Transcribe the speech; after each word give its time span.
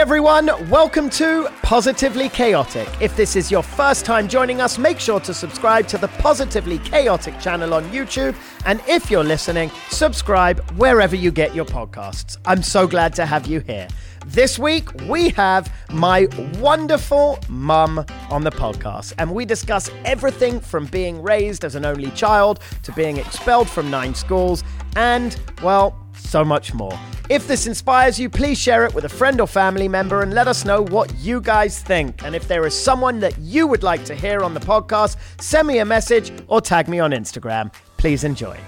everyone, 0.00 0.46
welcome 0.70 1.10
to 1.10 1.46
Positively 1.62 2.30
Chaotic. 2.30 2.88
If 3.02 3.14
this 3.18 3.36
is 3.36 3.50
your 3.50 3.62
first 3.62 4.06
time 4.06 4.28
joining 4.28 4.62
us, 4.62 4.78
make 4.78 4.98
sure 4.98 5.20
to 5.20 5.34
subscribe 5.34 5.86
to 5.88 5.98
the 5.98 6.08
Positively 6.08 6.78
Chaotic 6.78 7.38
channel 7.38 7.74
on 7.74 7.84
YouTube. 7.90 8.34
And 8.64 8.80
if 8.88 9.10
you're 9.10 9.22
listening, 9.22 9.70
subscribe 9.90 10.60
wherever 10.78 11.14
you 11.14 11.30
get 11.30 11.54
your 11.54 11.66
podcasts. 11.66 12.38
I'm 12.46 12.62
so 12.62 12.86
glad 12.86 13.14
to 13.16 13.26
have 13.26 13.46
you 13.46 13.60
here. 13.60 13.88
This 14.24 14.58
week, 14.58 14.90
we 15.02 15.28
have 15.30 15.70
my 15.90 16.28
wonderful 16.58 17.38
mum 17.50 18.02
on 18.30 18.42
the 18.42 18.50
podcast, 18.50 19.12
and 19.18 19.34
we 19.34 19.44
discuss 19.44 19.90
everything 20.06 20.60
from 20.60 20.86
being 20.86 21.22
raised 21.22 21.62
as 21.62 21.74
an 21.74 21.84
only 21.84 22.10
child 22.12 22.60
to 22.84 22.92
being 22.92 23.18
expelled 23.18 23.68
from 23.68 23.90
nine 23.90 24.14
schools, 24.14 24.64
and, 24.96 25.38
well, 25.62 25.94
so 26.14 26.42
much 26.42 26.72
more. 26.72 26.98
If 27.30 27.46
this 27.46 27.68
inspires 27.68 28.18
you, 28.18 28.28
please 28.28 28.58
share 28.58 28.84
it 28.84 28.92
with 28.92 29.04
a 29.04 29.08
friend 29.08 29.40
or 29.40 29.46
family 29.46 29.86
member 29.86 30.22
and 30.22 30.34
let 30.34 30.48
us 30.48 30.64
know 30.64 30.82
what 30.82 31.14
you 31.20 31.40
guys 31.40 31.80
think. 31.80 32.24
And 32.24 32.34
if 32.34 32.48
there 32.48 32.66
is 32.66 32.76
someone 32.76 33.20
that 33.20 33.38
you 33.38 33.68
would 33.68 33.84
like 33.84 34.04
to 34.06 34.16
hear 34.16 34.42
on 34.42 34.52
the 34.52 34.58
podcast, 34.58 35.16
send 35.40 35.68
me 35.68 35.78
a 35.78 35.84
message 35.84 36.32
or 36.48 36.60
tag 36.60 36.88
me 36.88 36.98
on 36.98 37.12
Instagram. 37.12 37.72
Please 37.98 38.24
enjoy. 38.24 38.58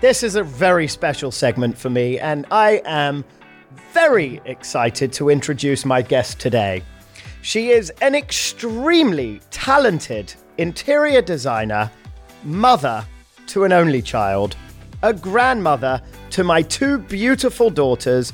This 0.00 0.22
is 0.22 0.36
a 0.36 0.44
very 0.44 0.86
special 0.86 1.32
segment 1.32 1.76
for 1.76 1.90
me, 1.90 2.20
and 2.20 2.46
I 2.52 2.82
am 2.84 3.24
very 3.92 4.40
excited 4.44 5.12
to 5.14 5.28
introduce 5.28 5.84
my 5.84 6.02
guest 6.02 6.38
today. 6.38 6.84
She 7.40 7.70
is 7.70 7.90
an 8.00 8.14
extremely 8.14 9.40
talented 9.50 10.32
interior 10.56 11.20
designer, 11.20 11.90
mother 12.44 13.04
to 13.48 13.64
an 13.64 13.72
only 13.72 14.02
child, 14.02 14.54
a 15.02 15.12
grandmother 15.12 16.00
to 16.32 16.42
my 16.42 16.62
two 16.62 16.96
beautiful 16.96 17.68
daughters. 17.68 18.32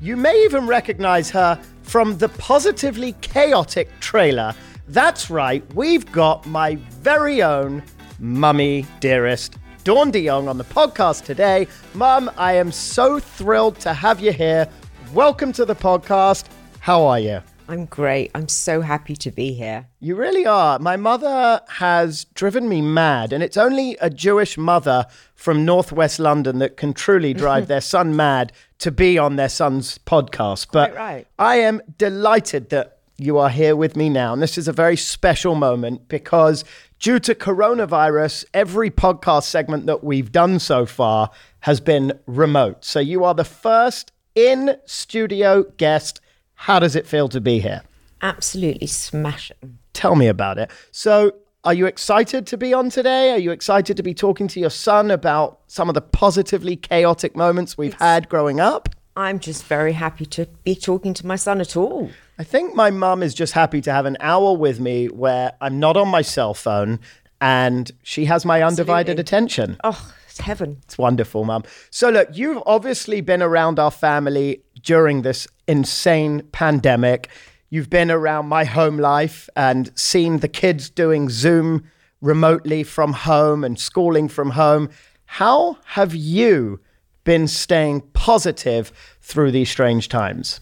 You 0.00 0.16
may 0.16 0.44
even 0.44 0.68
recognize 0.68 1.30
her 1.30 1.60
from 1.82 2.16
the 2.16 2.28
Positively 2.28 3.12
Chaotic 3.20 3.90
trailer. 3.98 4.54
That's 4.86 5.30
right, 5.30 5.64
we've 5.74 6.10
got 6.12 6.46
my 6.46 6.76
very 7.02 7.42
own 7.42 7.82
mummy 8.20 8.86
dearest 9.00 9.56
Dawn 9.82 10.12
DeYoung 10.12 10.48
on 10.48 10.58
the 10.58 10.64
podcast 10.64 11.24
today. 11.24 11.66
Mum, 11.94 12.30
I 12.36 12.52
am 12.52 12.70
so 12.70 13.18
thrilled 13.18 13.80
to 13.80 13.94
have 13.94 14.20
you 14.20 14.32
here. 14.32 14.68
Welcome 15.12 15.52
to 15.54 15.64
the 15.64 15.74
podcast. 15.74 16.46
How 16.80 17.04
are 17.04 17.18
you? 17.18 17.42
I'm 17.70 17.86
great. 17.86 18.32
I'm 18.34 18.48
so 18.48 18.80
happy 18.80 19.14
to 19.14 19.30
be 19.30 19.52
here. 19.52 19.86
You 20.00 20.16
really 20.16 20.44
are. 20.44 20.80
My 20.80 20.96
mother 20.96 21.60
has 21.68 22.24
driven 22.34 22.68
me 22.68 22.82
mad, 22.82 23.32
and 23.32 23.44
it's 23.44 23.56
only 23.56 23.96
a 24.00 24.10
Jewish 24.10 24.58
mother 24.58 25.06
from 25.36 25.64
Northwest 25.64 26.18
London 26.18 26.58
that 26.58 26.76
can 26.76 26.92
truly 26.92 27.32
drive 27.44 27.68
their 27.68 27.80
son 27.80 28.16
mad 28.16 28.52
to 28.80 28.90
be 28.90 29.18
on 29.18 29.36
their 29.36 29.48
son's 29.48 29.98
podcast. 29.98 30.66
But 30.72 30.96
right. 30.96 31.28
I 31.38 31.58
am 31.58 31.80
delighted 31.96 32.70
that 32.70 32.98
you 33.18 33.38
are 33.38 33.50
here 33.50 33.76
with 33.76 33.94
me 33.94 34.08
now. 34.08 34.32
And 34.32 34.42
this 34.42 34.58
is 34.58 34.66
a 34.66 34.72
very 34.72 34.96
special 34.96 35.54
moment 35.54 36.08
because 36.08 36.64
due 36.98 37.20
to 37.20 37.36
coronavirus, 37.36 38.46
every 38.52 38.90
podcast 38.90 39.44
segment 39.44 39.86
that 39.86 40.02
we've 40.02 40.32
done 40.32 40.58
so 40.58 40.86
far 40.86 41.30
has 41.60 41.80
been 41.80 42.18
remote. 42.26 42.84
So 42.84 42.98
you 42.98 43.22
are 43.22 43.34
the 43.34 43.44
first 43.44 44.10
in 44.34 44.76
studio 44.86 45.62
guest. 45.76 46.20
How 46.64 46.78
does 46.78 46.94
it 46.94 47.06
feel 47.06 47.28
to 47.30 47.40
be 47.40 47.58
here? 47.58 47.80
Absolutely 48.20 48.86
smashing. 48.86 49.78
Tell 49.94 50.14
me 50.14 50.26
about 50.26 50.58
it. 50.58 50.70
So, 50.92 51.32
are 51.64 51.72
you 51.72 51.86
excited 51.86 52.46
to 52.48 52.58
be 52.58 52.74
on 52.74 52.90
today? 52.90 53.30
Are 53.32 53.38
you 53.38 53.50
excited 53.50 53.96
to 53.96 54.02
be 54.02 54.12
talking 54.12 54.46
to 54.48 54.60
your 54.60 54.68
son 54.68 55.10
about 55.10 55.60
some 55.68 55.88
of 55.88 55.94
the 55.94 56.02
positively 56.02 56.76
chaotic 56.76 57.34
moments 57.34 57.78
we've 57.78 57.94
It's- 57.94 58.02
had 58.02 58.28
growing 58.28 58.60
up? 58.60 58.90
I'm 59.16 59.38
just 59.40 59.64
very 59.64 59.92
happy 59.94 60.26
to 60.26 60.46
be 60.64 60.74
talking 60.74 61.14
to 61.14 61.26
my 61.26 61.36
son 61.36 61.62
at 61.62 61.76
all. 61.78 62.10
I 62.38 62.44
think 62.44 62.74
my 62.74 62.90
mum 62.90 63.22
is 63.22 63.32
just 63.34 63.54
happy 63.54 63.80
to 63.80 63.92
have 63.92 64.04
an 64.04 64.18
hour 64.20 64.54
with 64.54 64.80
me 64.80 65.06
where 65.06 65.52
I'm 65.62 65.78
not 65.80 65.96
on 65.96 66.08
my 66.08 66.20
cell 66.22 66.52
phone 66.52 67.00
and 67.40 67.90
she 68.02 68.26
has 68.26 68.44
my 68.44 68.62
undivided 68.62 69.18
Absolutely. 69.18 69.20
attention. 69.22 69.76
Oh, 69.82 70.12
it's 70.28 70.40
heaven. 70.40 70.78
It's 70.84 70.96
wonderful, 70.98 71.44
Mum. 71.44 71.64
So, 71.90 72.10
look, 72.10 72.28
you've 72.34 72.62
obviously 72.66 73.20
been 73.22 73.42
around 73.42 73.78
our 73.78 73.90
family 73.90 74.62
during 74.82 75.22
this 75.22 75.46
insane 75.66 76.42
pandemic. 76.52 77.28
You've 77.70 77.90
been 77.90 78.10
around 78.10 78.46
my 78.48 78.64
home 78.64 78.98
life 78.98 79.48
and 79.54 79.90
seen 79.98 80.38
the 80.38 80.48
kids 80.48 80.90
doing 80.90 81.28
Zoom 81.30 81.84
remotely 82.20 82.82
from 82.82 83.12
home 83.12 83.64
and 83.64 83.78
schooling 83.78 84.28
from 84.28 84.50
home. 84.50 84.90
How 85.26 85.78
have 85.84 86.14
you 86.14 86.80
been 87.24 87.46
staying 87.46 88.00
positive 88.12 88.92
through 89.20 89.52
these 89.52 89.70
strange 89.70 90.08
times? 90.08 90.60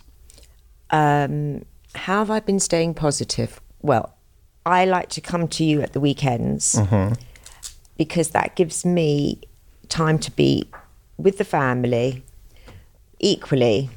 Um, 0.90 1.64
how 1.94 2.18
have 2.18 2.30
I 2.30 2.40
been 2.40 2.60
staying 2.60 2.94
positive? 2.94 3.60
Well, 3.80 4.14
I 4.66 4.84
like 4.84 5.08
to 5.10 5.20
come 5.20 5.48
to 5.48 5.64
you 5.64 5.80
at 5.80 5.94
the 5.94 6.00
weekends 6.00 6.78
because 7.96 8.30
that 8.30 8.54
gives 8.54 8.84
me 8.84 9.40
time 9.88 10.18
to 10.18 10.30
be 10.30 10.68
with 11.16 11.38
the 11.38 11.44
family. 11.44 12.22
Equally, 13.18 13.90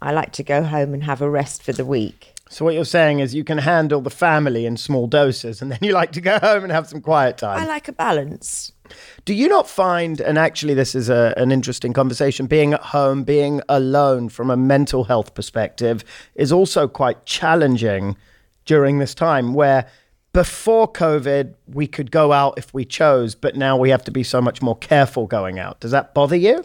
I 0.00 0.12
like 0.12 0.32
to 0.32 0.42
go 0.42 0.62
home 0.62 0.94
and 0.94 1.04
have 1.04 1.22
a 1.22 1.30
rest 1.30 1.62
for 1.62 1.72
the 1.72 1.84
week. 1.84 2.34
So, 2.48 2.64
what 2.64 2.74
you're 2.74 2.84
saying 2.84 3.18
is 3.18 3.34
you 3.34 3.42
can 3.42 3.58
handle 3.58 4.00
the 4.00 4.10
family 4.10 4.66
in 4.66 4.76
small 4.76 5.08
doses 5.08 5.60
and 5.60 5.72
then 5.72 5.78
you 5.82 5.92
like 5.92 6.12
to 6.12 6.20
go 6.20 6.38
home 6.42 6.62
and 6.62 6.72
have 6.72 6.88
some 6.88 7.00
quiet 7.00 7.38
time. 7.38 7.58
I 7.58 7.66
like 7.66 7.88
a 7.88 7.92
balance. 7.92 8.72
Do 9.24 9.34
you 9.34 9.48
not 9.48 9.68
find, 9.68 10.20
and 10.20 10.38
actually, 10.38 10.74
this 10.74 10.94
is 10.94 11.08
a, 11.08 11.34
an 11.36 11.50
interesting 11.50 11.92
conversation, 11.92 12.46
being 12.46 12.72
at 12.72 12.80
home, 12.80 13.24
being 13.24 13.60
alone 13.68 14.28
from 14.28 14.48
a 14.48 14.56
mental 14.56 15.04
health 15.04 15.34
perspective 15.34 16.04
is 16.36 16.52
also 16.52 16.86
quite 16.86 17.26
challenging 17.26 18.16
during 18.64 18.98
this 18.98 19.14
time 19.14 19.54
where 19.54 19.88
before 20.32 20.92
COVID, 20.92 21.54
we 21.66 21.86
could 21.86 22.10
go 22.10 22.30
out 22.30 22.58
if 22.58 22.74
we 22.74 22.84
chose, 22.84 23.34
but 23.34 23.56
now 23.56 23.76
we 23.76 23.88
have 23.88 24.04
to 24.04 24.10
be 24.10 24.22
so 24.22 24.42
much 24.42 24.60
more 24.60 24.76
careful 24.76 25.26
going 25.26 25.58
out. 25.58 25.80
Does 25.80 25.92
that 25.92 26.12
bother 26.12 26.36
you? 26.36 26.62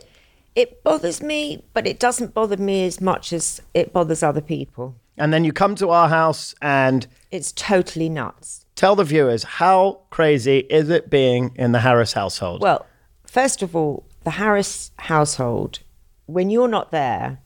It 0.56 0.84
bothers 0.84 1.22
me, 1.22 1.64
but 1.74 1.88
it 1.88 2.00
doesn't 2.00 2.34
bother 2.34 2.58
me 2.58 2.86
as 2.86 3.00
much 3.00 3.32
as 3.32 3.62
it 3.74 3.94
bothers 3.94 4.22
other 4.24 4.42
people. 4.42 4.96
And 5.18 5.34
then 5.34 5.44
you 5.46 5.54
come 5.54 5.76
to 5.76 5.90
our 5.90 6.10
house 6.10 6.56
and 6.62 7.08
It's 7.32 7.52
totally 7.52 8.10
nuts. 8.10 8.66
tell 8.76 8.96
the 8.96 9.04
viewers 9.04 9.44
how 9.44 10.00
crazy 10.10 10.60
is 10.70 10.90
it 10.90 11.10
being 11.10 11.52
in 11.56 11.72
the 11.72 11.80
Harris 11.80 12.14
household? 12.14 12.62
Well, 12.62 12.86
first 13.26 13.62
of 13.62 13.76
all, 13.76 14.06
the 14.24 14.32
Harris 14.32 14.92
household, 14.98 15.80
when 16.26 16.50
you're 16.50 16.68
not 16.68 16.92
there, 16.92 17.40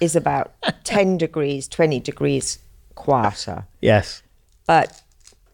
is 0.00 0.14
about 0.16 0.52
10 0.84 1.18
degrees, 1.18 1.68
20 1.68 2.00
degrees 2.00 2.58
quieter. 2.94 3.66
yes. 3.80 4.22
But 4.66 5.02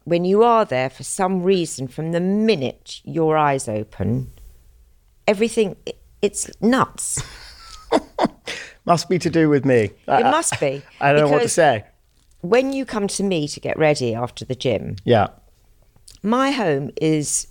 when 0.05 0.25
you 0.25 0.43
are 0.43 0.65
there, 0.65 0.91
for 0.91 1.03
some 1.05 1.43
reason, 1.43 1.89
from 1.89 2.13
the 2.13 2.21
minute 2.21 3.01
your 3.05 3.37
eyes 3.39 3.69
open, 3.69 4.33
everything, 5.27 5.77
it's 6.25 6.51
nuts. 6.61 7.23
Must 8.87 9.09
be 9.09 9.19
to 9.19 9.31
do 9.31 9.49
with 9.49 9.65
me. 9.65 9.91
I, 10.09 10.21
It 10.21 10.25
must 10.25 10.61
be. 10.61 10.83
I 11.01 11.13
don't 11.13 11.23
know 11.23 11.29
what 11.29 11.43
to 11.43 11.49
say. 11.49 11.85
When 12.43 12.73
you 12.73 12.85
come 12.85 13.09
to 13.09 13.23
me 13.23 13.49
to 13.49 13.59
get 13.61 13.79
ready 13.79 14.15
after 14.15 14.45
the 14.45 14.55
gym, 14.55 14.97
Yeah. 15.05 15.29
my 16.23 16.51
home 16.51 16.91
is 17.01 17.47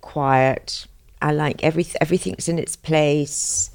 quiet. 0.00 0.86
I 1.20 1.32
like 1.32 1.64
every 1.64 1.84
everything's 2.00 2.48
in 2.48 2.58
its 2.60 2.76
place. 2.76 3.70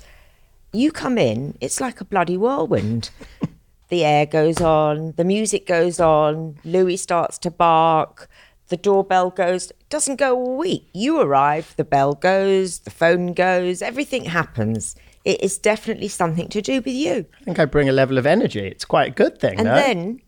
You 0.72 0.92
come 0.94 1.18
in, 1.18 1.58
it's 1.60 1.82
like 1.82 2.00
a 2.00 2.06
bloody 2.06 2.38
whirlwind. 2.38 3.10
the 3.90 4.06
air 4.06 4.26
goes 4.26 4.62
on, 4.62 5.14
the 5.18 5.26
music 5.26 5.68
goes 5.68 6.00
on, 6.00 6.56
Louis 6.64 6.96
starts 6.98 7.38
to 7.40 7.52
bark, 7.52 8.30
the 8.74 8.78
doorbell 8.78 9.30
goes. 9.30 9.72
Doesn't 9.90 10.16
go 10.16 10.36
all 10.36 10.58
week. 10.58 10.90
You 10.94 11.22
arrive, 11.22 11.76
the 11.78 11.84
bell 11.84 12.16
goes, 12.16 12.80
the 12.80 12.90
phone 12.90 13.34
goes, 13.34 13.84
everything 13.84 14.26
happens. 14.26 14.96
It 15.26 15.44
is 15.44 15.60
definitely 15.60 16.08
something 16.08 16.50
to 16.50 16.60
do 16.60 16.78
with 16.78 16.88
you. 16.88 17.28
I 17.40 17.44
think 17.44 17.60
I 17.60 17.66
bring 17.66 17.88
a 17.88 17.92
level 17.92 18.18
of 18.18 18.26
energy. 18.26 18.66
It's 18.66 18.84
quite 18.84 19.10
a 19.10 19.14
good 19.14 19.40
thing, 19.40 19.60
And 19.60 19.68
no? 19.68 19.76
then 19.76 20.22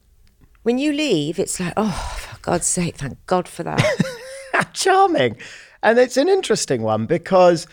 when 0.62 0.78
you 0.78 0.94
leave, 0.94 1.40
it's 1.40 1.60
like, 1.60 1.74
oh, 1.76 2.16
for 2.20 2.40
God's 2.42 2.68
sake, 2.68 2.98
thank 2.98 3.18
God 3.26 3.48
for 3.48 3.64
that. 3.64 3.84
Charming. 4.74 5.38
And 5.82 5.98
it's 5.98 6.16
an 6.18 6.30
interesting 6.30 6.84
one 6.84 7.08
because 7.08 7.66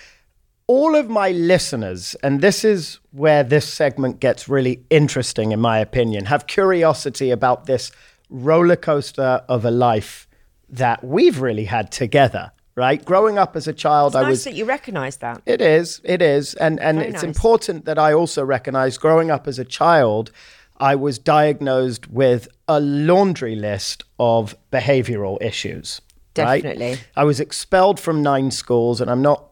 all 0.67 0.95
of 0.95 1.11
my 1.11 1.33
listeners, 1.33 2.17
and 2.23 2.41
this 2.41 2.65
is 2.65 2.99
where 3.11 3.45
this 3.45 3.69
segment 3.69 4.21
gets 4.21 4.49
really 4.49 4.83
interesting, 4.89 5.53
in 5.53 5.61
my 5.61 5.81
opinion, 5.81 6.25
have 6.25 6.47
curiosity 6.47 7.31
about 7.31 7.67
this 7.67 7.93
roller 8.31 8.77
coaster 8.77 9.43
of 9.51 9.67
a 9.67 9.71
life 9.71 10.27
that 10.73 11.05
we've 11.05 11.41
really 11.41 11.65
had 11.67 11.93
together, 11.93 12.51
right? 12.75 13.05
Growing 13.05 13.39
up 13.39 13.57
as 13.57 13.69
a 13.69 13.73
child, 13.73 14.13
It's 14.13 14.17
I 14.17 14.23
nice 14.23 14.31
was. 14.31 14.45
that 14.45 14.55
you 14.55 14.65
recognise 14.65 15.19
that. 15.19 15.43
It 15.47 15.61
is. 15.61 16.01
It 16.05 16.21
is. 16.23 16.55
And 16.55 16.81
and 16.81 16.99
Very 16.99 17.11
it's 17.11 17.23
nice. 17.23 17.25
important 17.37 17.85
that 17.85 17.99
I 17.99 18.13
also 18.13 18.45
recognize 18.45 18.99
growing 18.99 19.31
up 19.31 19.47
as 19.47 19.59
a 19.59 19.65
child, 19.65 20.31
I 20.79 20.95
was 20.97 21.19
diagnosed 21.19 22.09
with 22.11 22.49
a 22.67 22.81
laundry 22.81 23.55
list 23.55 24.05
of 24.19 24.57
behavioral 24.73 25.37
issues. 25.43 26.01
right? 26.39 26.63
Definitely. 26.63 26.99
I 27.15 27.25
was 27.25 27.39
expelled 27.41 28.01
from 28.01 28.23
nine 28.23 28.51
schools, 28.51 29.01
and 29.03 29.11
I'm 29.11 29.23
not 29.23 29.51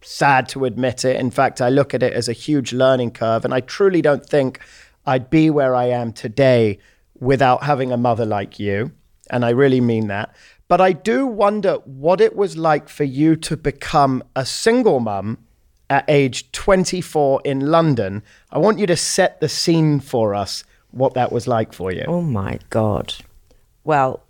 sad 0.00 0.48
to 0.50 0.64
admit 0.64 1.04
it. 1.04 1.16
In 1.20 1.30
fact, 1.30 1.60
I 1.60 1.68
look 1.68 1.94
at 1.94 2.02
it 2.02 2.12
as 2.14 2.28
a 2.28 2.32
huge 2.32 2.72
learning 2.72 3.10
curve. 3.12 3.44
And 3.44 3.54
I 3.54 3.60
truly 3.60 4.02
don't 4.02 4.24
think 4.24 4.60
I'd 5.06 5.30
be 5.30 5.50
where 5.50 5.74
I 5.74 5.86
am 5.86 6.12
today 6.12 6.78
without 7.20 7.62
having 7.64 7.92
a 7.92 7.96
mother 7.96 8.24
like 8.26 8.58
you. 8.58 8.92
And 9.30 9.44
I 9.44 9.50
really 9.50 9.80
mean 9.80 10.08
that. 10.08 10.34
But 10.68 10.80
I 10.80 10.92
do 10.92 11.26
wonder 11.26 11.74
what 11.84 12.20
it 12.20 12.36
was 12.36 12.56
like 12.56 12.88
for 12.88 13.04
you 13.04 13.36
to 13.36 13.56
become 13.56 14.22
a 14.34 14.46
single 14.46 15.00
mum 15.00 15.38
at 15.90 16.04
age 16.08 16.50
24 16.52 17.42
in 17.44 17.60
London. 17.60 18.22
I 18.50 18.58
want 18.58 18.78
you 18.78 18.86
to 18.86 18.96
set 18.96 19.40
the 19.40 19.48
scene 19.48 20.00
for 20.00 20.34
us 20.34 20.64
what 20.90 21.14
that 21.14 21.32
was 21.32 21.46
like 21.46 21.72
for 21.72 21.92
you. 21.92 22.04
Oh 22.06 22.22
my 22.22 22.58
God. 22.70 23.14
Well, 23.82 24.22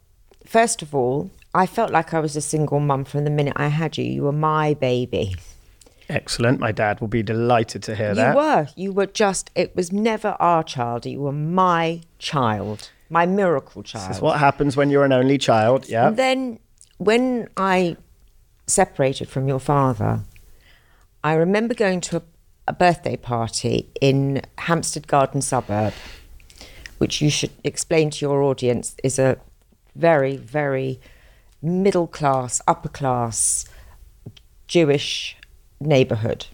first 0.44 0.82
of 0.82 0.94
all, 0.94 1.30
I 1.54 1.66
felt 1.66 1.92
like 1.92 2.12
I 2.12 2.20
was 2.20 2.34
a 2.34 2.40
single 2.40 2.80
mum 2.80 3.04
from 3.04 3.24
the 3.24 3.30
minute 3.30 3.54
I 3.56 3.68
had 3.68 3.96
you. 3.96 4.04
You 4.04 4.24
were 4.24 4.32
my 4.32 4.74
baby. 4.74 5.36
Excellent. 6.08 6.58
My 6.58 6.72
dad 6.72 7.00
will 7.00 7.08
be 7.08 7.22
delighted 7.22 7.82
to 7.84 7.94
hear 7.94 8.08
You 8.10 8.14
that. 8.16 8.30
You 8.32 8.36
were. 8.36 8.68
You 8.76 8.92
were 8.92 9.06
just, 9.06 9.50
it 9.54 9.74
was 9.76 9.92
never 9.92 10.36
our 10.40 10.64
child. 10.64 11.06
You 11.06 11.20
were 11.20 11.32
my 11.32 12.00
child, 12.18 12.90
my 13.10 13.26
miracle 13.26 13.82
child. 13.82 14.10
That's 14.10 14.20
what 14.20 14.38
happens 14.38 14.76
when 14.76 14.90
you're 14.90 15.04
an 15.04 15.12
only 15.12 15.38
child. 15.38 15.88
Yeah. 15.88 16.08
And 16.08 16.16
then 16.16 16.58
when 16.98 17.48
I 17.56 17.96
separated 18.66 19.28
from 19.28 19.48
your 19.48 19.60
father, 19.60 20.20
I 21.22 21.34
remember 21.34 21.74
going 21.74 22.00
to 22.02 22.18
a, 22.18 22.22
a 22.68 22.72
birthday 22.72 23.16
party 23.16 23.90
in 24.00 24.42
Hampstead 24.58 25.06
Garden 25.06 25.42
suburb, 25.42 25.92
which 26.98 27.20
you 27.20 27.30
should 27.30 27.52
explain 27.62 28.10
to 28.10 28.24
your 28.24 28.42
audience 28.42 28.96
is 29.02 29.18
a 29.18 29.38
very, 29.94 30.36
very 30.36 31.00
middle 31.62 32.06
class, 32.06 32.60
upper 32.66 32.88
class 32.88 33.66
Jewish 34.66 35.36
neighborhood. 35.80 36.46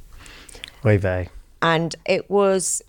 Oy 0.85 0.99
vey. 0.99 1.29
And 1.63 1.95
it 2.07 2.31
was, 2.31 2.83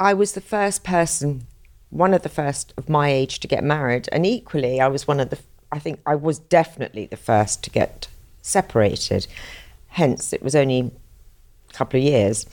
I 0.00 0.14
was 0.14 0.32
the 0.32 0.40
first 0.40 0.82
person, 0.84 1.46
one 1.90 2.14
of 2.14 2.22
the 2.22 2.28
first 2.28 2.74
of 2.76 2.88
my 2.88 3.10
age 3.10 3.40
to 3.40 3.48
get 3.48 3.64
married. 3.64 4.08
And 4.12 4.26
equally, 4.26 4.80
I 4.80 4.88
was 4.88 5.06
one 5.06 5.20
of 5.20 5.30
the, 5.30 5.38
I 5.72 5.78
think 5.78 6.00
I 6.06 6.14
was 6.14 6.38
definitely 6.38 7.06
the 7.06 7.16
first 7.16 7.62
to 7.64 7.70
get 7.70 8.08
separated. 8.42 9.26
Hence, 9.88 10.32
it 10.32 10.42
was 10.42 10.54
only 10.54 10.92
a 11.70 11.72
couple 11.72 11.98
of 11.98 12.04
years. 12.04 12.46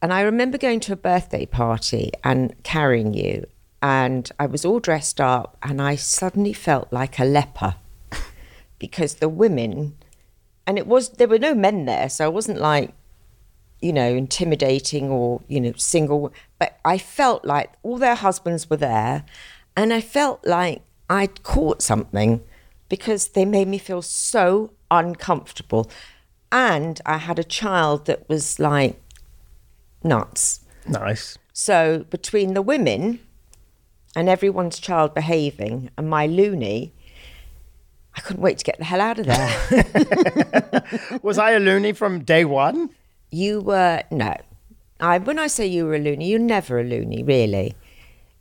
And 0.00 0.12
I 0.12 0.22
remember 0.22 0.58
going 0.58 0.80
to 0.80 0.92
a 0.92 0.96
birthday 0.96 1.44
party 1.44 2.12
and 2.22 2.54
carrying 2.62 3.14
you. 3.14 3.46
And 3.82 4.30
I 4.40 4.46
was 4.46 4.64
all 4.64 4.80
dressed 4.80 5.20
up, 5.20 5.56
and 5.62 5.80
I 5.80 5.94
suddenly 5.94 6.52
felt 6.52 6.92
like 6.92 7.20
a 7.20 7.24
leper 7.24 7.76
because 8.80 9.14
the 9.14 9.28
women, 9.28 9.96
and 10.66 10.78
it 10.78 10.86
was, 10.86 11.10
there 11.10 11.28
were 11.28 11.38
no 11.38 11.54
men 11.54 11.84
there. 11.84 12.08
So 12.08 12.24
I 12.24 12.28
wasn't 12.28 12.58
like, 12.58 12.92
you 13.80 13.92
know, 13.92 14.08
intimidating 14.08 15.10
or, 15.10 15.42
you 15.48 15.60
know, 15.60 15.72
single. 15.76 16.32
But 16.58 16.78
I 16.84 16.98
felt 16.98 17.44
like 17.44 17.72
all 17.82 17.98
their 17.98 18.14
husbands 18.14 18.68
were 18.68 18.76
there. 18.76 19.24
And 19.76 19.92
I 19.92 20.00
felt 20.00 20.44
like 20.46 20.82
I'd 21.08 21.42
caught 21.42 21.82
something 21.82 22.42
because 22.88 23.28
they 23.28 23.44
made 23.44 23.68
me 23.68 23.78
feel 23.78 24.02
so 24.02 24.72
uncomfortable. 24.90 25.90
And 26.50 27.00
I 27.06 27.18
had 27.18 27.38
a 27.38 27.44
child 27.44 28.06
that 28.06 28.28
was 28.28 28.58
like 28.58 29.00
nuts. 30.02 30.60
Nice. 30.86 31.38
So 31.52 32.06
between 32.10 32.54
the 32.54 32.62
women 32.62 33.20
and 34.16 34.28
everyone's 34.28 34.78
child 34.78 35.14
behaving 35.14 35.90
and 35.96 36.08
my 36.08 36.26
loony, 36.26 36.92
I 38.16 38.20
couldn't 38.20 38.42
wait 38.42 38.58
to 38.58 38.64
get 38.64 38.78
the 38.78 38.84
hell 38.84 39.00
out 39.00 39.18
of 39.18 39.26
there. 39.26 41.20
Was 41.22 41.38
I 41.38 41.52
a 41.52 41.60
loony 41.60 41.92
from 41.92 42.24
day 42.24 42.44
one? 42.44 42.90
You 43.30 43.60
were 43.60 44.02
no. 44.10 44.34
I 45.00 45.18
when 45.18 45.38
I 45.38 45.46
say 45.46 45.66
you 45.66 45.86
were 45.86 45.94
a 45.94 45.98
loony, 45.98 46.28
you're 46.28 46.38
never 46.38 46.80
a 46.80 46.84
loony, 46.84 47.22
really. 47.22 47.74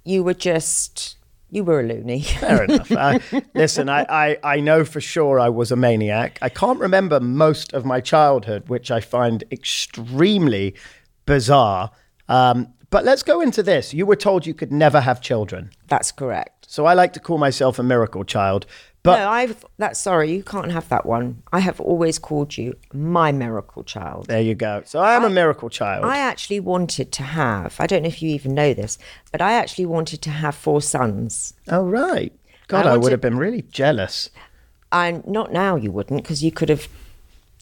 You 0.03 0.23
were 0.23 0.33
just 0.33 1.17
you 1.49 1.63
were 1.63 1.79
a 1.79 1.83
loony. 1.83 2.21
Fair 2.21 2.63
enough. 2.63 2.91
Uh, 2.91 3.19
listen, 3.53 3.89
I, 3.89 4.05
I, 4.09 4.37
I 4.43 4.59
know 4.59 4.83
for 4.83 4.99
sure 4.99 5.39
I 5.39 5.49
was 5.49 5.71
a 5.71 5.75
maniac. 5.75 6.37
I 6.41 6.49
can't 6.49 6.79
remember 6.79 7.19
most 7.19 7.73
of 7.73 7.85
my 7.85 8.01
childhood, 8.01 8.67
which 8.67 8.91
I 8.91 8.99
find 8.99 9.43
extremely 9.51 10.75
bizarre. 11.25 11.91
Um, 12.27 12.73
but 12.89 13.05
let's 13.05 13.23
go 13.23 13.41
into 13.41 13.63
this. 13.63 13.93
You 13.93 14.05
were 14.05 14.15
told 14.15 14.45
you 14.45 14.53
could 14.53 14.71
never 14.71 15.01
have 15.01 15.21
children. 15.21 15.71
That's 15.87 16.11
correct. 16.11 16.65
So 16.69 16.85
I 16.85 16.93
like 16.93 17.13
to 17.13 17.19
call 17.19 17.37
myself 17.37 17.79
a 17.79 17.83
miracle 17.83 18.23
child. 18.23 18.65
But 19.03 19.19
no, 19.19 19.29
I've 19.29 19.65
that's 19.77 19.99
sorry, 19.99 20.31
you 20.33 20.43
can't 20.43 20.71
have 20.71 20.89
that 20.89 21.05
one. 21.05 21.41
I 21.53 21.59
have 21.59 21.79
always 21.79 22.19
called 22.19 22.57
you 22.57 22.75
my 22.93 23.31
miracle 23.31 23.83
child. 23.83 24.27
there 24.27 24.41
you 24.41 24.53
go. 24.55 24.81
So 24.85 24.99
I 24.99 25.15
am 25.15 25.23
a 25.23 25.27
I- 25.27 25.31
miracle 25.31 25.69
child. 25.69 26.03
I 26.03 26.17
actually 26.17 26.59
wanted 26.59 27.11
to 27.13 27.23
have, 27.23 27.75
I 27.79 27.87
don't 27.87 28.01
know 28.03 28.07
if 28.09 28.21
you 28.21 28.29
even 28.31 28.53
know 28.53 28.73
this, 28.73 28.97
but 29.31 29.41
I 29.41 29.53
actually 29.53 29.85
wanted 29.85 30.21
to 30.23 30.29
have 30.29 30.55
four 30.55 30.81
sons. 30.81 31.53
oh, 31.69 31.85
right. 31.85 32.33
God, 32.67 32.85
I 32.85 32.95
I, 32.95 32.97
would 32.97 33.13
have 33.13 33.21
been 33.21 33.37
really 33.37 33.61
jealous. 33.61 34.29
I'm 34.91 35.23
not 35.25 35.53
now 35.53 35.77
you 35.77 35.89
wouldn't, 35.89 36.21
because 36.23 36.43
you 36.43 36.51
could 36.51 36.67
have 36.67 36.89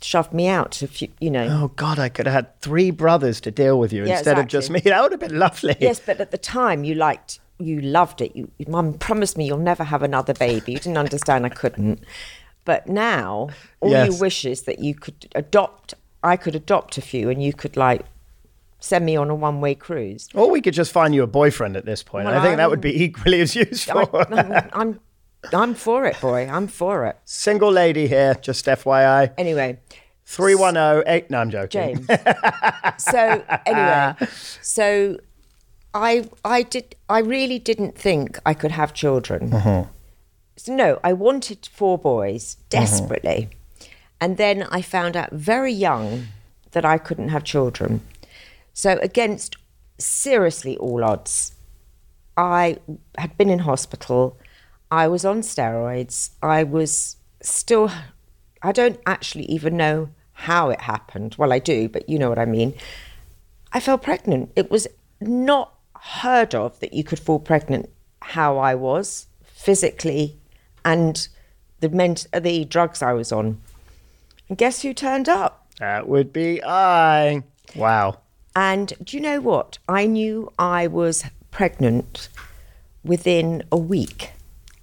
shoved 0.02 0.34
me 0.34 0.48
out 0.48 0.81
if 0.81 1.00
you, 1.00 1.10
you 1.20 1.30
know. 1.30 1.48
Oh, 1.48 1.68
God, 1.76 2.00
I 2.00 2.10
could 2.10 2.26
have 2.26 2.34
had 2.34 2.60
three 2.62 2.90
brothers 2.90 3.40
to 3.42 3.52
deal 3.52 3.78
with 3.80 3.94
you 3.94 4.06
Yeah, 4.06 4.18
instead 4.18 4.40
of 4.40 4.48
just 4.48 4.72
me. 4.72 4.80
That 4.84 5.00
would 5.04 5.12
have 5.12 5.22
been 5.22 5.38
lovely. 5.38 5.76
Yes, 5.80 6.00
but 6.04 6.20
at 6.20 6.31
the 6.31 6.40
time 6.40 6.84
you 6.84 6.96
liked, 6.96 7.40
you 7.60 7.81
loved 7.81 8.22
it. 8.22 8.36
You, 8.36 8.52
mum 8.68 8.94
promised 8.94 9.38
me 9.38 9.46
you'll 9.46 9.57
never 9.57 9.84
have 9.84 10.04
another 10.04 10.34
baby. 10.34 10.74
You 10.74 10.80
didn't 10.80 10.98
understand 10.98 11.46
I 11.46 11.50
couldn't. 11.50 12.04
But 12.66 12.88
now, 12.88 13.50
all 13.80 13.92
Yes. 13.92 14.13
you 14.13 14.19
wish 14.19 14.44
is 14.46 14.63
that 14.63 14.80
you 14.80 14.96
could 14.96 15.28
adopt. 15.36 15.94
I 16.24 16.36
could 16.38 16.56
adopt 16.56 16.98
a 16.98 17.02
few, 17.02 17.30
and 17.30 17.42
you 17.44 17.54
could 17.54 17.78
like 17.78 18.02
send 18.80 19.06
me 19.06 19.16
on 19.16 19.30
a 19.30 19.36
one-way 19.36 19.75
cruise. 19.75 20.28
Or 20.34 20.50
we 20.50 20.62
could 20.62 20.74
just 20.74 20.92
find 20.92 21.13
you 21.16 21.24
a 21.24 21.28
boyfriend 21.28 21.78
at 21.78 21.86
this 21.86 22.04
point. 22.04 22.25
Well, 22.25 22.38
I 22.38 22.44
think 22.44 22.57
that 22.57 22.69
would 22.69 22.81
be 22.81 23.04
equally 23.04 23.42
as 23.42 23.56
useful. 23.56 24.10
I, 24.13 24.25
I'm, 24.31 24.69
I'm, 24.74 25.00
I'm 25.54 25.74
for 25.75 26.06
it, 26.06 26.19
boy. 26.19 26.48
I'm 26.48 26.68
for 26.68 27.06
it. 27.06 27.18
Single 27.25 27.72
lady 27.72 28.07
here, 28.07 28.36
just 28.36 28.66
FYI. 28.66 29.31
Anyway, 29.38 29.80
310 30.25 31.04
8. 31.07 31.30
No, 31.31 31.38
I'm 31.40 31.52
joking. 31.52 32.06
James. 32.07 32.07
so 32.98 33.44
anyway, 33.66 34.16
so 34.62 35.18
I 35.95 36.30
I 36.44 36.62
did 36.63 36.95
I 37.09 37.19
really 37.19 37.57
didn't 37.57 37.97
think 37.97 38.38
I 38.45 38.53
could 38.53 38.71
have 38.71 38.94
children. 38.94 39.53
Uh-huh. 39.53 39.86
So 40.57 40.75
no, 40.75 41.00
I 41.03 41.13
wanted 41.13 41.68
four 41.71 41.97
boys 41.97 42.57
uh-huh. 42.59 42.81
desperately, 42.81 43.50
and 44.19 44.38
then 44.38 44.63
I 44.63 44.81
found 44.81 45.15
out 45.15 45.31
very 45.31 45.71
young 45.71 46.27
that 46.71 46.86
I 46.86 46.97
couldn't 46.97 47.30
have 47.30 47.44
children. 47.45 48.01
So 48.73 48.99
against 49.02 49.56
seriously 49.97 50.75
all 50.78 51.04
odds, 51.04 51.54
I 52.35 52.78
had 53.18 53.37
been 53.37 53.49
in 53.49 53.59
hospital. 53.59 54.37
I 54.92 55.07
was 55.07 55.23
on 55.23 55.42
steroids. 55.42 56.31
I 56.44 56.64
was 56.64 57.16
still, 57.42 57.90
I 58.61 58.73
don't 58.73 58.99
actually 59.06 59.45
even 59.45 59.78
know 59.78 60.09
how 60.33 60.69
it 60.69 60.81
happened. 60.81 61.35
Well, 61.37 61.54
I 61.54 61.59
do, 61.59 61.87
but 61.87 62.09
you 62.09 62.19
know 62.19 62.28
what 62.28 62.40
I 62.40 62.45
mean. 62.45 62.73
I 63.71 63.80
fell 63.80 63.97
pregnant. 63.97 64.52
It 64.56 64.69
was 64.69 64.87
not 65.21 65.75
heard 66.06 66.54
of 66.54 66.80
that 66.80 66.94
you 66.94 67.04
could 67.04 67.19
fall 67.19 67.40
pregnant 67.40 67.90
how 68.21 68.57
I 68.57 68.76
was 68.76 69.28
physically 69.44 70.38
and 70.83 71.28
the, 71.80 71.90
ment- 71.90 72.28
uh, 72.31 72.40
the 72.40 72.66
drugs 72.66 73.02
I 73.02 73.14
was 73.14 73.31
on. 73.31 73.59
And 74.47 74.57
guess 74.57 74.83
who 74.83 74.94
turned 74.94 75.28
up? 75.28 75.68
That 75.80 76.07
would 76.07 76.31
be 76.31 76.64
I. 76.64 77.44
Wow. 77.76 78.19
And 78.56 78.94
do 79.04 79.18
you 79.18 79.21
know 79.21 79.42
what? 79.42 79.80
I 79.90 80.06
knew 80.06 80.52
I 80.59 80.88
was 80.88 81.26
pregnant 81.50 82.30
within 83.04 83.64
a 83.71 83.78
week. 83.78 84.31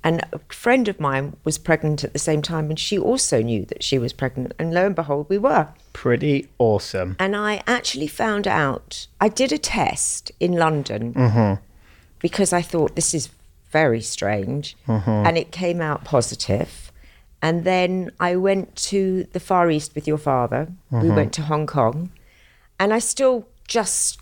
And 0.04 0.20
a 0.32 0.40
friend 0.48 0.88
of 0.88 0.98
mine 0.98 1.36
was 1.44 1.58
pregnant 1.58 2.02
at 2.02 2.12
the 2.12 2.18
same 2.18 2.42
time, 2.42 2.70
and 2.70 2.78
she 2.78 2.98
also 2.98 3.40
knew 3.40 3.64
that 3.66 3.84
she 3.84 3.98
was 3.98 4.12
pregnant. 4.12 4.52
And 4.58 4.74
lo 4.74 4.86
and 4.86 4.96
behold, 4.96 5.28
we 5.28 5.38
were. 5.38 5.68
Pretty 5.92 6.48
awesome. 6.58 7.14
And 7.18 7.36
I 7.36 7.62
actually 7.66 8.08
found 8.08 8.48
out, 8.48 9.06
I 9.20 9.28
did 9.28 9.52
a 9.52 9.58
test 9.58 10.32
in 10.40 10.54
London 10.54 11.14
mm-hmm. 11.14 11.62
because 12.18 12.52
I 12.52 12.62
thought 12.62 12.96
this 12.96 13.14
is 13.14 13.28
very 13.70 14.00
strange. 14.00 14.76
Mm-hmm. 14.88 15.10
And 15.10 15.38
it 15.38 15.52
came 15.52 15.80
out 15.80 16.04
positive. 16.04 16.90
And 17.40 17.64
then 17.64 18.10
I 18.20 18.36
went 18.36 18.74
to 18.76 19.24
the 19.32 19.40
Far 19.40 19.70
East 19.70 19.94
with 19.94 20.06
your 20.06 20.18
father. 20.18 20.68
We 20.90 20.98
mm-hmm. 20.98 21.16
went 21.16 21.32
to 21.34 21.42
Hong 21.42 21.66
Kong. 21.66 22.10
And 22.78 22.92
I 22.92 22.98
still 22.98 23.48
just 23.68 24.18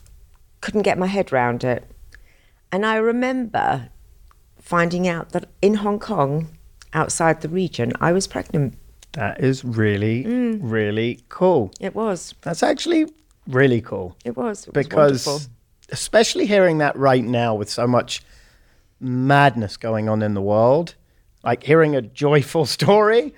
couldn't 0.61 0.83
get 0.83 0.99
my 0.99 1.07
head 1.07 1.33
round 1.33 1.65
it. 1.65 1.85
And 2.73 2.87
I 2.87 2.97
remember 2.97 3.89
finding 4.71 5.09
out 5.09 5.31
that 5.33 5.47
in 5.61 5.75
Hong 5.75 5.99
Kong, 5.99 6.47
outside 6.93 7.41
the 7.41 7.49
region, 7.49 7.93
I 8.01 8.13
was 8.13 8.27
pregnant. 8.29 8.75
That 9.13 9.41
is 9.43 9.65
really, 9.65 10.25
Mm. 10.25 10.59
really 10.63 11.21
cool. 11.29 11.73
It 11.81 11.95
was. 11.97 12.35
That's 12.43 12.63
actually 12.63 13.07
really 13.49 13.81
cool. 13.81 14.17
It 14.25 14.37
was. 14.37 14.67
It 14.69 14.75
was 14.75 14.85
because 14.85 15.27
wonderful. 15.27 15.53
especially 15.91 16.47
hearing 16.47 16.79
that 16.79 16.95
right 16.97 17.25
now 17.25 17.51
with 17.57 17.69
so 17.69 17.87
much 17.87 18.23
madness 19.01 19.77
going 19.77 20.09
on 20.09 20.23
in 20.23 20.35
the 20.35 20.43
world 20.43 20.95
like 21.43 21.65
hearing 21.65 21.97
a 21.97 22.03
joyful 22.03 22.67
story 22.79 23.35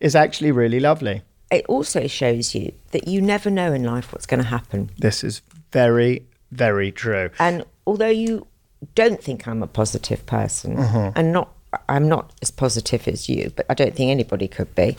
is 0.00 0.14
actually 0.16 0.50
really 0.50 0.80
lovely 0.80 1.22
it 1.50 1.64
also 1.68 2.06
shows 2.06 2.54
you 2.54 2.72
that 2.92 3.06
you 3.06 3.20
never 3.20 3.50
know 3.50 3.72
in 3.74 3.84
life 3.84 4.10
what's 4.12 4.24
going 4.24 4.40
to 4.42 4.48
happen. 4.48 4.88
This 4.96 5.22
is 5.22 5.42
very, 5.70 6.24
very 6.50 6.90
true. 6.90 7.28
And 7.38 7.62
although 7.86 8.06
you 8.24 8.46
don't 8.94 9.22
think 9.22 9.46
I'm 9.48 9.62
a 9.62 9.66
positive 9.66 10.24
person, 10.26 10.76
Mm-hmm. 10.76 11.10
and 11.18 11.32
not, 11.32 11.52
I'm 11.88 12.08
not 12.08 12.32
as 12.42 12.50
positive 12.50 13.06
as 13.08 13.28
you, 13.28 13.52
but 13.56 13.66
I 13.70 13.74
don't 13.74 13.94
think 13.94 14.10
anybody 14.10 14.48
could 14.48 14.74
be. 14.74 14.96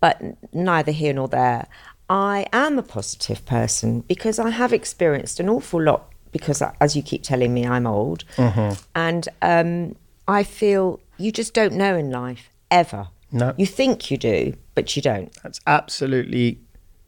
But 0.00 0.20
neither 0.52 0.92
here 0.92 1.12
nor 1.12 1.28
there. 1.28 1.66
I 2.08 2.46
am 2.52 2.78
a 2.78 2.82
positive 2.82 3.44
person 3.46 4.00
because 4.00 4.38
I 4.38 4.50
have 4.50 4.72
experienced 4.72 5.38
an 5.40 5.48
awful 5.48 5.82
lot. 5.82 6.06
Because, 6.32 6.62
I- 6.62 6.74
as 6.80 6.94
you 6.94 7.02
keep 7.02 7.22
telling 7.24 7.52
me, 7.52 7.66
I'm 7.66 7.86
old, 7.86 8.24
Mm-hmm. 8.36 8.80
and 8.94 9.28
um, 9.42 9.96
I 10.28 10.44
feel 10.44 11.00
you 11.18 11.32
just 11.32 11.54
don't 11.54 11.74
know 11.74 11.96
in 11.96 12.10
life 12.10 12.50
ever. 12.70 13.08
No. 13.32 13.52
you 13.56 13.66
think 13.66 14.10
you 14.10 14.16
do, 14.16 14.54
but 14.74 14.94
you 14.96 15.02
don't. 15.02 15.32
That's 15.42 15.60
absolutely 15.66 16.58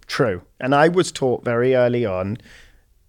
true. 0.07 0.43
And 0.61 0.75
I 0.75 0.89
was 0.89 1.11
taught 1.13 1.45
very 1.45 1.75
early 1.75 2.05
on 2.05 2.39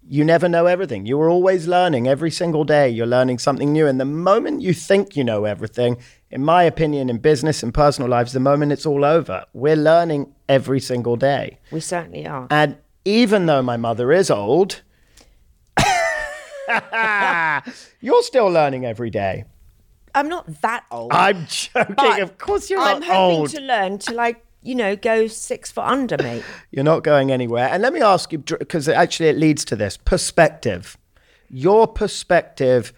you 0.08 0.24
never 0.24 0.50
know 0.50 0.66
everything. 0.66 1.06
You 1.06 1.20
are 1.22 1.30
always 1.30 1.68
learning 1.68 2.08
every 2.08 2.32
single 2.32 2.64
day. 2.64 2.90
You're 2.90 3.08
learning 3.08 3.40
something 3.40 3.72
new. 3.72 3.88
And 3.88 4.00
the 4.00 4.06
moment 4.06 4.62
you 4.62 4.74
think 4.74 5.16
you 5.16 5.24
know 5.24 5.46
everything, 5.46 5.98
in 6.30 6.44
my 6.44 6.64
opinion, 6.64 7.10
in 7.10 7.20
business 7.20 7.64
and 7.64 7.74
personal 7.74 8.10
lives, 8.10 8.34
the 8.34 8.40
moment 8.40 8.72
it's 8.72 8.86
all 8.86 9.06
over, 9.06 9.46
we're 9.54 9.76
learning 9.76 10.34
every 10.50 10.80
single 10.80 11.16
day. 11.16 11.60
We 11.72 11.80
certainly 11.80 12.28
are. 12.28 12.48
And 12.50 12.78
even 13.06 13.46
though 13.46 13.62
my 13.62 13.78
mother 13.78 14.12
is 14.12 14.30
old, 14.30 14.82
you're 18.02 18.24
still 18.24 18.48
learning 18.48 18.86
every 18.86 19.10
day. 19.10 19.46
I'm 20.16 20.30
not 20.30 20.62
that 20.62 20.86
old. 20.92 21.12
I'm 21.12 21.46
joking. 21.48 22.22
of 22.22 22.38
course, 22.38 22.70
you're 22.70 22.80
old. 22.80 23.04
I'm 23.04 23.10
hoping 23.10 23.48
to 23.48 23.62
learn 23.62 23.98
to 24.00 24.14
like 24.14 24.43
you 24.64 24.76
know 24.76 24.96
go 24.96 25.28
six 25.28 25.72
foot 25.72 25.86
under 25.86 26.18
me. 26.18 26.44
You're 26.72 26.84
not 26.84 27.04
going 27.04 27.32
anywhere. 27.32 27.70
And 27.72 27.82
let 27.82 27.94
me 27.94 28.02
ask 28.02 28.32
you, 28.32 28.40
because 28.40 28.88
actually 28.88 29.30
it 29.30 29.38
leads 29.38 29.66
to 29.66 29.76
this 29.76 29.98
perspective. 29.98 30.98
Your 31.50 31.88
perspective 31.88 32.94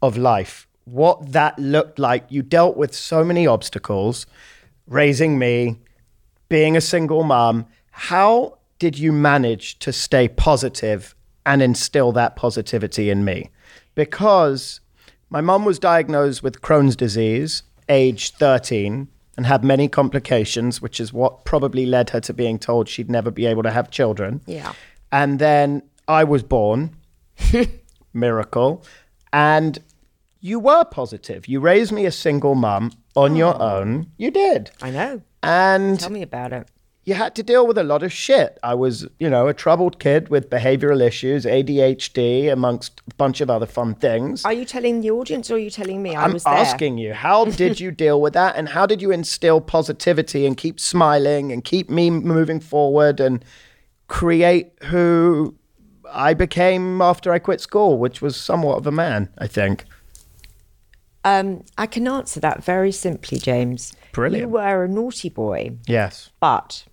of 0.00 0.16
life, 0.16 0.66
what 0.84 1.32
that 1.32 1.58
looked 1.58 1.98
like. 1.98 2.24
You 2.28 2.42
dealt 2.42 2.76
with 2.76 2.94
so 2.94 3.24
many 3.24 3.46
obstacles, 3.46 4.26
raising 4.86 5.38
me, 5.38 5.78
being 6.48 6.76
a 6.76 6.80
single 6.80 7.24
mom. 7.24 7.66
How 7.90 8.58
did 8.78 8.98
you 8.98 9.12
manage 9.12 9.78
to 9.80 9.92
stay 9.92 10.28
positive 10.28 11.14
and 11.44 11.60
instill 11.60 12.12
that 12.12 12.36
positivity 12.36 13.10
in 13.10 13.24
me? 13.24 13.50
Because 13.94 14.80
my 15.30 15.40
mum 15.40 15.64
was 15.64 15.78
diagnosed 15.78 16.42
with 16.42 16.62
Crohn's 16.62 16.96
disease, 16.96 17.64
age 17.88 18.30
13, 18.32 19.08
and 19.38 19.46
had 19.46 19.62
many 19.62 19.86
complications, 19.86 20.82
which 20.82 20.98
is 20.98 21.12
what 21.12 21.44
probably 21.44 21.86
led 21.86 22.10
her 22.10 22.18
to 22.18 22.34
being 22.34 22.58
told 22.58 22.88
she'd 22.88 23.08
never 23.08 23.30
be 23.30 23.46
able 23.46 23.62
to 23.62 23.70
have 23.70 23.88
children. 23.88 24.40
Yeah. 24.46 24.72
And 25.12 25.38
then 25.38 25.82
I 26.08 26.24
was 26.24 26.42
born, 26.42 26.96
miracle. 28.12 28.84
And 29.32 29.78
you 30.40 30.58
were 30.58 30.84
positive. 30.84 31.46
You 31.46 31.60
raised 31.60 31.92
me 31.92 32.04
a 32.04 32.10
single 32.10 32.56
mum 32.56 32.90
on 33.14 33.36
your 33.36 33.54
oh. 33.62 33.76
own. 33.76 34.10
You 34.16 34.32
did. 34.32 34.72
I 34.82 34.90
know. 34.90 35.22
And 35.44 36.00
Tell 36.00 36.10
me 36.10 36.22
about 36.22 36.52
it. 36.52 36.68
You 37.08 37.14
had 37.14 37.34
to 37.36 37.42
deal 37.42 37.66
with 37.66 37.78
a 37.78 37.84
lot 37.84 38.02
of 38.02 38.12
shit. 38.12 38.58
I 38.62 38.74
was, 38.74 39.06
you 39.18 39.30
know, 39.30 39.48
a 39.48 39.54
troubled 39.54 39.98
kid 39.98 40.28
with 40.28 40.50
behavioral 40.50 41.00
issues, 41.00 41.46
ADHD, 41.46 42.52
amongst 42.52 43.00
a 43.10 43.14
bunch 43.14 43.40
of 43.40 43.48
other 43.48 43.64
fun 43.64 43.94
things. 43.94 44.44
Are 44.44 44.52
you 44.52 44.66
telling 44.66 45.00
the 45.00 45.10
audience 45.10 45.50
or 45.50 45.54
are 45.54 45.58
you 45.58 45.70
telling 45.70 46.02
me? 46.02 46.14
I 46.14 46.28
there. 46.28 46.40
asking 46.46 46.98
you, 46.98 47.14
how 47.14 47.44
did 47.62 47.80
you 47.80 47.92
deal 47.92 48.20
with 48.20 48.34
that? 48.34 48.56
And 48.56 48.68
how 48.68 48.84
did 48.84 49.00
you 49.00 49.10
instill 49.10 49.62
positivity 49.62 50.44
and 50.44 50.54
keep 50.54 50.78
smiling 50.78 51.50
and 51.50 51.64
keep 51.64 51.88
me 51.88 52.10
moving 52.10 52.60
forward 52.60 53.20
and 53.20 53.42
create 54.08 54.72
who 54.84 55.54
I 56.12 56.34
became 56.34 57.00
after 57.00 57.32
I 57.32 57.38
quit 57.38 57.62
school, 57.62 57.96
which 57.96 58.20
was 58.20 58.36
somewhat 58.36 58.76
of 58.76 58.86
a 58.86 58.92
man, 58.92 59.30
I 59.38 59.46
think. 59.46 59.86
Um, 61.24 61.64
I 61.78 61.86
can 61.86 62.06
answer 62.06 62.38
that 62.40 62.62
very 62.62 62.92
simply, 62.92 63.38
James. 63.38 63.94
Brilliant. 64.12 64.42
You 64.42 64.48
were 64.50 64.84
a 64.84 64.88
naughty 64.88 65.30
boy, 65.30 65.72
Yes. 65.86 66.28
but 66.38 66.84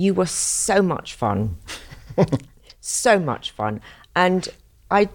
you 0.00 0.14
were 0.14 0.26
so 0.26 0.80
much 0.80 1.14
fun. 1.14 1.58
so 2.80 3.20
much 3.20 3.50
fun. 3.50 3.82
And 4.16 4.48
I 4.90 5.10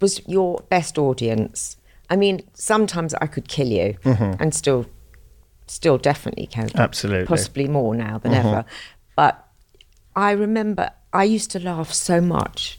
was 0.00 0.20
your 0.28 0.62
best 0.68 0.96
audience. 0.96 1.76
I 2.08 2.14
mean, 2.14 2.42
sometimes 2.54 3.14
I 3.14 3.26
could 3.26 3.48
kill 3.48 3.66
you 3.66 3.98
mm-hmm. 4.04 4.40
and 4.40 4.54
still 4.54 4.86
still 5.66 5.98
definitely 5.98 6.46
can. 6.46 6.70
Absolutely. 6.76 7.26
Possibly 7.26 7.66
more 7.66 7.96
now 7.96 8.18
than 8.18 8.32
mm-hmm. 8.32 8.46
ever. 8.46 8.64
But 9.16 9.44
I 10.14 10.30
remember 10.30 10.90
I 11.12 11.24
used 11.24 11.50
to 11.50 11.58
laugh 11.58 11.92
so 11.92 12.20
much. 12.20 12.78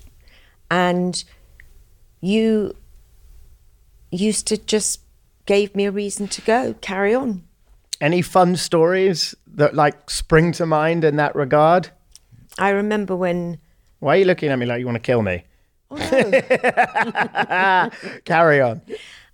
And 0.72 1.22
you 2.22 2.74
used 4.12 4.48
to 4.48 4.58
just 4.58 5.02
gave 5.46 5.76
me 5.76 5.86
a 5.86 5.92
reason 5.92 6.30
to 6.30 6.42
go, 6.42 6.76
carry 6.80 7.14
on. 7.14 7.44
Any 8.02 8.22
fun 8.22 8.56
stories 8.56 9.36
that 9.56 9.76
like 9.76 10.10
spring 10.10 10.52
to 10.54 10.66
mind 10.66 11.04
in 11.04 11.18
that 11.18 11.36
regard? 11.36 11.90
I 12.58 12.70
remember 12.70 13.16
when 13.16 13.60
Why 14.00 14.16
are 14.16 14.20
you 14.20 14.26
looking 14.26 14.50
at 14.52 14.60
me 14.60 14.66
like 14.66 14.80
you 14.80 14.86
want 14.86 14.96
to 14.96 15.00
kill 15.02 15.22
me? 15.22 15.44
oh 15.92 15.98
no, 15.98 17.90
Carry 18.26 18.62
on. 18.62 18.82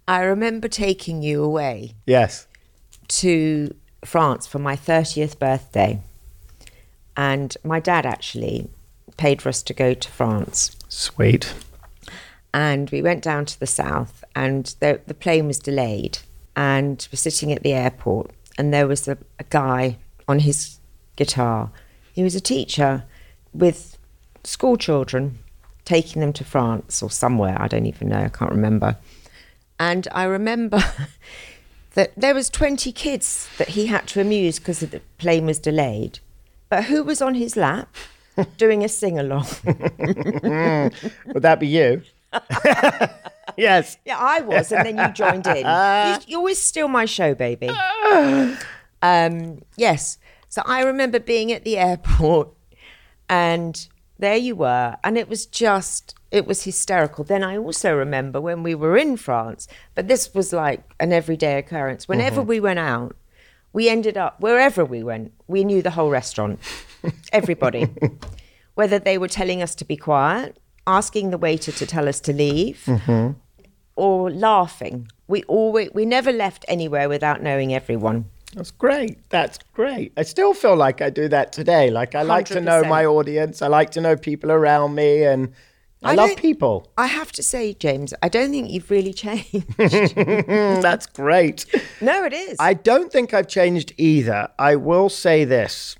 I 0.07 0.21
remember 0.21 0.67
taking 0.67 1.21
you 1.21 1.43
away 1.43 1.93
Yes. 2.05 2.47
to 3.09 3.73
France 4.03 4.47
for 4.47 4.59
my 4.59 4.75
30th 4.75 5.37
birthday. 5.39 5.99
And 7.17 7.55
my 7.63 7.79
dad 7.79 8.05
actually 8.05 8.69
paid 9.17 9.41
for 9.41 9.49
us 9.49 9.63
to 9.63 9.73
go 9.73 9.93
to 9.93 10.11
France. 10.11 10.75
Sweet. 10.89 11.53
And 12.53 12.89
we 12.89 13.01
went 13.01 13.23
down 13.23 13.45
to 13.45 13.59
the 13.59 13.67
south, 13.67 14.23
and 14.35 14.75
the, 14.79 15.01
the 15.07 15.13
plane 15.13 15.47
was 15.47 15.59
delayed. 15.59 16.19
And 16.55 17.05
we're 17.11 17.17
sitting 17.17 17.51
at 17.51 17.63
the 17.63 17.73
airport, 17.73 18.31
and 18.57 18.73
there 18.73 18.87
was 18.87 19.07
a, 19.07 19.17
a 19.39 19.43
guy 19.49 19.97
on 20.27 20.39
his 20.39 20.79
guitar. 21.15 21.71
He 22.13 22.23
was 22.23 22.35
a 22.35 22.41
teacher 22.41 23.03
with 23.53 23.97
school 24.43 24.77
children, 24.77 25.39
taking 25.83 26.21
them 26.21 26.33
to 26.33 26.43
France 26.43 27.01
or 27.03 27.09
somewhere. 27.09 27.57
I 27.59 27.67
don't 27.67 27.85
even 27.85 28.09
know. 28.09 28.19
I 28.19 28.29
can't 28.29 28.51
remember. 28.51 28.97
And 29.79 30.07
I 30.11 30.23
remember 30.23 30.83
that 31.93 32.13
there 32.15 32.33
was 32.33 32.49
20 32.49 32.91
kids 32.91 33.49
that 33.57 33.69
he 33.69 33.87
had 33.87 34.07
to 34.07 34.21
amuse 34.21 34.59
because 34.59 34.79
the 34.79 35.01
plane 35.17 35.45
was 35.45 35.59
delayed. 35.59 36.19
But 36.69 36.85
who 36.85 37.03
was 37.03 37.21
on 37.21 37.35
his 37.35 37.55
lap 37.55 37.93
doing 38.57 38.83
a 38.83 38.89
sing 38.89 39.19
along? 39.19 39.47
Would 39.65 41.43
that 41.43 41.57
be 41.59 41.67
you? 41.67 42.01
yes. 43.57 43.97
Yeah, 44.05 44.17
I 44.19 44.41
was, 44.41 44.71
and 44.71 44.85
then 44.85 44.97
you 44.97 45.13
joined 45.13 45.47
in. 45.47 45.65
You, 45.65 46.17
you 46.27 46.37
always 46.37 46.61
steal 46.61 46.87
my 46.87 47.05
show, 47.05 47.33
baby. 47.35 47.69
Um, 49.01 49.61
yes. 49.77 50.17
So 50.49 50.63
I 50.65 50.81
remember 50.81 51.19
being 51.19 51.51
at 51.51 51.63
the 51.63 51.77
airport, 51.77 52.49
and 53.29 53.87
there 54.17 54.37
you 54.37 54.55
were, 54.55 54.95
and 55.03 55.17
it 55.17 55.29
was 55.29 55.45
just, 55.45 56.15
it 56.31 56.47
was 56.47 56.63
hysterical. 56.63 57.23
Then 57.23 57.43
I 57.43 57.57
also 57.57 57.93
remember 57.93 58.41
when 58.41 58.63
we 58.63 58.73
were 58.73 58.97
in 58.97 59.17
France, 59.17 59.67
but 59.93 60.07
this 60.07 60.33
was 60.33 60.53
like 60.53 60.81
an 60.99 61.13
everyday 61.13 61.59
occurrence. 61.59 62.07
Whenever 62.07 62.41
we 62.41 62.59
went 62.59 62.79
out, 62.79 63.15
we 63.73 63.89
ended 63.89 64.17
up 64.17 64.39
wherever 64.39 64.85
we 64.85 65.03
went, 65.03 65.33
we 65.47 65.63
knew 65.63 65.81
the 65.81 65.91
whole 65.91 66.09
restaurant, 66.09 66.59
everybody. 67.31 67.87
Whether 68.75 68.97
they 68.97 69.17
were 69.17 69.27
telling 69.27 69.61
us 69.61 69.75
to 69.75 69.85
be 69.85 69.97
quiet, 69.97 70.57
asking 70.87 71.29
the 71.29 71.37
waiter 71.37 71.71
to 71.73 71.85
tell 71.85 72.07
us 72.07 72.19
to 72.21 72.33
leave, 72.33 72.87
or 73.95 74.31
laughing. 74.31 75.07
We 75.27 75.43
always 75.43 75.89
we 75.93 76.05
never 76.05 76.31
left 76.31 76.65
anywhere 76.67 77.09
without 77.09 77.41
knowing 77.41 77.73
everyone. 77.73 78.25
That's 78.53 78.71
great. 78.71 79.29
That's 79.29 79.59
great. 79.73 80.13
I 80.15 80.23
still 80.23 80.53
feel 80.53 80.75
like 80.75 81.01
I 81.01 81.09
do 81.09 81.27
that 81.27 81.51
today. 81.51 81.89
Like 81.89 82.15
I 82.15 82.21
like 82.21 82.45
to 82.47 82.61
know 82.61 82.83
my 82.83 83.05
audience. 83.05 83.61
I 83.61 83.67
like 83.67 83.91
to 83.91 84.01
know 84.01 84.15
people 84.15 84.51
around 84.51 84.95
me 84.95 85.23
and 85.23 85.51
I, 86.03 86.11
I 86.11 86.15
love 86.15 86.35
people. 86.37 86.89
I 86.97 87.07
have 87.07 87.31
to 87.33 87.43
say, 87.43 87.73
James, 87.73 88.13
I 88.21 88.29
don't 88.29 88.51
think 88.51 88.69
you've 88.69 88.89
really 88.91 89.13
changed. 89.25 89.65
That's 89.77 91.07
great. 91.07 91.65
no, 91.99 92.23
it 92.23 92.33
is. 92.33 92.55
I 92.59 92.75
don't 92.75 93.11
think 93.11 93.33
I've 93.33 93.47
changed 93.47 93.93
either. 93.97 94.47
I 94.59 94.75
will 94.75 95.09
say 95.09 95.43
this 95.43 95.97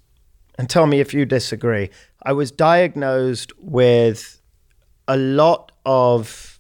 and 0.58 0.70
tell 0.70 0.86
me 0.86 1.00
if 1.00 1.14
you 1.14 1.26
disagree. 1.26 1.90
I 2.24 2.34
was 2.34 2.52
diagnosed 2.52 3.52
with 3.60 4.40
a 5.08 5.18
lot 5.18 5.72
of 5.86 6.55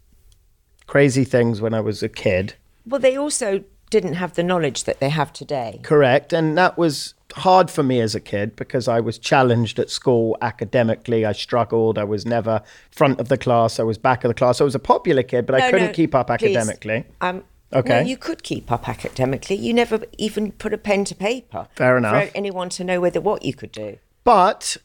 crazy 0.87 1.23
things 1.23 1.61
when 1.61 1.73
I 1.73 1.81
was 1.81 2.03
a 2.03 2.09
kid. 2.09 2.55
well, 2.85 2.99
they 2.99 3.17
also 3.17 3.63
didn't 3.89 4.13
have 4.15 4.33
the 4.33 4.43
knowledge 4.43 4.83
that 4.85 4.99
they 4.99 5.09
have 5.09 5.31
today. 5.31 5.79
Correct. 5.83 6.33
And 6.33 6.57
that 6.57 6.77
was 6.77 7.13
hard 7.35 7.69
for 7.69 7.83
me 7.83 7.99
as 8.01 8.15
a 8.15 8.19
kid 8.19 8.55
because 8.55 8.87
I 8.87 8.99
was 8.99 9.17
challenged 9.19 9.77
at 9.79 9.89
school 9.89 10.37
academically. 10.41 11.25
I 11.25 11.33
struggled. 11.33 11.97
I 11.97 12.03
was 12.03 12.25
never 12.25 12.61
front 12.91 13.19
of 13.19 13.29
the 13.29 13.37
class. 13.37 13.79
I 13.79 13.83
was 13.83 13.97
back 13.97 14.23
of 14.23 14.29
the 14.29 14.33
class. 14.33 14.59
I 14.59 14.63
was 14.63 14.75
a 14.75 14.79
popular 14.79 15.23
kid, 15.23 15.45
but 15.45 15.55
I 15.55 15.69
couldn't 15.69 15.87
no, 15.87 15.93
keep 15.93 16.15
up 16.15 16.27
please. 16.27 16.33
academically. 16.55 17.05
Um, 17.21 17.43
Okay. 17.73 18.01
No, 18.01 18.07
you 18.07 18.15
could 18.15 18.43
keep 18.43 18.71
up 18.71 18.87
academically. 18.87 19.55
You 19.57 19.73
never 19.73 19.99
even 20.17 20.51
put 20.53 20.71
a 20.71 20.77
pen 20.77 21.03
to 21.05 21.15
paper. 21.15 21.67
Fair 21.75 21.97
enough. 21.97 22.29
For 22.29 22.37
anyone 22.37 22.69
to 22.69 22.83
know 22.83 23.01
whether 23.01 23.19
what 23.19 23.43
you 23.43 23.53
could 23.53 23.71
do. 23.71 23.97
But 24.23 24.77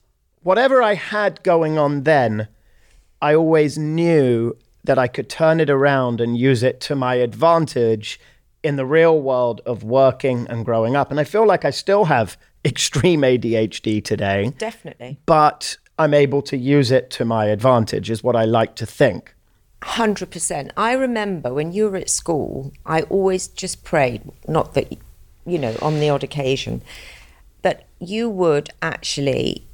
whatever 0.42 0.83
I 0.83 0.95
had 0.95 1.42
going 1.42 1.78
on 1.78 2.02
then, 2.02 2.49
I 3.23 3.35
always 3.35 3.78
knew 3.78 4.57
that 4.84 4.99
I 4.99 5.08
could 5.08 5.28
turn 5.28 5.60
it 5.60 5.70
around 5.70 6.20
and 6.20 6.37
use 6.37 6.62
it 6.62 6.80
to 6.82 6.94
my 6.94 7.14
advantage 7.14 8.20
in 8.62 8.76
the 8.76 8.87
real 8.87 9.20
world 9.20 9.60
of 9.64 9.82
working 9.82 10.46
and 10.49 10.64
growing 10.64 10.96
up. 10.96 11.10
And 11.10 11.18
I 11.20 11.25
feel 11.25 11.46
like 11.46 11.64
I 11.64 11.70
still 11.70 12.04
have 12.06 12.37
extreme 12.64 13.22
ADHD 13.22 14.04
today, 14.04 14.52
Definitely. 14.58 15.18
but 15.26 15.76
I'm 15.99 16.14
able 16.14 16.42
to 16.42 16.56
use 16.56 16.90
it 16.90 17.10
to 17.10 17.25
my 17.25 17.46
advantage, 17.46 18.10
is 18.10 18.22
what 18.22 18.37
I 18.37 18.44
like 18.44 18.75
to 18.76 18.87
think. 18.87 19.34
100%. 19.82 20.70
I 20.76 20.92
remember 20.92 21.54
when 21.54 21.72
you 21.72 21.88
were 21.88 21.96
at 21.96 22.10
school, 22.10 22.72
I 22.84 23.02
always 23.02 23.49
just 23.49 23.82
prayed, 23.82 24.22
not 24.46 24.75
that, 24.75 24.92
you 25.46 25.58
know, 25.58 25.76
on 25.80 26.00
the 26.00 26.10
odd 26.10 26.22
occasion, 26.22 26.82
that 27.62 27.87
you 27.99 28.28
would 28.28 28.70
actually. 28.82 29.64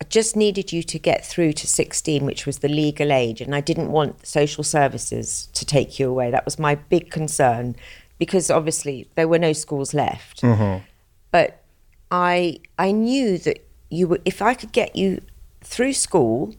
I 0.00 0.04
just 0.04 0.34
needed 0.34 0.72
you 0.72 0.82
to 0.84 0.98
get 0.98 1.26
through 1.26 1.52
to 1.54 1.66
16, 1.66 2.24
which 2.24 2.46
was 2.46 2.58
the 2.58 2.68
legal 2.68 3.12
age, 3.12 3.40
and 3.40 3.54
I 3.54 3.60
didn't 3.60 3.90
want 3.90 4.26
social 4.26 4.64
services 4.64 5.48
to 5.52 5.66
take 5.66 5.98
you 5.98 6.08
away. 6.08 6.30
That 6.30 6.44
was 6.44 6.58
my 6.58 6.74
big 6.74 7.10
concern 7.10 7.76
because 8.18 8.50
obviously 8.50 9.08
there 9.14 9.26
were 9.28 9.38
no 9.38 9.52
schools 9.52 9.92
left. 9.92 10.42
Mm-hmm. 10.42 10.84
But 11.30 11.62
I 12.10 12.60
I 12.78 12.92
knew 12.92 13.38
that 13.38 13.66
you 13.88 14.08
were 14.08 14.20
if 14.24 14.40
I 14.40 14.54
could 14.54 14.72
get 14.72 14.96
you 14.96 15.20
through 15.62 15.94
school, 15.94 16.54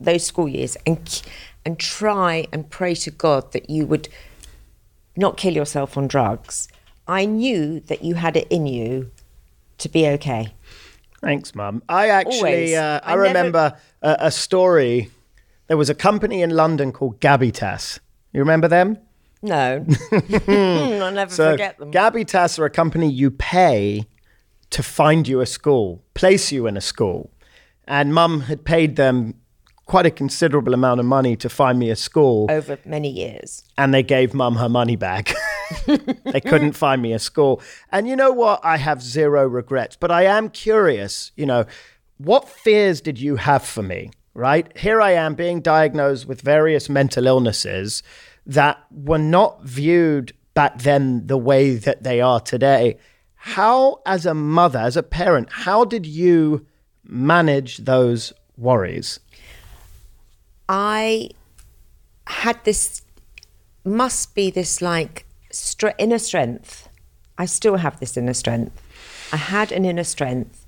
those 0.00 0.24
school 0.24 0.48
years, 0.48 0.76
and 0.86 1.22
and 1.64 1.78
try 1.78 2.46
and 2.52 2.68
pray 2.68 2.94
to 2.96 3.10
God 3.10 3.52
that 3.52 3.70
you 3.70 3.86
would 3.86 4.08
not 5.16 5.36
kill 5.36 5.54
yourself 5.54 5.96
on 5.96 6.08
drugs. 6.08 6.68
I 7.06 7.24
knew 7.24 7.80
that 7.80 8.02
you 8.02 8.14
had 8.14 8.36
it 8.36 8.48
in 8.48 8.66
you 8.66 9.10
to 9.78 9.88
be 9.88 10.06
okay. 10.08 10.54
Thanks, 11.22 11.54
Mum. 11.54 11.82
I 11.88 12.08
actually, 12.08 12.74
uh, 12.76 13.00
I, 13.02 13.12
I 13.12 13.14
never- 13.14 13.22
remember 13.22 13.76
a, 14.02 14.16
a 14.20 14.30
story. 14.30 15.10
There 15.68 15.76
was 15.76 15.88
a 15.88 15.94
company 15.94 16.42
in 16.42 16.50
London 16.50 16.92
called 16.92 17.20
Gabbitas. 17.20 18.00
You 18.32 18.40
remember 18.40 18.68
them? 18.68 18.98
No, 19.44 19.84
I'll 20.48 21.12
never 21.12 21.32
So 21.32 21.52
forget 21.52 21.78
them. 21.78 21.90
Gabbitas 21.92 22.58
are 22.58 22.64
a 22.64 22.70
company 22.70 23.10
you 23.10 23.30
pay 23.30 24.04
to 24.70 24.82
find 24.82 25.26
you 25.26 25.40
a 25.40 25.46
school, 25.46 26.02
place 26.14 26.52
you 26.52 26.66
in 26.66 26.76
a 26.76 26.80
school. 26.80 27.30
And 27.86 28.14
Mum 28.14 28.42
had 28.42 28.64
paid 28.64 28.96
them 28.96 29.34
quite 29.92 30.06
a 30.06 30.10
considerable 30.10 30.72
amount 30.72 30.98
of 31.00 31.04
money 31.04 31.36
to 31.36 31.50
find 31.50 31.78
me 31.78 31.90
a 31.90 31.96
school, 31.96 32.46
over 32.48 32.78
many 32.86 33.10
years. 33.10 33.62
and 33.76 33.92
they 33.92 34.02
gave 34.02 34.32
Mum 34.32 34.56
her 34.56 34.68
money 34.70 34.96
back. 34.96 35.34
they 36.24 36.40
couldn't 36.40 36.72
find 36.72 37.02
me 37.02 37.12
a 37.12 37.18
school. 37.18 37.60
And 37.90 38.08
you 38.08 38.16
know 38.16 38.32
what? 38.32 38.60
I 38.64 38.78
have 38.78 39.02
zero 39.02 39.46
regrets, 39.46 39.94
but 39.94 40.10
I 40.10 40.22
am 40.22 40.48
curious, 40.48 41.30
you 41.36 41.44
know, 41.44 41.66
what 42.16 42.48
fears 42.48 43.02
did 43.02 43.20
you 43.20 43.36
have 43.36 43.62
for 43.66 43.82
me? 43.82 44.10
Right? 44.32 44.74
Here 44.78 45.02
I 45.02 45.10
am 45.10 45.34
being 45.34 45.60
diagnosed 45.60 46.26
with 46.26 46.40
various 46.40 46.88
mental 46.88 47.26
illnesses 47.26 48.02
that 48.46 48.82
were 48.90 49.18
not 49.18 49.62
viewed 49.62 50.32
back 50.54 50.78
then 50.78 51.26
the 51.26 51.36
way 51.36 51.74
that 51.74 52.02
they 52.02 52.22
are 52.22 52.40
today. 52.40 52.96
How, 53.34 54.00
as 54.06 54.24
a 54.24 54.32
mother, 54.32 54.78
as 54.78 54.96
a 54.96 55.02
parent, 55.02 55.52
how 55.52 55.84
did 55.84 56.06
you 56.06 56.66
manage 57.04 57.76
those 57.76 58.32
worries? 58.56 59.20
I 60.68 61.30
had 62.26 62.64
this, 62.64 63.02
must 63.84 64.34
be 64.34 64.50
this 64.50 64.80
like 64.80 65.26
stre- 65.52 65.94
inner 65.98 66.18
strength. 66.18 66.88
I 67.38 67.46
still 67.46 67.76
have 67.76 67.98
this 68.00 68.16
inner 68.16 68.34
strength. 68.34 68.80
I 69.32 69.36
had 69.36 69.72
an 69.72 69.84
inner 69.84 70.04
strength, 70.04 70.66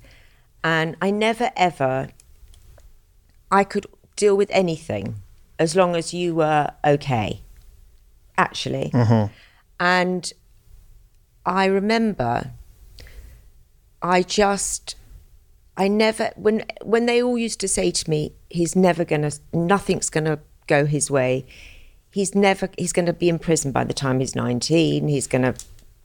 and 0.63 0.97
I 1.01 1.11
never 1.11 1.51
ever, 1.55 2.09
I 3.51 3.63
could 3.63 3.85
deal 4.15 4.35
with 4.35 4.49
anything 4.51 5.15
as 5.59 5.75
long 5.75 5.95
as 5.95 6.13
you 6.13 6.35
were 6.35 6.71
okay, 6.83 7.41
actually. 8.37 8.89
Mm-hmm. 8.93 9.31
And 9.79 10.33
I 11.45 11.65
remember 11.65 12.51
I 14.01 14.21
just 14.23 14.95
I 15.77 15.87
never 15.87 16.31
when 16.35 16.65
when 16.83 17.05
they 17.05 17.21
all 17.21 17.37
used 17.37 17.59
to 17.61 17.67
say 17.67 17.91
to 17.91 18.09
me, 18.09 18.33
he's 18.49 18.75
never 18.75 19.03
gonna 19.03 19.31
nothing's 19.53 20.09
gonna 20.09 20.39
go 20.67 20.85
his 20.85 21.11
way. 21.11 21.45
He's 22.11 22.33
never 22.33 22.69
he's 22.77 22.93
gonna 22.93 23.13
be 23.13 23.29
in 23.29 23.39
prison 23.39 23.71
by 23.71 23.83
the 23.83 23.93
time 23.93 24.19
he's 24.19 24.35
nineteen. 24.35 25.07
He's 25.07 25.27
gonna 25.27 25.55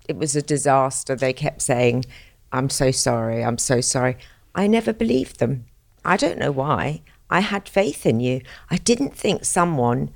it 0.09 0.17
was 0.17 0.35
a 0.35 0.43
disaster. 0.43 1.15
They 1.15 1.33
kept 1.33 1.63
saying, 1.63 2.05
I'm 2.53 2.69
so 2.69 2.91
sorry, 2.91 3.45
I'm 3.45 3.59
so 3.59 3.81
sorry. 3.81 4.17
I 4.55 4.67
never 4.67 4.93
believed 4.93 5.39
them. 5.39 5.67
I 6.05 6.17
don't 6.17 6.39
know 6.39 6.51
why. 6.51 7.03
I 7.31 7.41
had 7.41 7.69
faith 7.69 8.05
in 8.05 8.19
you. 8.19 8.41
I 8.71 8.79
didn't 8.79 9.17
think 9.17 9.45
someone 9.45 10.11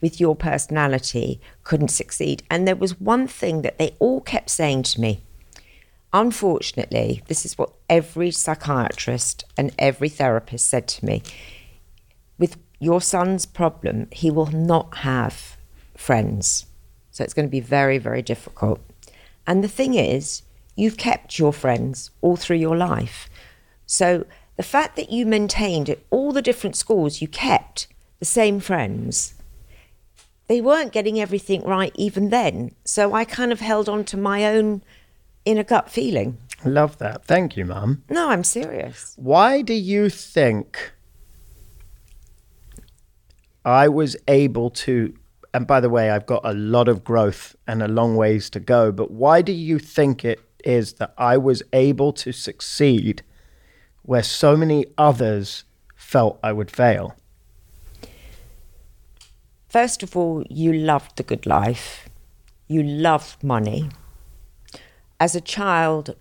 with 0.00 0.20
your 0.20 0.36
personality 0.36 1.40
couldn't 1.64 1.88
succeed. 1.88 2.44
And 2.48 2.66
there 2.66 2.76
was 2.76 3.00
one 3.00 3.26
thing 3.26 3.62
that 3.62 3.78
they 3.78 3.96
all 3.98 4.20
kept 4.20 4.50
saying 4.50 4.84
to 4.84 5.00
me. 5.00 5.24
Unfortunately, 6.12 7.22
this 7.28 7.44
is 7.44 7.56
what 7.56 7.72
every 7.88 8.30
psychiatrist 8.30 9.44
and 9.56 9.72
every 9.78 10.08
therapist 10.08 10.66
said 10.66 10.88
to 10.88 11.04
me. 11.04 11.22
With 12.38 12.56
your 12.80 13.00
son's 13.00 13.46
problem, 13.46 14.08
he 14.10 14.30
will 14.30 14.46
not 14.46 14.98
have 14.98 15.56
friends. 15.96 16.66
So 17.12 17.22
it's 17.22 17.34
going 17.34 17.46
to 17.46 17.50
be 17.50 17.60
very, 17.60 17.98
very 17.98 18.22
difficult. 18.22 18.80
And 19.46 19.62
the 19.62 19.68
thing 19.68 19.94
is, 19.94 20.42
you've 20.74 20.96
kept 20.96 21.38
your 21.38 21.52
friends 21.52 22.10
all 22.20 22.36
through 22.36 22.56
your 22.56 22.76
life. 22.76 23.28
So 23.86 24.26
the 24.56 24.62
fact 24.62 24.96
that 24.96 25.10
you 25.10 25.26
maintained 25.26 25.88
at 25.88 26.00
all 26.10 26.32
the 26.32 26.42
different 26.42 26.76
schools, 26.76 27.20
you 27.20 27.28
kept 27.28 27.86
the 28.18 28.24
same 28.24 28.58
friends 28.60 29.34
they 30.50 30.60
weren't 30.60 30.90
getting 30.90 31.20
everything 31.20 31.62
right 31.62 31.92
even 31.94 32.30
then. 32.30 32.74
So 32.84 33.14
I 33.14 33.24
kind 33.24 33.52
of 33.52 33.60
held 33.60 33.88
on 33.88 34.02
to 34.06 34.16
my 34.16 34.44
own 34.44 34.82
inner 35.44 35.64
gut 35.64 35.90
feeling. 35.90 36.38
I 36.64 36.68
love 36.68 36.98
that. 36.98 37.24
Thank 37.24 37.56
you, 37.56 37.64
Mum. 37.64 38.02
No, 38.10 38.30
I'm 38.30 38.44
serious. 38.44 39.14
Why 39.18 39.62
do 39.62 39.72
you 39.72 40.10
think 40.10 40.92
I 43.64 43.88
was 43.88 44.16
able 44.28 44.70
to? 44.70 45.14
And 45.52 45.66
by 45.66 45.80
the 45.80 45.88
way, 45.88 46.10
I've 46.10 46.26
got 46.26 46.42
a 46.44 46.52
lot 46.52 46.88
of 46.88 47.02
growth 47.02 47.56
and 47.66 47.82
a 47.82 47.88
long 47.88 48.14
ways 48.14 48.50
to 48.50 48.60
go, 48.60 48.92
but 48.92 49.10
why 49.10 49.42
do 49.42 49.52
you 49.52 49.78
think 49.78 50.24
it 50.24 50.40
is 50.64 50.94
that 50.94 51.14
I 51.16 51.38
was 51.38 51.62
able 51.72 52.12
to 52.12 52.30
succeed 52.32 53.22
where 54.02 54.22
so 54.22 54.56
many 54.56 54.86
others 54.96 55.64
felt 55.96 56.38
I 56.42 56.52
would 56.52 56.70
fail? 56.70 57.16
First 59.68 60.02
of 60.02 60.16
all, 60.16 60.44
you 60.50 60.72
loved 60.72 61.16
the 61.16 61.22
good 61.22 61.46
life. 61.46 62.08
You 62.68 62.82
loved 62.82 63.42
money. 63.42 63.88
As 65.20 65.34
a 65.34 65.40
child, 65.40 66.16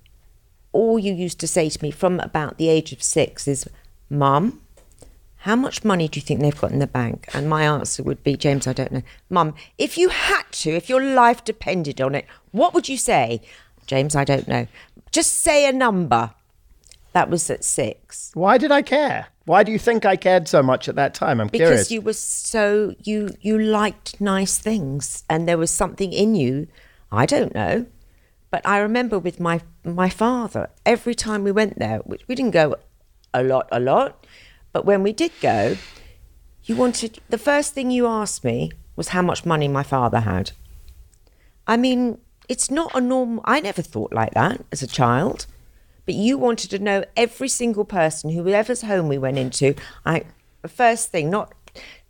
all 0.74 1.00
you 1.00 1.14
used 1.14 1.40
to 1.40 1.48
say 1.48 1.70
to 1.70 1.82
me 1.82 1.90
from 1.90 2.20
about 2.20 2.58
the 2.58 2.70
age 2.70 2.92
of 2.92 3.02
six 3.02 3.48
is, 3.48 3.68
Mum, 4.10 4.62
how 5.44 5.56
much 5.56 5.86
money 5.86 6.10
do 6.10 6.20
you 6.20 6.22
think 6.22 6.42
they've 6.42 6.60
got 6.60 6.72
in 6.72 6.80
the 6.80 6.88
bank? 6.88 7.30
And 7.34 7.50
my 7.50 7.64
answer 7.64 8.04
would 8.04 8.24
be, 8.24 8.36
James, 8.36 8.68
I 8.68 8.74
don't 8.74 8.92
know. 8.92 9.04
Mum, 9.30 9.56
if 9.78 9.98
you 9.98 10.10
had 10.10 10.44
to, 10.52 10.72
if 10.72 10.90
your 10.90 11.02
life 11.02 11.46
depended 11.46 12.02
on 12.02 12.14
it, 12.14 12.26
what 12.52 12.74
would 12.74 12.90
you 12.90 12.98
say? 12.98 13.42
James, 13.88 14.16
I 14.16 14.26
don't 14.26 14.48
know. 14.48 14.68
Just 15.12 15.42
say 15.42 15.68
a 15.68 15.72
number. 15.72 16.32
That 17.14 17.30
was 17.30 17.50
at 17.50 17.64
six. 17.64 18.32
Why 18.34 18.58
did 18.58 18.72
I 18.72 18.82
care? 18.82 19.28
Why 19.46 19.64
do 19.64 19.72
you 19.72 19.80
think 19.80 20.06
I 20.06 20.16
cared 20.16 20.48
so 20.48 20.62
much 20.62 20.88
at 20.88 20.96
that 20.96 21.16
time? 21.16 21.42
I'm 21.42 21.48
because 21.48 21.88
curious. 21.88 21.92
you 21.92 22.02
were 22.02 22.14
so 22.14 22.94
you 23.04 23.30
you 23.42 23.58
liked 23.58 24.22
nice 24.22 24.60
things 24.60 25.24
and 25.28 25.48
there 25.48 25.58
was 25.58 25.72
something 25.72 26.14
in 26.14 26.36
you 26.36 26.68
i 27.12 27.26
don't 27.26 27.56
know 27.56 27.88
but 28.52 28.66
i 28.66 28.78
remember 28.78 29.18
with 29.20 29.40
my 29.40 29.62
my 29.84 30.10
father 30.10 30.70
every 30.86 31.16
time 31.16 31.44
we 31.44 31.52
went 31.52 31.78
there 31.80 32.00
which 32.00 32.28
we 32.28 32.36
didn't 32.36 32.52
go 32.52 32.76
a 33.34 33.44
lot 33.44 33.68
a 33.72 33.80
lot 33.80 34.26
but 34.74 34.86
when 34.86 35.04
we 35.04 35.14
did 35.14 35.32
go 35.42 35.78
you 36.64 36.76
wanted 36.76 37.20
the 37.30 37.38
first 37.38 37.74
thing 37.74 37.92
you 37.92 38.06
asked 38.08 38.44
me 38.44 38.72
was 38.96 39.10
how 39.10 39.22
much 39.22 39.46
money 39.46 39.68
my 39.68 39.84
father 39.84 40.22
had 40.22 40.52
i 41.68 41.78
mean 41.78 42.18
it's 42.48 42.72
not 42.72 42.92
a 42.96 43.02
normal 43.02 43.42
i 43.46 43.60
never 43.60 43.82
thought 43.82 44.12
like 44.14 44.34
that 44.34 44.64
as 44.72 44.82
a 44.82 44.88
child 44.88 45.46
but 46.10 46.16
you 46.16 46.40
wanted 46.40 46.72
to 46.72 46.80
know 46.80 47.04
every 47.16 47.48
single 47.48 47.86
person, 47.86 48.32
whoever's 48.32 48.82
home 48.82 49.08
we 49.10 49.20
went 49.20 49.38
into. 49.38 49.76
I 50.08 50.24
the 50.64 50.68
first 50.68 51.12
thing, 51.12 51.30
not 51.30 51.54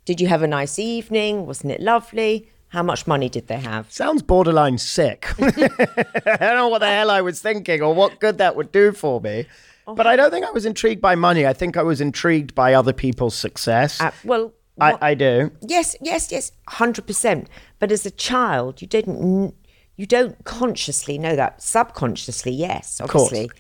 did 0.06 0.22
you 0.22 0.28
have 0.28 0.42
a 0.42 0.48
nice 0.48 0.80
evening? 0.80 1.46
Wasn't 1.46 1.70
it 1.70 1.82
lovely? 1.82 2.50
How 2.70 2.84
much 2.84 3.08
money 3.08 3.30
did 3.30 3.48
they 3.48 3.60
have? 3.60 3.92
Sounds 3.92 4.22
borderline 4.22 4.78
sick. 4.78 5.28
I 5.40 6.38
don't 6.40 6.56
know 6.56 6.68
what 6.70 6.80
the 6.80 6.88
hell 6.88 7.12
I 7.12 7.22
was 7.22 7.42
thinking 7.42 7.82
or 7.82 7.94
what 7.94 8.20
good 8.20 8.38
that 8.38 8.56
would 8.56 8.72
do 8.72 8.92
for 8.92 9.20
me. 9.22 9.46
But 9.88 10.06
I 10.06 10.16
don't 10.16 10.30
think 10.30 10.46
I 10.46 10.52
was 10.52 10.66
intrigued 10.66 11.02
by 11.02 11.16
money. 11.16 11.48
I 11.48 11.54
think 11.54 11.76
I 11.76 11.82
was 11.82 12.00
intrigued 12.00 12.54
by 12.54 12.76
other 12.76 12.94
people's 12.94 13.34
success. 13.34 14.00
Uh, 14.00 14.12
well, 14.24 14.54
I, 14.80 14.98
I 15.02 15.14
do. 15.16 15.52
yes, 15.62 15.96
yes, 16.00 16.32
yes, 16.32 16.52
hundred 16.68 17.08
percent. 17.08 17.50
But 17.80 17.92
as 17.92 18.06
a 18.06 18.12
child, 18.12 18.82
you 18.84 18.88
didn't, 18.88 19.56
you 19.96 20.06
don't 20.06 20.44
consciously 20.46 21.18
know 21.18 21.36
that. 21.36 21.64
Subconsciously, 21.64 22.52
yes, 22.52 23.00
course. 23.00 23.26
obviously. 23.26 23.52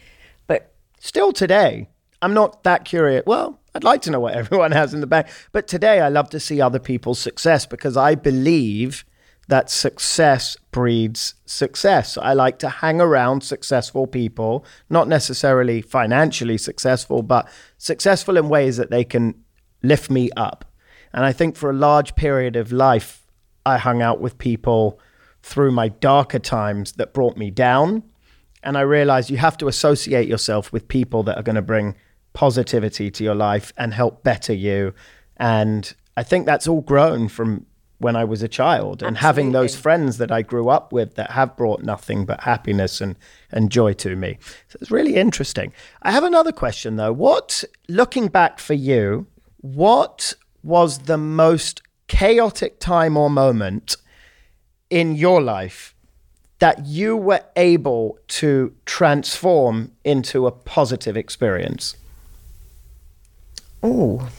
But 0.45 0.72
Still 1.00 1.32
today, 1.32 1.88
I'm 2.22 2.34
not 2.34 2.64
that 2.64 2.86
curious. 2.86 3.24
Well, 3.26 3.60
I'd 3.74 3.84
like 3.84 4.02
to 4.04 4.12
know 4.12 4.20
what 4.20 4.34
everyone 4.36 4.72
has 4.72 4.94
in 4.94 5.02
the 5.02 5.08
bank. 5.08 5.28
But 5.52 5.68
today 5.68 6.02
I 6.02 6.10
love 6.10 6.30
to 6.32 6.40
see 6.40 6.62
other 6.62 6.80
people's 6.80 7.20
success 7.20 7.66
because 7.66 7.98
I 7.98 8.16
believe 8.16 9.06
that 9.48 9.70
success 9.70 10.58
breeds 10.72 11.34
success. 11.46 12.18
I 12.18 12.34
like 12.34 12.60
to 12.60 12.70
hang 12.70 13.02
around 13.02 13.42
successful 13.42 14.06
people, 14.06 14.64
not 14.92 15.08
necessarily 15.08 15.82
financially 15.82 16.58
successful, 16.58 17.24
but 17.24 17.50
successful 17.80 18.38
in 18.38 18.48
ways 18.48 18.78
that 18.78 18.92
they 18.92 19.04
can 19.04 19.44
lift 19.82 20.12
me 20.12 20.30
up. 20.38 20.66
And 21.14 21.26
I 21.26 21.32
think 21.32 21.56
for 21.56 21.72
a 21.72 21.74
large 21.74 22.16
period 22.16 22.56
of 22.56 22.72
life, 22.72 23.26
I 23.66 23.80
hung 23.80 24.04
out 24.04 24.22
with 24.22 24.38
people 24.38 25.00
through 25.42 25.72
my 25.72 25.88
darker 25.88 26.40
times 26.40 26.94
that 26.94 27.14
brought 27.14 27.36
me 27.36 27.50
down. 27.50 28.04
And 28.62 28.78
I 28.78 28.82
realized 28.82 29.32
you 29.32 29.38
have 29.38 29.58
to 29.60 29.68
associate 29.68 30.28
yourself 30.28 30.72
with 30.72 30.88
people 30.88 31.24
that 31.24 31.38
are 31.38 31.44
going 31.44 31.56
to 31.56 31.62
bring 31.64 31.96
positivity 32.34 33.12
to 33.12 33.24
your 33.24 33.36
life 33.36 33.74
and 33.78 33.94
help 33.94 34.24
better 34.24 34.54
you. 34.54 34.94
And 35.38 35.94
I 36.15 36.24
think 36.24 36.46
that's 36.46 36.68
all 36.68 36.82
grown 36.82 37.28
from 37.28 37.65
when 38.00 38.15
I 38.15 38.24
was 38.24 38.42
a 38.42 38.48
child 38.48 39.04
and 39.04 39.18
having 39.18 39.52
those 39.52 39.76
friends 39.76 40.18
that 40.20 40.32
I 40.32 40.42
grew 40.42 40.70
up 40.70 40.94
with 40.94 41.15
that 41.15 41.32
have 41.32 41.58
brought 41.58 41.84
nothing 41.84 42.26
but 42.26 42.42
happiness 42.42 43.02
and, 43.02 43.18
and 43.52 43.70
joy 43.70 43.94
to 43.94 44.15
me. 44.15 44.38
So 44.70 44.78
it's 44.82 44.89
really 44.89 45.15
interesting. 45.15 45.74
I 46.02 46.12
have 46.12 46.24
another 46.24 46.54
question 46.54 46.96
though. 46.96 47.12
What, 47.12 47.65
looking 47.89 48.30
back 48.30 48.60
for 48.60 48.74
you, 48.74 49.28
what 49.58 50.34
was 50.63 51.00
the 51.00 51.18
most 51.18 51.82
chaotic 52.08 52.80
time 52.80 53.18
or 53.18 53.30
moment 53.30 53.98
in 54.89 55.15
your 55.15 55.42
life 55.42 55.94
that 56.60 56.86
you 56.86 57.15
were 57.18 57.44
able 57.56 58.18
to 58.28 58.74
transform 58.86 59.92
into 60.06 60.48
a 60.48 60.52
positive 60.52 61.18
experience? 61.18 61.98
Oh, 63.82 64.30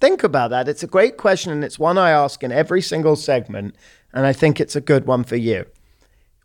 Think 0.00 0.22
about 0.22 0.50
that. 0.50 0.68
It's 0.68 0.82
a 0.82 0.86
great 0.86 1.16
question, 1.16 1.50
and 1.50 1.64
it's 1.64 1.78
one 1.78 1.96
I 1.96 2.10
ask 2.10 2.42
in 2.42 2.52
every 2.52 2.82
single 2.82 3.16
segment, 3.16 3.74
and 4.12 4.26
I 4.26 4.34
think 4.34 4.60
it's 4.60 4.76
a 4.76 4.80
good 4.82 5.06
one 5.06 5.24
for 5.24 5.36
you. 5.36 5.64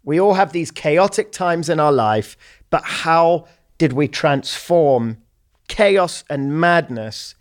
We 0.05 0.17
all 0.17 0.35
have 0.35 0.53
these 0.53 0.71
chaotic 0.71 1.33
times 1.33 1.67
in 1.67 1.77
our 1.77 1.91
life, 1.91 2.37
but 2.69 2.83
how 2.85 3.47
did 3.77 3.91
we 3.91 4.07
transform 4.07 5.17
chaos 5.67 6.23
and 6.29 6.57
madness 6.57 7.35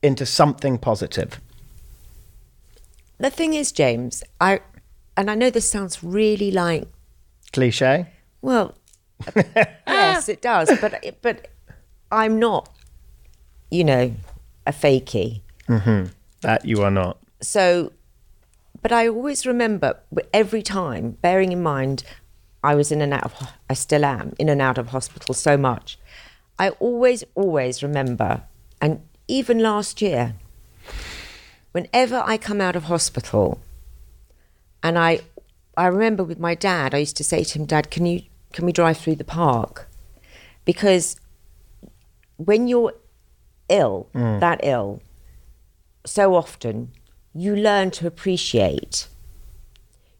into 0.00 0.24
something 0.24 0.78
positive? 0.78 1.40
the 3.18 3.30
thing 3.30 3.54
is, 3.54 3.72
James, 3.72 4.22
I 4.40 4.60
and 5.16 5.28
I 5.30 5.34
know 5.34 5.50
this 5.50 5.68
sounds 5.68 6.04
really 6.04 6.50
like 6.52 6.86
Cliche? 7.52 8.10
well, 8.42 8.76
yes, 9.88 10.28
it 10.28 10.40
does, 10.40 10.70
but 10.80 11.16
but 11.20 11.48
I'm 12.12 12.38
not, 12.38 12.68
you 13.74 13.84
know, 13.84 14.14
a 14.66 14.72
fakey. 14.72 15.40
Mm-hmm. 15.68 16.12
That 16.42 16.64
you 16.64 16.82
are 16.82 16.90
not. 16.90 17.18
So, 17.40 17.92
but 18.82 18.92
I 18.92 19.08
always 19.08 19.46
remember 19.46 19.98
every 20.32 20.62
time, 20.62 21.12
bearing 21.22 21.52
in 21.52 21.62
mind, 21.62 22.04
I 22.62 22.74
was 22.74 22.92
in 22.92 23.00
and 23.02 23.12
out 23.12 23.24
of, 23.24 23.34
I 23.68 23.74
still 23.74 24.04
am 24.04 24.34
in 24.38 24.48
and 24.48 24.60
out 24.62 24.78
of 24.78 24.88
hospital 24.88 25.34
so 25.34 25.56
much. 25.56 25.98
I 26.58 26.70
always, 26.70 27.24
always 27.34 27.82
remember, 27.82 28.42
and 28.80 29.00
even 29.26 29.58
last 29.58 30.00
year, 30.00 30.34
whenever 31.72 32.22
I 32.24 32.36
come 32.36 32.60
out 32.60 32.76
of 32.76 32.84
hospital, 32.84 33.60
and 34.82 34.98
I, 34.98 35.20
I 35.76 35.86
remember 35.86 36.22
with 36.22 36.38
my 36.38 36.54
dad, 36.54 36.94
I 36.94 36.98
used 36.98 37.16
to 37.16 37.24
say 37.24 37.42
to 37.42 37.58
him, 37.58 37.64
Dad, 37.66 37.90
can 37.90 38.06
you, 38.06 38.22
can 38.52 38.66
we 38.66 38.72
drive 38.72 38.98
through 38.98 39.16
the 39.16 39.24
park? 39.24 39.88
Because 40.64 41.16
when 42.36 42.68
you're 42.68 42.94
ill, 43.68 44.08
mm. 44.14 44.40
that 44.40 44.60
ill, 44.62 45.02
so 46.04 46.34
often 46.34 46.92
you 47.34 47.56
learn 47.56 47.90
to 47.92 48.06
appreciate. 48.06 49.08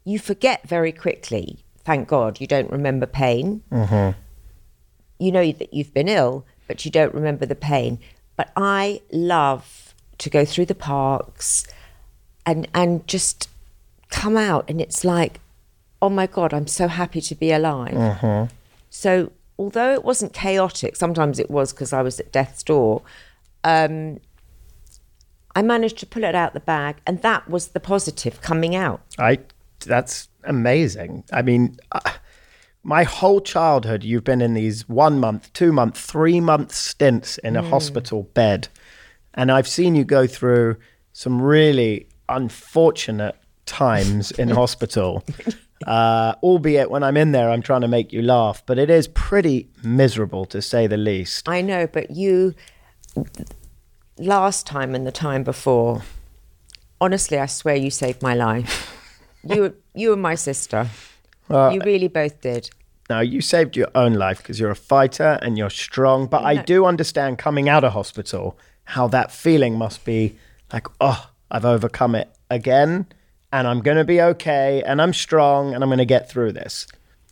You 0.05 0.19
forget 0.19 0.69
very 0.69 0.93
quickly. 0.93 1.65
Thank 1.85 2.09
God 2.09 2.41
you 2.41 2.47
don't 2.47 2.71
remember 2.71 3.07
pain. 3.07 3.63
Mm-hmm. 3.71 4.19
You 5.19 5.33
know 5.33 5.53
that 5.53 5.73
you've 5.73 5.95
been 5.95 6.09
ill, 6.09 6.45
but 6.67 6.85
you 6.85 6.91
don't 6.91 7.15
remember 7.15 7.47
the 7.47 7.55
pain. 7.55 7.99
But 8.37 8.51
I 8.57 9.01
love 9.13 9.95
to 10.19 10.31
go 10.31 10.45
through 10.45 10.67
the 10.67 10.75
parks 10.75 11.67
and 12.47 12.69
and 12.75 13.07
just 13.07 13.49
come 14.11 14.37
out, 14.37 14.69
and 14.69 14.81
it's 14.81 15.05
like, 15.05 15.41
oh 16.03 16.11
my 16.11 16.27
God, 16.27 16.53
I'm 16.53 16.67
so 16.67 16.89
happy 16.89 17.21
to 17.21 17.35
be 17.35 17.53
alive. 17.53 17.95
Mm-hmm. 17.95 18.55
So 18.91 19.33
although 19.59 19.93
it 19.93 20.05
wasn't 20.05 20.33
chaotic, 20.33 20.97
sometimes 20.97 21.39
it 21.39 21.51
was 21.51 21.73
because 21.73 21.93
I 21.93 22.03
was 22.03 22.21
at 22.21 22.33
death's 22.33 22.63
door. 22.63 23.03
Um, 23.65 24.21
I 25.57 25.63
managed 25.63 25.99
to 25.99 26.07
pull 26.07 26.25
it 26.25 26.35
out 26.35 26.55
the 26.55 26.61
bag, 26.61 26.97
and 27.07 27.23
that 27.23 27.49
was 27.49 27.69
the 27.69 27.81
positive 27.81 28.41
coming 28.41 28.75
out. 28.77 29.01
I 29.19 29.39
that's 29.85 30.29
amazing. 30.45 31.25
I 31.33 31.43
mean, 31.43 31.77
uh, 31.93 32.01
my 32.83 33.05
whole 33.05 33.41
childhood, 33.41 34.05
you've 34.05 34.25
been 34.25 34.41
in 34.43 34.55
these 34.55 34.89
one 34.89 35.19
month, 35.19 35.53
two 35.53 35.73
month, 35.73 35.99
three 35.99 36.41
month 36.41 36.75
stints 36.75 37.39
in 37.39 37.57
a 37.57 37.63
hospital 37.63 38.25
bed, 38.35 38.69
and 39.33 39.51
I've 39.51 39.69
seen 39.69 39.95
you 39.95 40.05
go 40.05 40.27
through 40.27 40.77
some 41.13 41.41
really 41.41 42.09
unfortunate 42.29 43.37
times 43.67 44.31
in 44.33 44.49
hospital. 44.61 45.25
Uh, 45.87 46.35
albeit 46.43 46.91
when 46.91 47.03
I'm 47.03 47.17
in 47.17 47.33
there, 47.33 47.51
I'm 47.51 47.63
trying 47.63 47.83
to 47.83 47.89
make 47.89 48.13
you 48.13 48.23
laugh, 48.23 48.63
but 48.65 48.79
it 48.79 48.91
is 48.91 49.09
pretty 49.09 49.69
miserable 49.83 50.47
to 50.47 50.63
say 50.63 50.87
the 50.87 50.97
least. 50.97 51.49
I 51.49 51.61
know, 51.61 51.87
but 51.87 52.11
you, 52.11 52.55
last 54.19 54.67
time 54.67 54.95
and 54.95 55.07
the 55.07 55.13
time 55.13 55.45
before, 55.45 56.03
honestly, 57.01 57.39
I 57.39 57.47
swear 57.47 57.77
you 57.77 57.91
saved 57.91 58.23
my 58.23 58.35
life. 58.35 58.91
you, 59.43 59.75
you 59.95 60.13
and 60.13 60.23
my 60.23 60.35
sister, 60.35 60.89
you 61.51 61.81
really 61.85 62.09
both 62.09 62.41
did. 62.41 62.71
Now, 63.11 63.21
you 63.21 63.41
saved 63.43 63.77
your 63.77 63.89
own 63.95 64.15
life 64.15 64.39
because 64.39 64.59
you're 64.59 64.71
a 64.71 64.77
fighter 64.77 65.39
and 65.43 65.59
you're 65.59 65.69
strong, 65.71 66.27
but 66.27 66.43
I 66.43 66.55
No. 66.55 66.63
do 66.63 66.85
understand 66.87 67.39
coming 67.39 67.69
out 67.69 67.85
of 67.85 67.93
hospital 67.93 68.59
how 68.85 69.09
that 69.09 69.31
feeling 69.31 69.77
must 69.77 70.05
be 70.05 70.39
like, 70.73 70.87
oh, 71.01 71.31
I've 71.51 71.67
overcome 71.67 72.15
it 72.15 72.31
again 72.51 73.07
and 73.53 73.69
I'm 73.69 73.81
going 73.81 73.99
to 73.99 74.05
be 74.05 74.21
okay 74.23 74.83
and 74.87 75.03
I'm 75.03 75.13
strong 75.13 75.75
and 75.75 75.85
I'm 75.85 75.91
going 75.91 75.99
to 75.99 76.07
get 76.07 76.31
through 76.31 76.53
this. 76.53 76.87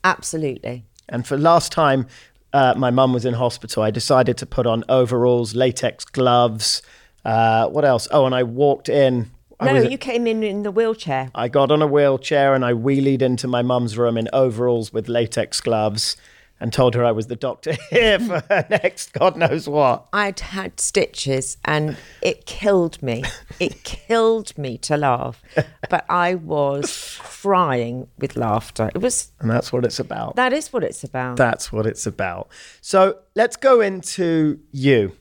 Absolutely. 0.04 0.84
And 1.08 1.26
for 1.26 1.38
last 1.38 1.72
time 1.72 2.06
uh, 2.52 2.74
my 2.76 2.90
mum 2.90 3.12
was 3.12 3.24
in 3.24 3.34
hospital, 3.34 3.82
I 3.82 3.90
decided 3.90 4.36
to 4.38 4.46
put 4.46 4.66
on 4.66 4.84
overalls, 4.88 5.54
latex 5.54 6.04
gloves. 6.04 6.82
Uh, 7.24 7.68
what 7.68 7.84
else? 7.84 8.08
Oh, 8.10 8.26
and 8.26 8.34
I 8.34 8.42
walked 8.42 8.88
in. 8.88 9.30
I 9.60 9.66
No, 9.66 9.74
was- 9.74 9.90
you 9.90 9.98
came 9.98 10.26
in 10.26 10.42
in 10.42 10.62
the 10.64 10.70
wheelchair. 10.72 11.30
I 11.34 11.48
got 11.48 11.70
on 11.70 11.82
a 11.82 11.86
wheelchair 11.86 12.54
and 12.54 12.64
I 12.64 12.72
wheelied 12.72 13.22
into 13.22 13.46
my 13.46 13.62
mum's 13.62 13.96
room 13.96 14.18
in 14.18 14.28
overalls 14.32 14.92
with 14.92 15.08
latex 15.08 15.60
gloves 15.60 16.16
and 16.62 16.72
told 16.72 16.94
her 16.94 17.04
I 17.04 17.10
was 17.10 17.26
the 17.26 17.34
doctor 17.34 17.74
here 17.90 18.20
for 18.20 18.40
her 18.48 18.64
next 18.70 19.12
God 19.12 19.36
knows 19.36 19.68
what. 19.68 20.06
I'd 20.12 20.38
had 20.38 20.78
stitches 20.78 21.56
and 21.64 21.96
it 22.22 22.46
killed 22.46 23.02
me. 23.02 23.24
It 23.58 23.82
killed 23.84 24.56
me 24.56 24.78
to 24.78 24.96
laugh. 24.96 25.42
But 25.90 26.06
I 26.08 26.36
was 26.36 27.18
crying 27.20 28.06
with 28.16 28.36
laughter. 28.36 28.92
It 28.94 28.98
was, 28.98 29.32
And 29.40 29.50
that's 29.50 29.72
what 29.72 29.84
it's 29.84 29.98
about. 29.98 30.36
that 30.36 30.52
is 30.52 30.72
what 30.72 30.84
it's 30.84 31.02
about. 31.02 31.36
That's 31.36 31.72
what 31.72 31.84
it's 31.84 32.06
about. 32.06 32.48
So 32.80 33.18
let's 33.34 33.56
go 33.56 33.80
into 33.80 34.60
you, 34.70 35.16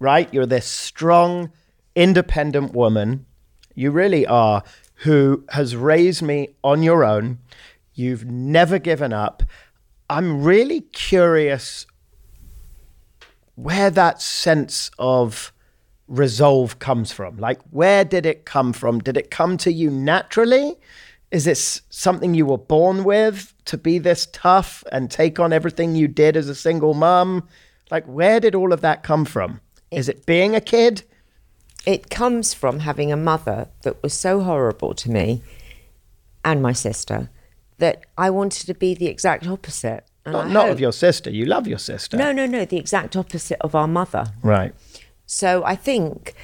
right? 0.00 0.28
You're 0.34 0.44
this 0.44 0.66
strong, 0.66 1.52
independent 1.94 2.72
woman. 2.72 3.26
You 3.76 3.92
really 3.92 4.26
are, 4.26 4.64
who 5.04 5.44
has 5.50 5.76
raised 5.76 6.20
me 6.20 6.48
on 6.64 6.82
your 6.82 7.04
own. 7.04 7.38
You've 7.94 8.24
never 8.24 8.80
given 8.80 9.12
up. 9.12 9.44
I'm 10.10 10.42
really 10.42 10.82
curious 10.82 11.86
where 13.54 13.88
that 13.90 14.20
sense 14.20 14.90
of 14.98 15.52
resolve 16.08 16.78
comes 16.78 17.12
from. 17.12 17.38
Like, 17.38 17.60
where 17.70 18.04
did 18.04 18.26
it 18.26 18.44
come 18.44 18.74
from? 18.74 18.98
Did 18.98 19.16
it 19.16 19.30
come 19.30 19.56
to 19.58 19.72
you 19.72 19.88
naturally? 19.90 20.74
Is 21.30 21.44
this 21.44 21.80
something 21.88 22.34
you 22.34 22.44
were 22.44 22.58
born 22.58 23.04
with 23.04 23.54
to 23.66 23.78
be 23.78 23.98
this 23.98 24.26
tough 24.32 24.84
and 24.90 25.10
take 25.10 25.40
on 25.40 25.52
everything 25.52 25.94
you 25.94 26.08
did 26.08 26.36
as 26.36 26.48
a 26.48 26.54
single 26.54 26.92
mum? 26.92 27.48
Like, 27.90 28.04
where 28.04 28.40
did 28.40 28.54
all 28.54 28.72
of 28.72 28.82
that 28.82 29.02
come 29.02 29.24
from? 29.24 29.62
Is 29.90 30.08
it 30.08 30.26
being 30.26 30.54
a 30.54 30.60
kid? 30.60 31.04
it 31.86 32.10
comes 32.10 32.52
from 32.52 32.80
having 32.80 33.10
a 33.10 33.16
mother 33.16 33.68
that 33.82 34.02
was 34.02 34.12
so 34.12 34.40
horrible 34.40 34.94
to 34.94 35.10
me 35.10 35.42
and 36.44 36.62
my 36.62 36.72
sister 36.72 37.30
that 37.80 38.06
I 38.16 38.30
wanted 38.30 38.66
to 38.66 38.74
be 38.74 38.94
the 38.94 39.06
exact 39.06 39.46
opposite. 39.46 40.04
And 40.24 40.32
Not, 40.32 40.50
not 40.50 40.68
of 40.70 40.80
your 40.80 40.92
sister. 40.92 41.30
You 41.30 41.46
love 41.46 41.66
your 41.66 41.78
sister. 41.78 42.16
No, 42.16 42.30
no, 42.32 42.46
no, 42.46 42.64
the 42.64 42.76
exact 42.76 43.16
opposite 43.16 43.58
of 43.60 43.74
our 43.74 43.88
mother. 43.88 44.26
Right. 44.42 44.74
So 45.26 45.64
I 45.64 45.76
think, 45.76 46.34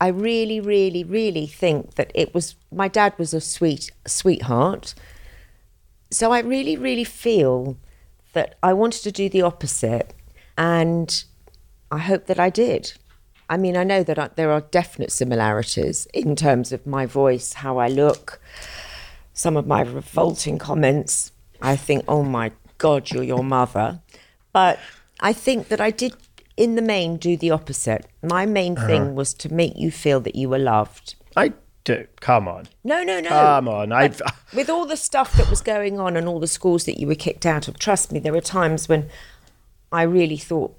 I 0.00 0.08
really, 0.08 0.60
really, 0.60 1.04
really 1.04 1.46
think 1.46 1.94
that 1.94 2.10
it 2.14 2.34
was 2.34 2.56
my 2.72 2.88
dad 2.88 3.14
was 3.18 3.34
a 3.34 3.40
sweet 3.40 3.90
sweetheart. 4.06 4.94
So 6.10 6.32
I 6.32 6.40
really, 6.40 6.76
really 6.76 7.04
feel 7.04 7.76
that 8.32 8.56
I 8.62 8.72
wanted 8.72 9.02
to 9.02 9.12
do 9.12 9.28
the 9.28 9.42
opposite, 9.42 10.14
and 10.56 11.24
I 11.90 11.98
hope 11.98 12.26
that 12.26 12.38
I 12.38 12.50
did. 12.50 12.92
I 13.48 13.56
mean, 13.56 13.76
I 13.76 13.84
know 13.84 14.02
that 14.04 14.18
I, 14.18 14.28
there 14.36 14.52
are 14.52 14.60
definite 14.60 15.10
similarities 15.10 16.06
in 16.14 16.36
terms 16.36 16.72
of 16.72 16.86
my 16.86 17.06
voice, 17.06 17.54
how 17.54 17.78
I 17.78 17.88
look, 17.88 18.40
some 19.40 19.56
of 19.56 19.66
my 19.66 19.80
revolting 19.80 20.58
comments. 20.58 21.32
I 21.62 21.74
think, 21.74 22.04
oh 22.06 22.22
my 22.22 22.52
God, 22.78 23.10
you're 23.10 23.22
your 23.22 23.42
mother. 23.42 24.00
But 24.52 24.78
I 25.20 25.32
think 25.32 25.68
that 25.68 25.80
I 25.80 25.90
did, 25.90 26.14
in 26.56 26.74
the 26.74 26.82
main, 26.82 27.16
do 27.16 27.36
the 27.36 27.50
opposite. 27.50 28.06
My 28.22 28.44
main 28.44 28.76
uh-huh. 28.76 28.86
thing 28.86 29.14
was 29.14 29.32
to 29.34 29.52
make 29.52 29.76
you 29.76 29.90
feel 29.90 30.20
that 30.20 30.34
you 30.34 30.48
were 30.50 30.58
loved. 30.58 31.14
I 31.36 31.54
do. 31.84 32.06
Come 32.20 32.48
on. 32.48 32.68
No, 32.84 33.02
no, 33.02 33.20
no. 33.20 33.28
Come 33.30 33.68
on. 33.68 33.92
I. 33.92 34.12
With 34.54 34.68
all 34.68 34.84
the 34.84 34.96
stuff 34.96 35.32
that 35.38 35.48
was 35.48 35.62
going 35.62 35.98
on 35.98 36.16
and 36.16 36.28
all 36.28 36.38
the 36.38 36.46
schools 36.46 36.84
that 36.84 37.00
you 37.00 37.06
were 37.06 37.14
kicked 37.14 37.46
out 37.46 37.66
of, 37.66 37.78
trust 37.78 38.12
me, 38.12 38.20
there 38.20 38.32
were 38.32 38.40
times 38.42 38.88
when 38.88 39.08
I 39.90 40.02
really 40.02 40.36
thought 40.36 40.76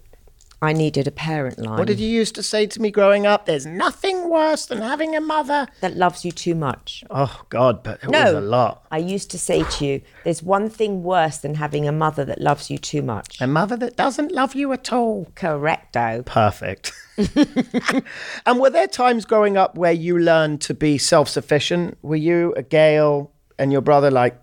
I 0.63 0.74
needed 0.74 1.08
a 1.08 1.12
parent 1.12 1.58
line 1.58 1.80
What 1.80 1.88
did 1.88 2.00
you 2.00 2.08
used 2.08 2.36
to 2.36 2.43
say 2.43 2.67
to 2.67 2.80
me 2.82 2.91
growing 2.91 3.26
up? 3.26 3.47
There's 3.47 3.65
nothing 3.65 4.30
worse 4.30 4.67
than 4.67 4.80
having 4.80 5.15
a 5.15 5.21
mother. 5.21 5.67
that 5.80 5.97
loves 5.97 6.24
you 6.24 6.32
too 6.32 6.54
much. 6.54 7.04
Oh 7.10 7.41
God, 7.50 7.82
but 7.82 8.04
it 8.04 8.10
No, 8.12 8.26
was 8.26 8.34
a 8.34 8.41
lot. 8.41 8.86
I 8.91 9.00
used 9.00 9.32
to 9.32 9.39
say 9.39 9.63
to 9.63 9.86
you, 9.86 10.02
there's 10.24 10.43
one 10.43 10.69
thing 10.69 11.02
worse 11.02 11.38
than 11.39 11.56
having 11.56 11.88
a 11.88 11.91
mother 11.91 12.24
that 12.26 12.39
loves 12.39 12.69
you 12.69 12.78
too 12.78 13.02
much. 13.02 13.41
A 13.41 13.47
mother 13.47 13.76
that 13.78 13.97
doesn't 13.97 14.32
love 14.32 14.54
you 14.54 14.71
at 14.71 14.93
all. 14.93 15.26
Correcto. 15.36 16.24
Perfect. 16.26 16.93
and 18.45 18.60
were 18.60 18.69
there 18.69 18.88
times 18.88 19.26
growing 19.26 19.58
up 19.58 19.76
where 19.76 19.91
you 19.91 20.17
learned 20.19 20.62
to 20.62 20.74
be 20.76 20.97
self-sufficient? 20.97 21.97
Were 22.04 22.15
you, 22.15 22.54
a 22.56 22.62
Gail, 22.62 23.32
and 23.58 23.71
your 23.71 23.82
brother 23.82 24.12
like 24.12 24.39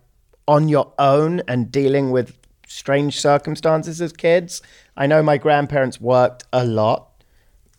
on 0.48 0.68
your 0.68 0.92
own 0.98 1.42
and 1.46 1.70
dealing 1.70 2.11
with 2.11 2.37
strange 2.66 3.20
circumstances 3.20 4.00
as 4.00 4.12
kids? 4.12 4.62
I 4.99 5.07
know 5.07 5.23
my 5.23 5.39
grandparents 5.39 6.01
worked 6.01 6.45
a 6.53 6.65
lot, 6.65 7.07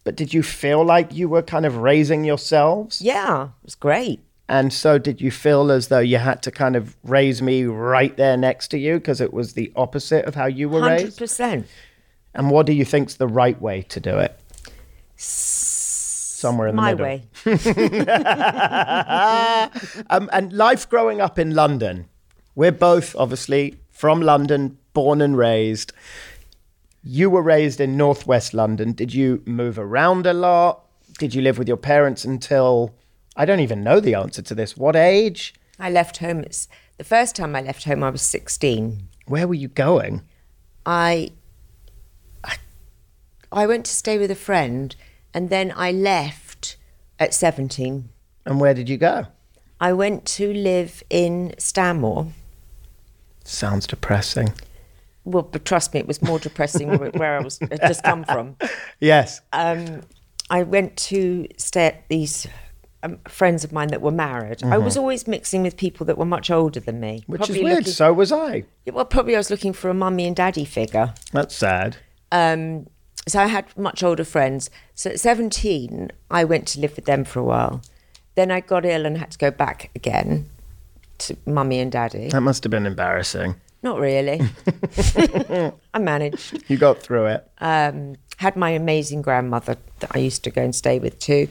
but 0.05 0.15
did 0.15 0.33
you 0.33 0.41
feel 0.41 0.83
like 0.85 1.13
you 1.13 1.27
were 1.27 1.41
kind 1.41 1.65
of 1.65 1.75
raising 1.77 2.23
yourselves? 2.23 3.01
Yeah, 3.01 3.43
it 3.43 3.49
was 3.65 3.75
great. 3.75 4.21
And 4.47 4.71
so, 4.73 4.97
did 4.97 5.21
you 5.21 5.29
feel 5.29 5.69
as 5.69 5.89
though 5.89 5.99
you 5.99 6.17
had 6.17 6.41
to 6.43 6.51
kind 6.51 6.75
of 6.75 6.95
raise 7.03 7.39
me 7.41 7.65
right 7.65 8.15
there 8.17 8.35
next 8.37 8.69
to 8.69 8.79
you 8.79 8.95
because 8.95 9.21
it 9.21 9.31
was 9.33 9.53
the 9.53 9.71
opposite 9.75 10.25
of 10.25 10.33
how 10.33 10.47
you 10.47 10.69
were 10.69 10.81
raised? 10.81 11.19
100%. 11.19 11.65
And 12.33 12.49
what 12.49 12.65
do 12.65 12.71
you 12.73 12.85
think's 12.85 13.15
the 13.15 13.27
right 13.27 13.61
way 13.61 13.81
to 13.83 13.99
do 13.99 14.17
it? 14.17 14.39
Somewhere 15.17 16.69
in 16.69 16.75
the 16.77 16.81
My 16.81 16.93
middle. 16.93 17.05
way. 17.05 17.23
Um, 20.09 20.29
and 20.31 20.53
life 20.53 20.87
growing 20.89 21.19
up 21.21 21.37
in 21.37 21.53
London. 21.53 22.07
We're 22.55 22.71
both 22.71 23.15
obviously 23.17 23.75
from 23.89 24.21
London, 24.21 24.77
born 24.93 25.21
and 25.21 25.37
raised. 25.37 25.91
You 27.03 27.29
were 27.29 27.41
raised 27.41 27.79
in 27.79 27.97
northwest 27.97 28.53
London. 28.53 28.91
Did 28.91 29.13
you 29.13 29.41
move 29.45 29.79
around 29.79 30.25
a 30.25 30.33
lot? 30.33 30.85
Did 31.17 31.33
you 31.33 31.41
live 31.41 31.57
with 31.57 31.67
your 31.67 31.77
parents 31.77 32.25
until 32.25 32.93
I 33.35 33.45
don't 33.45 33.61
even 33.61 33.83
know 33.83 34.01
the 34.01 34.15
answer 34.15 34.41
to 34.41 34.53
this. 34.53 34.75
What 34.75 34.97
age? 34.97 35.53
I 35.79 35.89
left 35.89 36.17
home. 36.17 36.41
It's, 36.41 36.67
the 36.97 37.05
first 37.05 37.37
time 37.37 37.55
I 37.55 37.61
left 37.61 37.85
home, 37.85 38.03
I 38.03 38.09
was 38.09 38.21
16. 38.21 39.07
Where 39.27 39.47
were 39.47 39.53
you 39.53 39.69
going? 39.69 40.23
I, 40.85 41.31
I, 42.43 42.57
I 43.49 43.65
went 43.65 43.85
to 43.85 43.93
stay 43.93 44.17
with 44.17 44.29
a 44.29 44.35
friend 44.35 44.93
and 45.33 45.49
then 45.49 45.73
I 45.75 45.93
left 45.93 46.75
at 47.17 47.33
17. 47.33 48.09
And 48.45 48.59
where 48.59 48.73
did 48.73 48.89
you 48.89 48.97
go? 48.97 49.27
I 49.79 49.93
went 49.93 50.25
to 50.25 50.51
live 50.51 51.01
in 51.09 51.53
Stanmore. 51.57 52.33
Sounds 53.45 53.87
depressing. 53.87 54.53
Well, 55.29 55.43
but 55.43 55.63
trust 55.65 55.93
me, 55.93 55.99
it 55.99 56.07
was 56.07 56.21
more 56.21 56.39
depressing 56.39 56.97
where 56.97 57.37
I 57.37 57.41
was 57.41 57.59
just 57.87 58.03
come 58.03 58.23
from. 58.23 58.55
Yes. 58.99 59.41
Um, 59.53 60.01
I 60.49 60.63
went 60.63 60.97
to 60.97 61.47
stay 61.57 61.85
at 61.85 62.07
these 62.09 62.47
um, 63.03 63.19
friends 63.27 63.63
of 63.63 63.71
mine 63.71 63.89
that 63.89 64.01
were 64.01 64.11
married. 64.11 64.63
I 64.63 64.77
was 64.79 64.97
always 64.97 65.27
mixing 65.27 65.61
with 65.63 65.77
people 65.77 66.05
that 66.07 66.17
were 66.17 66.25
much 66.25 66.49
older 66.49 66.79
than 66.79 66.99
me. 66.99 67.23
Which 67.27 67.39
Probably 67.39 67.59
is 67.59 67.63
weird. 67.63 67.77
looking- 67.79 67.93
So 67.93 68.11
was 68.13 68.31
I. 68.31 68.63
Yeah, 68.85 68.93
well, 68.93 69.05
probably 69.05 69.35
I 69.35 69.37
was 69.39 69.49
looking 69.51 69.71
for 69.73 69.89
a 69.89 69.93
mummy 69.93 70.25
and 70.25 70.35
daddy 70.35 70.65
figure. 70.65 71.13
That's 71.31 71.55
sad. 71.55 71.97
Um, 72.31 72.87
so 73.27 73.39
I 73.39 73.45
had 73.47 73.65
much 73.77 74.01
older 74.01 74.23
friends. 74.23 74.69
So 74.95 75.11
at 75.11 75.19
17, 75.19 76.11
I 76.31 76.43
went 76.43 76.67
to 76.69 76.79
live 76.79 76.95
with 76.95 77.05
them 77.05 77.23
for 77.23 77.39
a 77.39 77.43
while. 77.43 77.81
Then 78.35 78.49
I 78.51 78.61
got 78.61 78.85
ill 78.85 79.05
and 79.05 79.17
had 79.19 79.31
to 79.31 79.37
go 79.37 79.51
back 79.51 79.91
again 79.95 80.49
to 81.19 81.37
mummy 81.45 81.79
and 81.79 81.91
daddy. 81.91 82.29
That 82.29 82.41
must 82.41 82.63
have 82.63 82.71
been 82.71 82.85
embarrassing. 82.87 83.55
Not 83.81 83.99
really. 83.99 84.41
I 85.93 85.99
managed. 85.99 86.63
You 86.69 86.77
got 86.77 86.99
through 87.01 87.27
it. 87.27 87.49
Um, 87.59 88.15
had 88.37 88.55
my 88.55 88.71
amazing 88.71 89.21
grandmother 89.21 89.77
that 89.99 90.11
I 90.13 90.19
used 90.19 90.43
to 90.45 90.49
go 90.49 90.61
and 90.61 90.75
stay 90.75 90.99
with 90.99 91.19
too. 91.19 91.47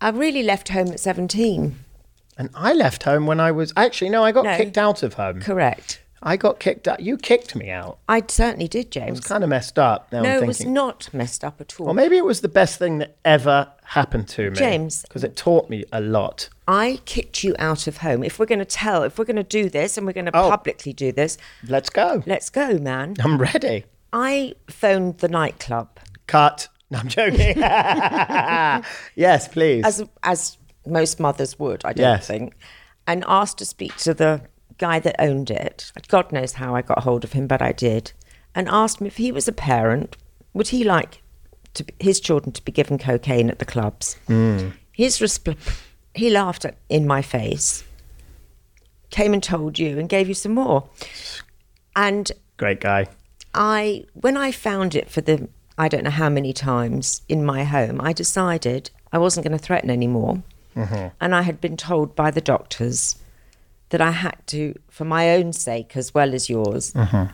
I 0.00 0.10
really 0.10 0.42
left 0.42 0.68
home 0.70 0.88
at 0.88 1.00
17. 1.00 1.78
And 2.38 2.50
I 2.54 2.72
left 2.74 3.02
home 3.04 3.26
when 3.26 3.40
I 3.40 3.50
was 3.52 3.72
actually 3.76 4.10
no, 4.10 4.22
I 4.24 4.32
got 4.32 4.44
No. 4.44 4.56
kicked 4.56 4.76
out 4.78 5.02
of 5.02 5.14
home. 5.14 5.40
Correct. 5.40 6.00
I 6.22 6.36
got 6.36 6.58
kicked 6.58 6.88
out. 6.88 7.00
You 7.00 7.16
kicked 7.18 7.54
me 7.54 7.70
out. 7.70 7.98
I 8.08 8.22
certainly 8.26 8.68
did, 8.68 8.90
James. 8.90 9.08
It 9.08 9.10
was 9.12 9.20
kind 9.20 9.44
of 9.44 9.50
messed 9.50 9.78
up. 9.78 10.10
Now 10.12 10.22
no, 10.22 10.38
it 10.38 10.46
was 10.46 10.64
not 10.64 11.08
messed 11.12 11.44
up 11.44 11.60
at 11.60 11.78
all. 11.78 11.86
Well, 11.86 11.94
maybe 11.94 12.16
it 12.16 12.24
was 12.24 12.40
the 12.40 12.48
best 12.48 12.78
thing 12.78 12.98
that 12.98 13.16
ever 13.24 13.70
happened 13.84 14.26
to 14.28 14.50
me, 14.50 14.56
James. 14.56 15.02
because 15.02 15.22
it 15.24 15.36
taught 15.36 15.68
me 15.70 15.84
a 15.92 16.00
lot. 16.00 16.48
I 16.66 17.00
kicked 17.04 17.44
you 17.44 17.54
out 17.58 17.86
of 17.86 17.98
home. 17.98 18.24
If 18.24 18.38
we're 18.38 18.46
going 18.46 18.58
to 18.60 18.64
tell, 18.64 19.02
if 19.02 19.18
we're 19.18 19.24
going 19.26 19.36
to 19.36 19.42
do 19.42 19.68
this 19.68 19.96
and 19.98 20.06
we're 20.06 20.12
going 20.14 20.26
to 20.26 20.36
Oh. 20.36 20.48
publicly 20.50 20.92
do 20.92 21.12
this, 21.12 21.36
Let's 21.68 21.90
go. 21.90 22.22
let's 22.26 22.50
go, 22.50 22.78
man. 22.78 23.14
I'm 23.20 23.38
ready. 23.38 23.84
I 24.12 24.54
phoned 24.68 25.18
the 25.18 25.28
nightclub 25.28 25.88
Cut. 26.26 26.68
No, 26.90 26.98
I'm 27.00 27.08
joking. 27.08 27.58
yes, 29.16 29.48
please. 29.48 29.84
as 29.84 30.04
as 30.22 30.56
most 30.86 31.18
mothers 31.18 31.58
would, 31.58 31.84
I 31.84 31.92
don't 31.92 32.04
Yes. 32.04 32.26
think, 32.28 32.54
and 33.08 33.24
asked 33.26 33.58
to 33.58 33.64
speak 33.64 33.96
to 33.98 34.14
the 34.14 34.40
guy 34.78 34.98
that 35.00 35.16
owned 35.18 35.50
it. 35.50 35.92
God 36.08 36.32
knows 36.32 36.54
how 36.54 36.74
I 36.74 36.82
got 36.82 37.02
hold 37.02 37.24
of 37.24 37.32
him, 37.32 37.46
but 37.46 37.62
I 37.62 37.72
did, 37.72 38.12
and 38.54 38.68
asked 38.68 39.00
him 39.00 39.06
if 39.06 39.16
he 39.16 39.32
was 39.32 39.48
a 39.48 39.52
parent, 39.52 40.16
would 40.54 40.68
he 40.68 40.84
like 40.84 41.22
to 41.74 41.84
his 41.98 42.20
children 42.20 42.52
to 42.52 42.64
be 42.64 42.72
given 42.72 42.98
cocaine 42.98 43.50
at 43.50 43.58
the 43.58 43.64
clubs? 43.64 44.16
Mm. 44.28 44.72
His 44.92 45.18
resp- 45.18 45.56
he 46.14 46.30
laughed 46.30 46.64
at, 46.64 46.76
in 46.88 47.06
my 47.06 47.22
face, 47.22 47.84
came 49.10 49.34
and 49.34 49.42
told 49.42 49.78
you, 49.78 49.98
and 49.98 50.08
gave 50.08 50.28
you 50.28 50.34
some 50.34 50.52
more, 50.52 50.88
and 51.94 52.30
Great 52.56 52.80
guy. 52.80 53.06
I 53.54 54.04
when 54.14 54.36
I 54.36 54.52
found 54.52 54.94
it 54.94 55.10
for 55.10 55.20
the 55.20 55.48
I 55.78 55.88
don't 55.88 56.04
know 56.04 56.10
how 56.10 56.28
many 56.28 56.52
times 56.52 57.22
in 57.28 57.44
my 57.44 57.64
home, 57.64 58.00
I 58.00 58.12
decided 58.12 58.90
I 59.12 59.18
wasn't 59.18 59.46
going 59.46 59.58
to 59.58 59.62
threaten 59.62 59.90
anymore. 59.90 60.42
Mm-hmm. 60.74 61.08
And 61.20 61.34
I 61.34 61.42
had 61.42 61.60
been 61.60 61.76
told 61.76 62.14
by 62.14 62.30
the 62.30 62.40
doctors 62.40 63.16
that 63.90 64.00
I 64.00 64.10
had 64.10 64.36
to, 64.48 64.74
for 64.88 65.04
my 65.04 65.30
own 65.34 65.52
sake 65.52 65.96
as 65.96 66.12
well 66.12 66.34
as 66.34 66.48
yours, 66.50 66.92
mm-hmm. 66.92 67.32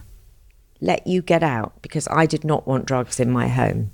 let 0.81 1.07
you 1.07 1.23
get 1.23 1.43
out 1.43 1.81
because 1.83 2.07
I 2.09 2.27
did 2.27 2.45
not 2.45 2.67
want 2.67 2.87
drugs 2.87 3.19
in 3.21 3.31
my 3.31 3.49
home. 3.49 3.91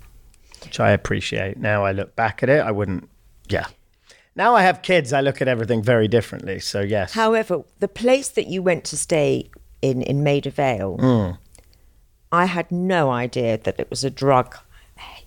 which 0.64 0.80
I 0.80 0.90
appreciate. 0.90 1.56
Now 1.58 1.84
I 1.84 1.92
look 1.92 2.16
back 2.16 2.42
at 2.42 2.48
it, 2.48 2.60
I 2.60 2.70
wouldn't. 2.70 3.08
Yeah. 3.48 3.66
Now 4.34 4.54
I 4.54 4.62
have 4.62 4.82
kids, 4.82 5.12
I 5.12 5.20
look 5.20 5.40
at 5.40 5.48
everything 5.48 5.82
very 5.82 6.08
differently. 6.08 6.60
So 6.60 6.80
yes. 6.80 7.12
However, 7.12 7.64
the 7.80 7.88
place 7.88 8.28
that 8.28 8.46
you 8.46 8.62
went 8.62 8.84
to 8.84 8.96
stay 8.96 9.50
in 9.82 10.02
in 10.02 10.22
Maida 10.22 10.50
Vale, 10.50 10.96
mm. 10.98 11.38
I 12.30 12.44
had 12.44 12.70
no 12.70 13.10
idea 13.10 13.58
that 13.58 13.78
it 13.78 13.90
was 13.90 14.04
a 14.04 14.10
drug. 14.10 14.56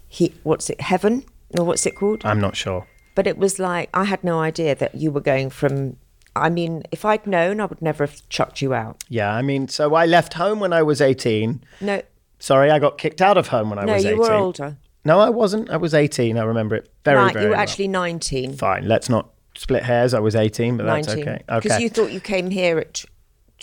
He, 0.07 0.33
what's 0.43 0.69
it? 0.69 0.81
Heaven 0.81 1.23
or 1.57 1.65
what's 1.65 1.85
it 1.85 1.95
called? 1.95 2.25
I'm 2.25 2.39
not 2.39 2.55
sure. 2.55 2.87
But 3.15 3.27
it 3.27 3.37
was 3.37 3.59
like 3.59 3.89
I 3.93 4.03
had 4.05 4.23
no 4.23 4.39
idea 4.39 4.75
that 4.75 4.95
you 4.95 5.11
were 5.11 5.21
going 5.21 5.49
from. 5.49 5.97
I 6.35 6.49
mean, 6.49 6.83
if 6.91 7.03
I'd 7.05 7.27
known, 7.27 7.59
I 7.59 7.65
would 7.65 7.81
never 7.81 8.05
have 8.05 8.27
chucked 8.29 8.61
you 8.61 8.73
out. 8.73 9.03
Yeah, 9.09 9.33
I 9.33 9.41
mean, 9.41 9.67
so 9.67 9.95
I 9.95 10.05
left 10.05 10.33
home 10.35 10.59
when 10.59 10.71
I 10.73 10.81
was 10.83 11.01
18. 11.01 11.63
No, 11.81 12.01
Sorry, 12.39 12.71
I 12.71 12.79
got 12.79 12.97
kicked 12.97 13.21
out 13.21 13.37
of 13.37 13.49
home 13.49 13.69
when 13.69 13.77
I 13.77 13.85
was. 13.85 13.87
no, 13.87 13.93
was 13.95 14.05
you 14.05 14.17
were 14.17 14.33
older. 14.33 14.77
No, 15.05 15.19
I 15.19 15.29
wasn't. 15.29 15.69
I 15.69 15.77
was 15.77 15.93
18. 15.93 16.37
I 16.37 16.43
remember 16.43 16.75
it 16.75 16.91
very, 17.05 17.17
right, 17.17 17.33
very 17.33 17.45
you 17.45 17.49
were 17.49 17.55
well. 17.55 17.61
actually 17.61 17.87
nineteen. 17.87 18.53
Fine, 18.53 18.87
let's 18.87 19.09
not 19.09 19.29
split 19.55 19.83
hairs. 19.83 20.13
I 20.13 20.19
was 20.19 20.35
18, 20.35 20.77
but 20.77 20.85
that's 20.85 21.07
Nineteen, 21.07 21.27
okay. 21.29 21.43
because 21.47 21.71
Okay. 21.73 21.83
you 21.83 21.89
thought 21.89 22.11
you 22.11 22.19
came 22.19 22.49
here 22.49 22.79
at. 22.79 23.03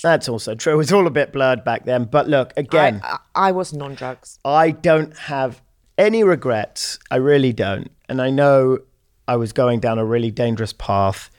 That's 0.03 0.29
also 0.29 0.55
true. 0.55 0.75
It 0.75 0.77
was 0.77 0.93
all 0.93 1.07
a 1.09 1.11
bit 1.11 1.33
blurred 1.33 1.65
back 1.65 1.85
then. 1.87 2.05
But 2.05 2.29
look, 2.29 2.53
again, 2.57 3.01
I, 3.03 3.19
I, 3.35 3.49
I 3.49 3.53
wasn't 3.53 3.83
on 3.83 3.95
drugs. 3.97 4.39
I 4.45 4.71
don't 4.71 5.17
have 5.17 5.61
any 5.97 6.23
regrets. 6.23 7.01
I 7.11 7.17
really 7.17 7.53
don't. 7.53 7.91
And 8.09 8.23
I 8.23 8.31
know 8.31 8.79
I 9.27 9.35
was 9.37 9.53
going 9.53 9.81
down 9.81 9.99
a 9.99 10.05
really 10.05 10.31
dangerous 10.31 10.73
path 10.73 11.31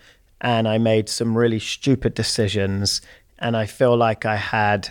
and 0.42 0.68
I 0.68 0.78
made 0.78 1.10
some 1.10 1.38
really 1.38 1.60
stupid 1.60 2.14
decisions. 2.14 3.02
And 3.40 3.56
I 3.56 3.66
feel 3.66 3.96
like 3.96 4.26
I 4.26 4.36
had 4.36 4.90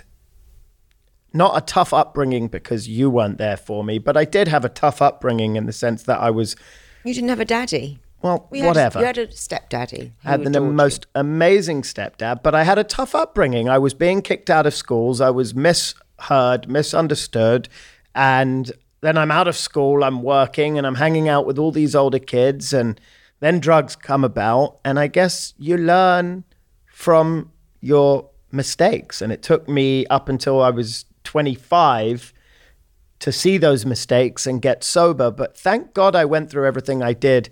not 1.32 1.56
a 1.56 1.60
tough 1.60 1.92
upbringing 1.92 2.48
because 2.48 2.88
you 2.88 3.10
weren't 3.10 3.38
there 3.38 3.56
for 3.56 3.84
me, 3.84 3.98
but 3.98 4.16
I 4.16 4.24
did 4.24 4.48
have 4.48 4.64
a 4.64 4.68
tough 4.70 5.02
upbringing 5.02 5.56
in 5.56 5.66
the 5.66 5.72
sense 5.72 6.02
that 6.04 6.18
I 6.20 6.30
was, 6.30 6.56
You 7.04 7.12
didn't 7.14 7.28
have 7.28 7.40
a 7.40 7.44
daddy. 7.44 7.98
well, 8.22 8.46
We 8.50 8.60
had- 8.60 8.68
whatever. 8.68 8.98
you 9.00 9.04
had 9.04 9.18
a 9.18 9.30
stepdaddy. 9.30 10.12
I 10.24 10.30
had 10.30 10.40
the 10.44 10.48
adored 10.48 10.64
you. 10.68 10.72
most 10.72 11.06
amazing 11.14 11.82
stepdad, 11.82 12.42
but 12.42 12.54
I 12.54 12.64
had 12.64 12.78
a 12.78 12.84
tough 12.84 13.14
upbringing. 13.14 13.68
I 13.68 13.78
was 13.78 13.92
being 13.94 14.22
kicked 14.22 14.48
out 14.50 14.66
of 14.66 14.74
schools. 14.74 15.20
I 15.20 15.30
was 15.30 15.54
misheard, 15.54 16.68
misunderstood, 16.68 17.68
and 18.14 18.72
then 19.02 19.16
I'm 19.18 19.30
out 19.30 19.46
of 19.46 19.56
school, 19.56 20.02
I'm 20.02 20.22
working, 20.22 20.76
and 20.78 20.86
I'm 20.86 20.96
hanging 20.96 21.28
out 21.28 21.46
with 21.46 21.58
all 21.58 21.70
these 21.70 21.94
older 21.94 22.18
kids, 22.18 22.72
and 22.72 22.98
then 23.40 23.60
drugs 23.60 23.96
come 23.96 24.24
about. 24.24 24.78
And 24.84 24.98
I 24.98 25.06
guess 25.06 25.54
you 25.58 25.76
learn 25.76 26.44
from 26.86 27.52
your 27.80 28.28
mistakes. 28.50 29.22
And 29.22 29.32
it 29.32 29.42
took 29.42 29.68
me 29.68 30.06
up 30.06 30.28
until 30.28 30.62
I 30.62 30.70
was 30.70 31.04
25 31.24 32.32
to 33.20 33.32
see 33.32 33.58
those 33.58 33.84
mistakes 33.84 34.46
and 34.46 34.62
get 34.62 34.84
sober. 34.84 35.30
But 35.30 35.56
thank 35.56 35.94
God 35.94 36.14
I 36.14 36.24
went 36.24 36.50
through 36.50 36.66
everything 36.66 37.02
I 37.02 37.12
did 37.12 37.50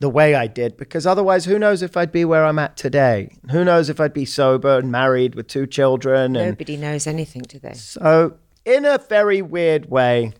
the 0.00 0.08
way 0.08 0.34
I 0.34 0.46
did, 0.46 0.78
because 0.78 1.06
otherwise, 1.06 1.44
who 1.44 1.58
knows 1.58 1.82
if 1.82 1.94
I'd 1.94 2.10
be 2.10 2.24
where 2.24 2.46
I'm 2.46 2.58
at 2.58 2.74
today? 2.74 3.36
Who 3.50 3.64
knows 3.66 3.90
if 3.90 4.00
I'd 4.00 4.14
be 4.14 4.24
sober 4.24 4.78
and 4.78 4.90
married 4.90 5.34
with 5.34 5.46
two 5.46 5.66
children? 5.66 6.36
And 6.36 6.52
Nobody 6.52 6.78
knows 6.78 7.06
anything, 7.06 7.42
do 7.42 7.58
they? 7.58 7.74
so, 7.74 8.38
in 8.64 8.86
a 8.86 8.96
very 8.96 9.42
weird 9.42 9.90
way, 9.90 10.32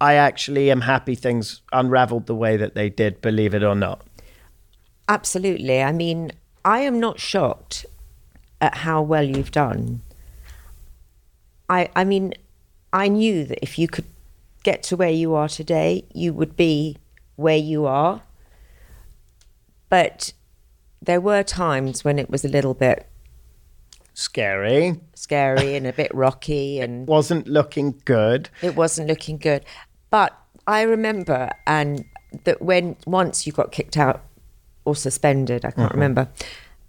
I 0.00 0.14
actually 0.14 0.70
am 0.70 0.82
happy 0.82 1.14
things 1.14 1.60
unraveled 1.72 2.26
the 2.26 2.34
way 2.34 2.56
that 2.56 2.74
they 2.74 2.88
did, 2.88 3.20
believe 3.20 3.54
it 3.54 3.62
or 3.64 3.74
not. 3.74 4.02
Absolutely. 5.08 5.82
I 5.82 5.92
mean, 5.92 6.32
I 6.64 6.80
am 6.80 7.00
not 7.00 7.18
shocked 7.18 7.84
at 8.60 8.76
how 8.78 9.02
well 9.02 9.24
you've 9.24 9.50
done. 9.50 10.02
I 11.68 11.88
I 11.96 12.04
mean, 12.04 12.34
I 12.92 13.08
knew 13.08 13.44
that 13.44 13.58
if 13.62 13.78
you 13.78 13.88
could 13.88 14.04
get 14.62 14.82
to 14.84 14.96
where 14.96 15.10
you 15.10 15.34
are 15.34 15.48
today, 15.48 16.04
you 16.14 16.32
would 16.32 16.56
be 16.56 16.96
where 17.36 17.56
you 17.56 17.86
are. 17.86 18.22
But 19.88 20.32
there 21.00 21.20
were 21.20 21.42
times 21.42 22.04
when 22.04 22.18
it 22.18 22.28
was 22.30 22.44
a 22.44 22.48
little 22.48 22.74
bit 22.74 23.06
Scary. 24.14 24.98
scary 25.14 25.76
and 25.76 25.86
a 25.86 25.92
bit 25.92 26.12
rocky 26.12 26.80
and 26.80 27.06
Wasn't 27.06 27.46
looking 27.46 28.00
good. 28.04 28.50
it 28.62 28.74
wasn't 28.74 29.08
looking 29.08 29.38
good. 29.38 29.64
But 30.10 30.38
I 30.66 30.82
remember 30.82 31.50
and 31.66 32.04
that 32.44 32.60
when 32.62 32.96
once 33.06 33.46
you 33.46 33.52
got 33.52 33.72
kicked 33.72 33.96
out 33.96 34.22
or 34.84 34.94
suspended, 34.94 35.64
I 35.64 35.70
can't 35.70 35.88
mm-hmm. 35.88 35.94
remember, 35.94 36.28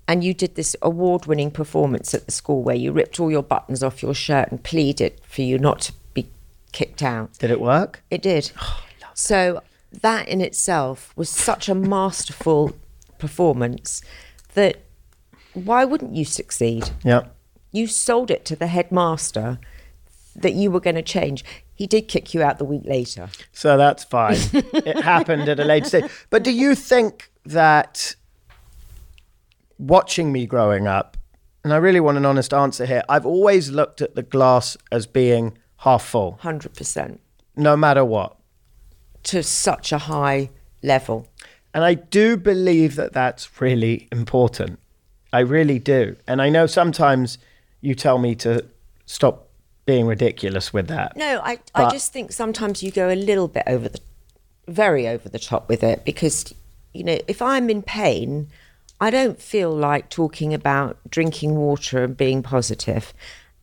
and 0.08 0.24
you 0.24 0.34
did 0.34 0.56
this 0.56 0.76
award 0.82 1.26
winning 1.26 1.52
performance 1.52 2.14
at 2.14 2.26
the 2.26 2.32
school 2.32 2.64
where 2.64 2.76
you 2.76 2.92
ripped 2.92 3.20
all 3.20 3.30
your 3.30 3.44
buttons 3.44 3.84
off 3.84 4.02
your 4.02 4.14
shirt 4.14 4.52
and 4.52 4.64
pleaded 4.64 5.20
for 5.24 5.42
you 5.42 5.58
not 5.60 5.82
to 5.82 5.94
be 6.14 6.30
kicked 6.72 7.04
out. 7.04 7.38
Did 7.40 7.52
it 7.52 7.62
work? 7.62 8.04
It 8.10 8.22
did. 8.22 8.52
so 9.14 9.62
that 10.02 10.28
in 10.28 10.42
itself 10.42 11.14
was 11.16 11.30
such 11.30 11.70
a 11.70 11.76
masterful 11.76 12.76
performance 13.18 14.02
that 14.54 14.78
why 15.54 15.86
wouldn't 15.86 16.16
you 16.16 16.26
succeed? 16.26 16.92
Yeah. 17.04 17.28
You 17.72 17.88
sold 17.88 18.32
it 18.32 18.46
to 18.46 18.56
the 18.56 18.68
headmaster 18.68 19.60
that 20.36 20.54
you 20.54 20.72
were 20.72 20.80
going 20.80 20.96
to 20.96 21.02
change. 21.02 21.44
He 21.80 21.88
did 21.88 22.10
kick 22.10 22.34
you 22.34 22.44
out 22.44 22.58
the 22.58 22.66
week 22.66 22.82
later. 22.84 23.30
So 23.54 23.78
that's 23.78 24.04
fine. 24.04 24.36
it 24.52 25.02
happened 25.02 25.48
at 25.48 25.62
a 25.62 25.64
later 25.64 25.88
stage. 25.88 26.12
But 26.30 26.44
do 26.44 26.52
you 26.52 26.76
think 26.76 27.32
that 27.46 28.18
watching 29.78 30.34
me 30.34 30.46
growing 30.46 30.88
up, 30.88 31.16
and 31.64 31.72
I 31.72 31.78
really 31.78 32.02
want 32.02 32.18
an 32.18 32.26
honest 32.26 32.54
answer 32.54 32.86
here, 32.86 33.02
I've 33.08 33.26
always 33.26 33.72
looked 33.72 34.02
at 34.02 34.16
the 34.16 34.24
glass 34.24 34.76
as 34.92 35.08
being 35.08 35.58
half 35.78 36.04
full, 36.04 36.38
100% 36.44 37.18
no 37.56 37.78
matter 37.78 38.04
what. 38.04 38.36
to 39.24 39.42
such 39.42 39.94
a 39.94 40.00
high 40.00 40.50
level. 40.84 41.28
And 41.74 41.86
I 41.86 41.94
do 41.94 42.36
believe 42.36 42.98
that 42.98 43.14
that's 43.14 43.62
really 43.62 44.10
important. 44.12 44.80
I 45.32 45.40
really 45.40 45.80
do. 45.80 46.18
And 46.28 46.42
I 46.42 46.50
know 46.50 46.66
sometimes 46.66 47.38
you 47.80 47.96
tell 47.96 48.18
me 48.18 48.36
to 48.36 48.66
stop 49.06 49.49
being 49.90 50.06
ridiculous 50.06 50.72
with 50.72 50.88
that. 50.88 51.18
No, 51.18 51.42
I, 51.44 51.58
But- 51.74 51.88
I 51.88 51.90
just 51.90 52.14
think 52.14 52.32
sometimes 52.32 52.84
you 52.84 52.92
go 52.92 53.10
a 53.10 53.16
little 53.16 53.48
bit 53.48 53.64
over 53.66 53.90
the, 53.90 54.00
very 54.68 55.08
over 55.08 55.28
the 55.28 55.40
top 55.40 55.68
with 55.68 55.84
it 55.84 56.06
because, 56.06 56.54
you 56.94 57.04
know, 57.04 57.18
if 57.28 57.42
I'm 57.42 57.72
in 57.72 57.82
pain, 57.82 58.50
I 59.02 59.10
don't 59.10 59.42
feel 59.42 59.72
like 59.72 60.10
talking 60.12 60.54
about 60.54 60.98
drinking 61.10 61.56
water 61.56 62.04
and 62.04 62.16
being 62.16 62.44
positive. 62.44 63.14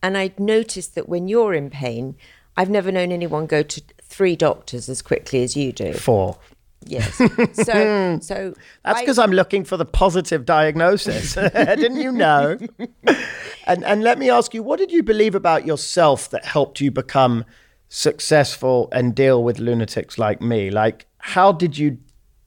And 0.03 0.17
I 0.17 0.31
noticed 0.37 0.95
that 0.95 1.07
when 1.07 1.29
you're 1.29 1.53
in 1.53 1.69
pain, 1.69 2.15
I've 2.57 2.69
never 2.69 2.91
known 2.91 3.13
anyone 3.13 3.45
go 3.45 3.63
to 3.63 3.81
three 4.01 4.35
doctors 4.35 4.89
as 4.89 5.01
quickly 5.01 5.43
as 5.43 5.55
you 5.55 5.71
do. 5.71 5.93
Four. 5.93 6.37
Yes. 6.87 7.21
So, 7.53 8.19
so 8.21 8.53
That's 8.83 8.99
because 9.01 9.19
I'm 9.19 9.31
looking 9.31 9.63
for 9.63 9.77
the 9.77 9.85
positive 9.85 10.45
diagnosis. 10.45 11.33
Didn't 11.53 11.97
you 11.97 12.11
know? 12.11 12.57
and 13.65 13.83
and 13.83 14.03
let 14.03 14.19
me 14.19 14.29
ask 14.29 14.53
you, 14.53 14.63
what 14.63 14.79
did 14.79 14.91
you 14.91 15.03
believe 15.03 15.35
about 15.35 15.65
yourself 15.65 16.29
that 16.29 16.45
helped 16.45 16.79
you 16.81 16.91
become 16.91 17.45
successful 17.89 18.89
and 18.91 19.15
deal 19.15 19.43
with 19.43 19.59
lunatics 19.59 20.17
like 20.17 20.41
me? 20.41 20.69
Like, 20.69 21.07
how 21.19 21.51
did 21.51 21.77
you 21.77 21.97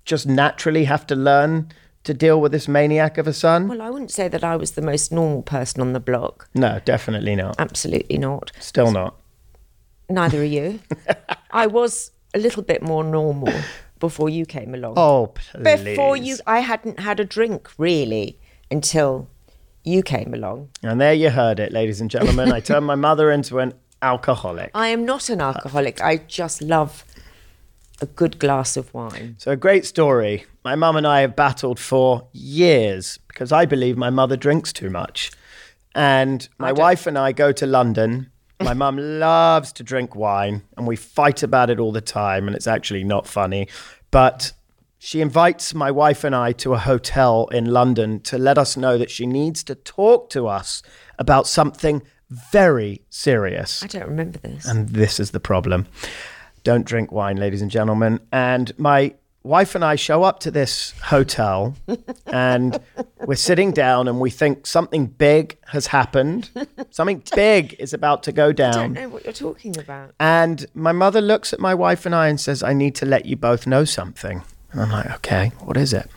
just 0.04 0.26
naturally 0.26 0.84
have 0.84 1.06
to 1.08 1.14
learn 1.14 1.70
to 2.04 2.14
deal 2.14 2.40
with 2.40 2.52
this 2.52 2.68
maniac 2.68 3.18
of 3.18 3.26
a 3.26 3.32
son? 3.32 3.68
Well, 3.68 3.82
I 3.82 3.90
wouldn't 3.90 4.10
say 4.10 4.28
that 4.28 4.44
I 4.44 4.56
was 4.56 4.72
the 4.72 4.82
most 4.82 5.12
normal 5.12 5.42
person 5.42 5.80
on 5.80 5.92
the 5.92 6.00
block. 6.00 6.48
No, 6.54 6.80
definitely 6.84 7.36
not. 7.36 7.56
Absolutely 7.58 8.18
not. 8.18 8.52
Still 8.58 8.90
not. 8.92 9.16
Neither 10.08 10.40
are 10.40 10.44
you. 10.44 10.80
I 11.50 11.66
was 11.66 12.10
a 12.34 12.38
little 12.38 12.62
bit 12.62 12.82
more 12.82 13.04
normal 13.04 13.52
before 14.00 14.28
you 14.28 14.44
came 14.44 14.74
along. 14.74 14.94
Oh, 14.96 15.28
please. 15.34 15.84
before 15.84 16.16
you, 16.16 16.36
I 16.46 16.60
hadn't 16.60 16.98
had 16.98 17.20
a 17.20 17.24
drink 17.24 17.68
really 17.78 18.38
until 18.70 19.28
you 19.84 20.02
came 20.02 20.34
along. 20.34 20.70
And 20.82 21.00
there 21.00 21.14
you 21.14 21.30
heard 21.30 21.60
it, 21.60 21.72
ladies 21.72 22.00
and 22.00 22.10
gentlemen. 22.10 22.52
I 22.52 22.60
turned 22.60 22.86
my 22.86 22.94
mother 22.96 23.30
into 23.30 23.58
an 23.60 23.74
alcoholic. 24.02 24.70
I 24.74 24.88
am 24.88 25.04
not 25.04 25.28
an 25.28 25.40
alcoholic. 25.40 26.00
I 26.00 26.16
just 26.16 26.60
love 26.62 27.04
a 28.00 28.06
good 28.06 28.38
glass 28.38 28.76
of 28.76 28.92
wine. 28.94 29.36
So, 29.38 29.52
a 29.52 29.56
great 29.56 29.84
story. 29.84 30.46
My 30.64 30.74
mum 30.74 30.96
and 30.96 31.06
I 31.06 31.20
have 31.20 31.36
battled 31.36 31.78
for 31.78 32.28
years 32.32 33.18
because 33.28 33.52
I 33.52 33.66
believe 33.66 33.96
my 33.96 34.10
mother 34.10 34.36
drinks 34.36 34.72
too 34.72 34.90
much. 34.90 35.30
And 35.94 36.48
my 36.58 36.72
wife 36.72 37.06
and 37.06 37.18
I 37.18 37.32
go 37.32 37.52
to 37.52 37.66
London. 37.66 38.30
My 38.60 38.74
mum 38.74 38.98
loves 38.98 39.72
to 39.72 39.82
drink 39.82 40.14
wine, 40.14 40.62
and 40.76 40.86
we 40.86 40.96
fight 40.96 41.42
about 41.42 41.70
it 41.70 41.80
all 41.80 41.92
the 41.92 42.00
time. 42.00 42.46
And 42.46 42.54
it's 42.54 42.66
actually 42.66 43.04
not 43.04 43.26
funny. 43.26 43.68
But 44.10 44.52
she 44.98 45.22
invites 45.22 45.74
my 45.74 45.90
wife 45.90 46.24
and 46.24 46.36
I 46.36 46.52
to 46.52 46.74
a 46.74 46.78
hotel 46.78 47.48
in 47.48 47.66
London 47.66 48.20
to 48.20 48.36
let 48.36 48.58
us 48.58 48.76
know 48.76 48.98
that 48.98 49.10
she 49.10 49.24
needs 49.24 49.64
to 49.64 49.74
talk 49.74 50.28
to 50.30 50.46
us 50.46 50.82
about 51.18 51.46
something 51.46 52.02
very 52.28 53.00
serious. 53.08 53.82
I 53.82 53.86
don't 53.86 54.08
remember 54.08 54.38
this. 54.38 54.66
And 54.66 54.90
this 54.90 55.18
is 55.18 55.30
the 55.30 55.40
problem. 55.40 55.86
Don't 56.64 56.84
drink 56.84 57.10
wine, 57.10 57.38
ladies 57.38 57.62
and 57.62 57.70
gentlemen. 57.70 58.20
And 58.30 58.78
my 58.78 59.14
wife 59.42 59.74
and 59.74 59.84
I 59.84 59.96
show 59.96 60.22
up 60.22 60.40
to 60.40 60.50
this 60.50 60.92
hotel 61.02 61.74
and 62.26 62.78
we're 63.26 63.34
sitting 63.36 63.72
down 63.72 64.08
and 64.08 64.20
we 64.20 64.30
think 64.30 64.66
something 64.66 65.06
big 65.06 65.56
has 65.68 65.88
happened. 65.88 66.50
Something 66.90 67.22
big 67.34 67.74
is 67.78 67.92
about 67.92 68.22
to 68.24 68.32
go 68.32 68.52
down. 68.52 68.74
I 68.74 68.82
don't 68.82 68.92
know 68.92 69.08
what 69.08 69.24
you're 69.24 69.32
talking 69.32 69.78
about. 69.78 70.14
And 70.20 70.66
my 70.74 70.92
mother 70.92 71.20
looks 71.20 71.52
at 71.52 71.60
my 71.60 71.74
wife 71.74 72.06
and 72.06 72.14
I 72.14 72.28
and 72.28 72.40
says, 72.40 72.62
I 72.62 72.72
need 72.72 72.94
to 72.96 73.06
let 73.06 73.26
you 73.26 73.36
both 73.36 73.66
know 73.66 73.84
something. 73.84 74.42
And 74.72 74.80
I'm 74.80 74.90
like, 74.90 75.10
okay, 75.16 75.52
what 75.60 75.76
is 75.76 75.92
it? 75.92 76.08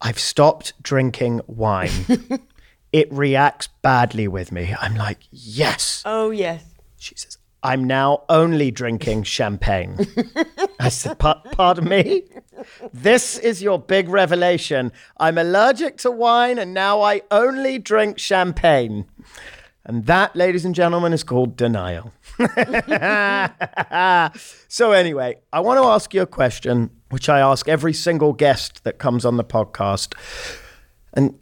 I've 0.00 0.18
stopped 0.18 0.80
drinking 0.82 1.42
wine. 1.46 1.90
it 2.92 3.12
reacts 3.12 3.68
badly 3.82 4.28
with 4.28 4.50
me. 4.52 4.74
I'm 4.80 4.94
like, 4.94 5.18
yes. 5.30 6.02
Oh, 6.04 6.30
yes. 6.30 6.64
She 6.98 7.14
says, 7.16 7.38
I'm 7.62 7.84
now 7.84 8.24
only 8.28 8.70
drinking 8.70 9.24
champagne. 9.24 9.98
I 10.80 10.88
said, 10.88 11.18
"Pa- 11.18 11.42
Pardon 11.52 11.88
me? 11.88 12.24
This 12.92 13.38
is 13.38 13.62
your 13.62 13.78
big 13.78 14.08
revelation. 14.08 14.92
I'm 15.18 15.36
allergic 15.38 15.98
to 15.98 16.10
wine 16.10 16.58
and 16.58 16.72
now 16.72 17.02
I 17.02 17.22
only 17.30 17.78
drink 17.78 18.18
champagne. 18.18 19.06
And 19.84 20.06
that, 20.06 20.36
ladies 20.36 20.64
and 20.64 20.74
gentlemen, 20.74 21.12
is 21.12 21.22
called 21.24 21.56
denial. 21.56 22.12
so, 24.68 24.92
anyway, 24.92 25.38
I 25.52 25.60
want 25.60 25.80
to 25.80 25.86
ask 25.86 26.12
you 26.14 26.22
a 26.22 26.26
question, 26.26 26.90
which 27.10 27.28
I 27.28 27.40
ask 27.40 27.66
every 27.68 27.94
single 27.94 28.32
guest 28.32 28.84
that 28.84 28.98
comes 28.98 29.24
on 29.24 29.36
the 29.36 29.44
podcast. 29.44 30.14
And 31.14 31.38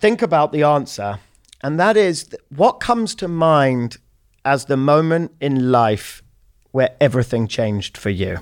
think 0.00 0.20
about 0.20 0.52
the 0.52 0.64
answer. 0.64 1.20
And 1.62 1.80
that 1.80 1.96
is 1.96 2.28
what 2.54 2.80
comes 2.80 3.14
to 3.16 3.28
mind 3.28 3.98
as 4.46 4.66
the 4.66 4.76
moment 4.76 5.32
in 5.40 5.72
life 5.72 6.22
where 6.70 6.94
everything 7.00 7.48
changed 7.48 7.98
for 7.98 8.10
you? 8.10 8.38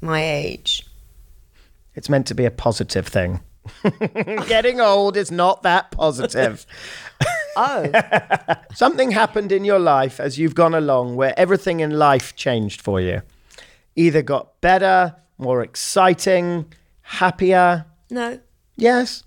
My 0.00 0.24
age. 0.24 0.86
It's 1.94 2.08
meant 2.08 2.26
to 2.28 2.34
be 2.34 2.44
a 2.44 2.50
positive 2.50 3.06
thing. 3.08 3.40
Getting 4.46 4.80
old 4.80 5.16
is 5.16 5.30
not 5.30 5.62
that 5.64 5.90
positive. 5.90 6.64
Oh, 7.56 7.88
Something 8.74 9.12
happened 9.12 9.52
in 9.52 9.64
your 9.64 9.78
life 9.78 10.18
as 10.18 10.40
you've 10.40 10.56
gone 10.56 10.74
along 10.74 11.14
where 11.14 11.32
everything 11.38 11.78
in 11.78 11.92
life 11.92 12.34
changed 12.34 12.80
for 12.80 13.00
you. 13.00 13.22
Either 13.94 14.22
got 14.22 14.60
better, 14.60 15.14
more 15.38 15.62
exciting, 15.62 16.72
happier. 17.02 17.86
no. 18.10 18.40
Yes. 18.74 19.22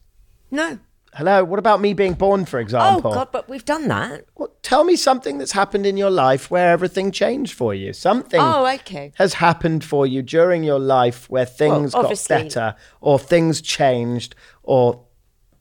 No. 0.51 0.77
Hello. 1.13 1.45
What 1.45 1.57
about 1.57 1.79
me 1.79 1.93
being 1.93 2.15
born, 2.15 2.43
for 2.43 2.59
oh, 2.59 2.61
example? 2.61 3.11
Oh? 3.11 3.15
God, 3.15 3.29
but 3.31 3.47
we've 3.47 3.63
done 3.63 3.87
that. 3.87 4.25
Well, 4.35 4.51
tell 4.67 4.83
me 4.83 4.95
something 4.97 5.37
that's 5.37 5.53
happened 5.53 5.85
in 5.85 5.95
your 5.95 6.09
life 6.11 6.51
where 6.51 6.69
everything 6.71 7.09
changed 7.11 7.53
for 7.53 7.73
you. 7.73 7.93
Something 7.93 8.41
Oh, 8.41 8.65
okay. 8.75 9.13
has 9.15 9.35
happened 9.35 9.83
for 9.83 10.05
you 10.05 10.21
during 10.21 10.61
your 10.63 10.79
life 10.79 11.29
where 11.29 11.45
things 11.45 11.93
got 11.93 12.27
better 12.27 12.75
or 12.99 13.17
things 13.17 13.61
changed 13.61 14.35
or 14.63 15.03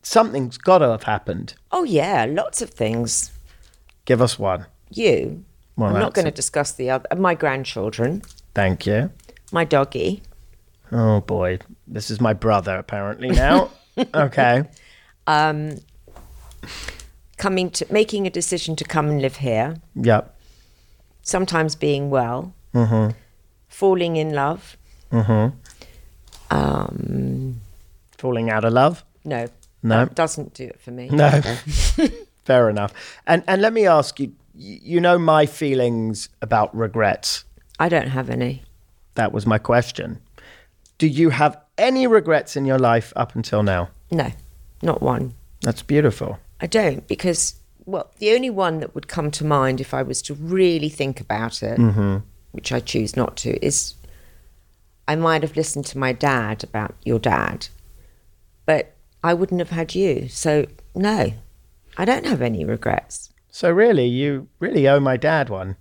something's 0.03 0.59
got 0.59 0.79
to 0.79 0.89
have 0.89 1.05
happened. 1.05 1.55
Oh 1.71 1.85
yeah, 1.85 2.27
lots 2.29 2.61
of 2.63 2.71
things. 2.71 3.31
Give 4.07 4.21
us 4.21 4.39
one. 4.39 4.67
You. 4.91 5.45
Well, 5.77 5.95
I'm 5.95 6.01
not 6.01 6.15
going 6.15 6.25
to 6.25 6.31
discuss 6.43 6.73
the 6.73 6.91
other. 6.91 7.07
My 7.17 7.35
grandchildren, 7.35 8.23
Thank 8.55 8.87
you. 8.87 9.11
my 9.53 9.65
doggy. 9.65 10.23
Oh 10.91 11.21
boy, 11.21 11.59
this 11.87 12.11
is 12.11 12.21
my 12.21 12.33
brother 12.33 12.77
apparently 12.77 13.29
now. 13.31 13.71
okay. 14.15 14.65
Um, 15.29 15.77
coming 17.37 17.71
to 17.71 17.87
making 17.91 18.27
a 18.27 18.31
decision 18.31 18.77
to 18.77 18.85
come 18.85 19.09
and 19.09 19.21
live 19.21 19.37
here, 19.37 19.77
Yep. 19.95 20.35
sometimes 21.23 21.75
being 21.77 22.11
well, 22.11 22.53
Mm-hmm. 22.75 23.13
falling 23.69 24.17
in 24.17 24.33
love. 24.33 24.77
Um, 26.51 27.61
Falling 28.19 28.51
out 28.51 28.65
of 28.65 28.73
love? 28.73 29.05
no, 29.25 29.49
No. 29.83 30.05
that 30.05 30.15
doesn't 30.15 30.55
do 30.55 30.65
it 30.65 30.81
for 30.81 30.91
me. 30.91 31.09
No. 31.11 31.31
Fair 32.45 32.71
enough. 32.71 32.93
And 33.27 33.43
and 33.47 33.61
let 33.61 33.73
me 33.73 33.87
ask 33.87 34.21
you 34.21 34.33
you 34.55 35.01
know 35.01 35.19
my 35.19 35.45
feelings 35.47 36.29
about 36.41 36.75
regrets. 36.75 37.45
I 37.79 37.89
don't 37.89 38.09
have 38.09 38.31
any. 38.31 38.63
That 39.15 39.33
was 39.33 39.47
my 39.47 39.59
question. 39.59 40.21
Do 40.99 41.07
you 41.07 41.31
have 41.31 41.57
any 41.77 42.07
regrets 42.07 42.57
in 42.57 42.65
your 42.65 42.79
life 42.79 43.13
up 43.17 43.35
until 43.35 43.63
now? 43.63 43.89
No, 44.11 44.31
not 44.83 45.03
one. 45.03 45.35
That's 45.61 45.83
beautiful. 45.83 46.39
I 46.61 46.67
don't 46.67 47.07
because 47.07 47.55
well, 47.85 48.11
the 48.19 48.33
only 48.33 48.51
one 48.51 48.81
that 48.81 48.95
would 48.95 49.07
come 49.07 49.31
to 49.31 49.45
mind 49.45 49.81
if 49.81 49.95
I 49.95 50.03
was 50.03 50.21
to 50.23 50.35
really 50.35 50.89
think 50.89 51.21
about 51.21 51.63
it, 51.63 51.79
mm-hmm. 51.79 52.17
which 52.51 52.73
I 52.73 52.81
choose 52.81 53.17
not 53.17 53.37
to, 53.39 53.65
is 53.65 53.95
I 55.07 55.15
might 55.15 55.43
have 55.43 55.55
listened 55.55 55.87
to 55.87 55.99
my 55.99 56.13
dad 56.13 56.65
about 56.65 56.97
your 57.05 57.21
dad, 57.21 57.69
but 58.65 58.97
I 59.23 59.35
wouldn't 59.35 59.61
have 59.61 59.71
had 59.71 59.95
you. 59.95 60.29
So 60.29 60.67
no, 60.95 61.33
I 61.97 62.05
don't 62.05 62.27
have 62.27 62.43
any 62.43 62.65
regrets. 62.65 63.31
So 63.51 63.71
really, 63.71 64.07
you 64.07 64.49
really 64.59 64.89
owe 64.89 65.01
my 65.01 65.17
dad 65.17 65.49
one. 65.49 65.77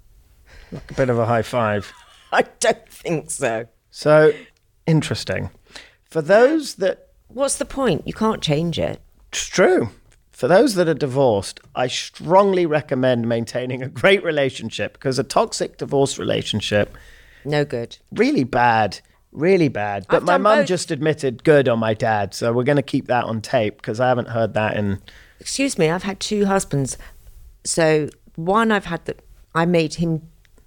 Like 0.71 0.91
a 0.91 0.93
bit 0.93 1.09
of 1.09 1.17
a 1.17 1.25
high 1.25 1.41
five. 1.41 1.91
I 2.31 2.43
don't 2.59 2.87
think 2.89 3.31
so. 3.31 3.65
So 3.89 4.31
interesting. 4.85 5.49
For 6.09 6.21
those 6.21 6.75
that 6.75 7.05
What's 7.27 7.57
the 7.57 7.65
point? 7.65 8.07
You 8.07 8.13
can't 8.13 8.41
change 8.41 8.79
it. 8.79 9.01
It's 9.29 9.47
true. 9.47 9.89
For 10.35 10.49
those 10.49 10.75
that 10.75 10.89
are 10.89 10.93
divorced, 10.93 11.61
I 11.75 11.87
strongly 11.87 12.65
recommend 12.65 13.29
maintaining 13.29 13.81
a 13.81 13.87
great 13.87 14.21
relationship 14.21 14.91
because 14.93 15.17
a 15.17 15.23
toxic 15.23 15.77
divorce 15.77 16.19
relationship, 16.19 16.97
No 17.45 17.63
good. 17.63 17.97
really 18.11 18.43
bad, 18.43 18.99
really 19.31 19.69
bad. 19.69 20.05
But 20.09 20.17
I've 20.17 20.23
my 20.23 20.37
mum 20.37 20.59
both. 20.59 20.67
just 20.67 20.91
admitted 20.91 21.45
good 21.45 21.69
on 21.69 21.79
my 21.79 21.93
dad, 21.93 22.33
so 22.33 22.51
we're 22.51 22.65
going 22.65 22.75
to 22.75 22.81
keep 22.81 23.07
that 23.07 23.23
on 23.23 23.39
tape 23.39 23.77
because 23.77 24.01
I 24.01 24.09
haven't 24.09 24.27
heard 24.27 24.53
that 24.55 24.75
in. 24.75 25.01
Excuse 25.39 25.77
me, 25.77 25.89
I've 25.89 26.03
had 26.03 26.19
two 26.19 26.43
husbands. 26.45 26.97
So 27.63 28.09
one 28.35 28.73
I've 28.73 28.85
had 28.85 29.05
that 29.05 29.21
I 29.53 29.65
made 29.65 29.93
him 29.93 30.21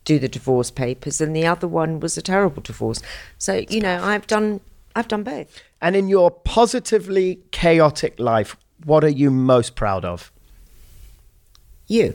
do 0.07 0.19
the 0.19 0.29
divorce 0.29 0.71
papers 0.71 1.21
and 1.21 1.37
the 1.37 1.47
other 1.47 1.69
one 1.69 2.01
was 2.01 2.17
a 2.17 2.23
terrible 2.23 2.63
divorce. 2.63 3.03
So, 3.37 3.65
you 3.69 3.83
know, 3.83 4.03
I've 4.03 4.27
done 4.27 4.61
I've 4.97 5.09
done 5.09 5.25
both. 5.25 5.63
And 5.83 5.95
in 5.95 6.09
your 6.09 6.31
positively 6.31 7.41
chaotic 7.51 8.19
life, 8.19 8.57
what 8.85 9.05
are 9.05 9.09
you 9.09 9.31
most 9.31 9.75
proud 9.75 10.05
of? 10.05 10.33
You. 11.87 12.15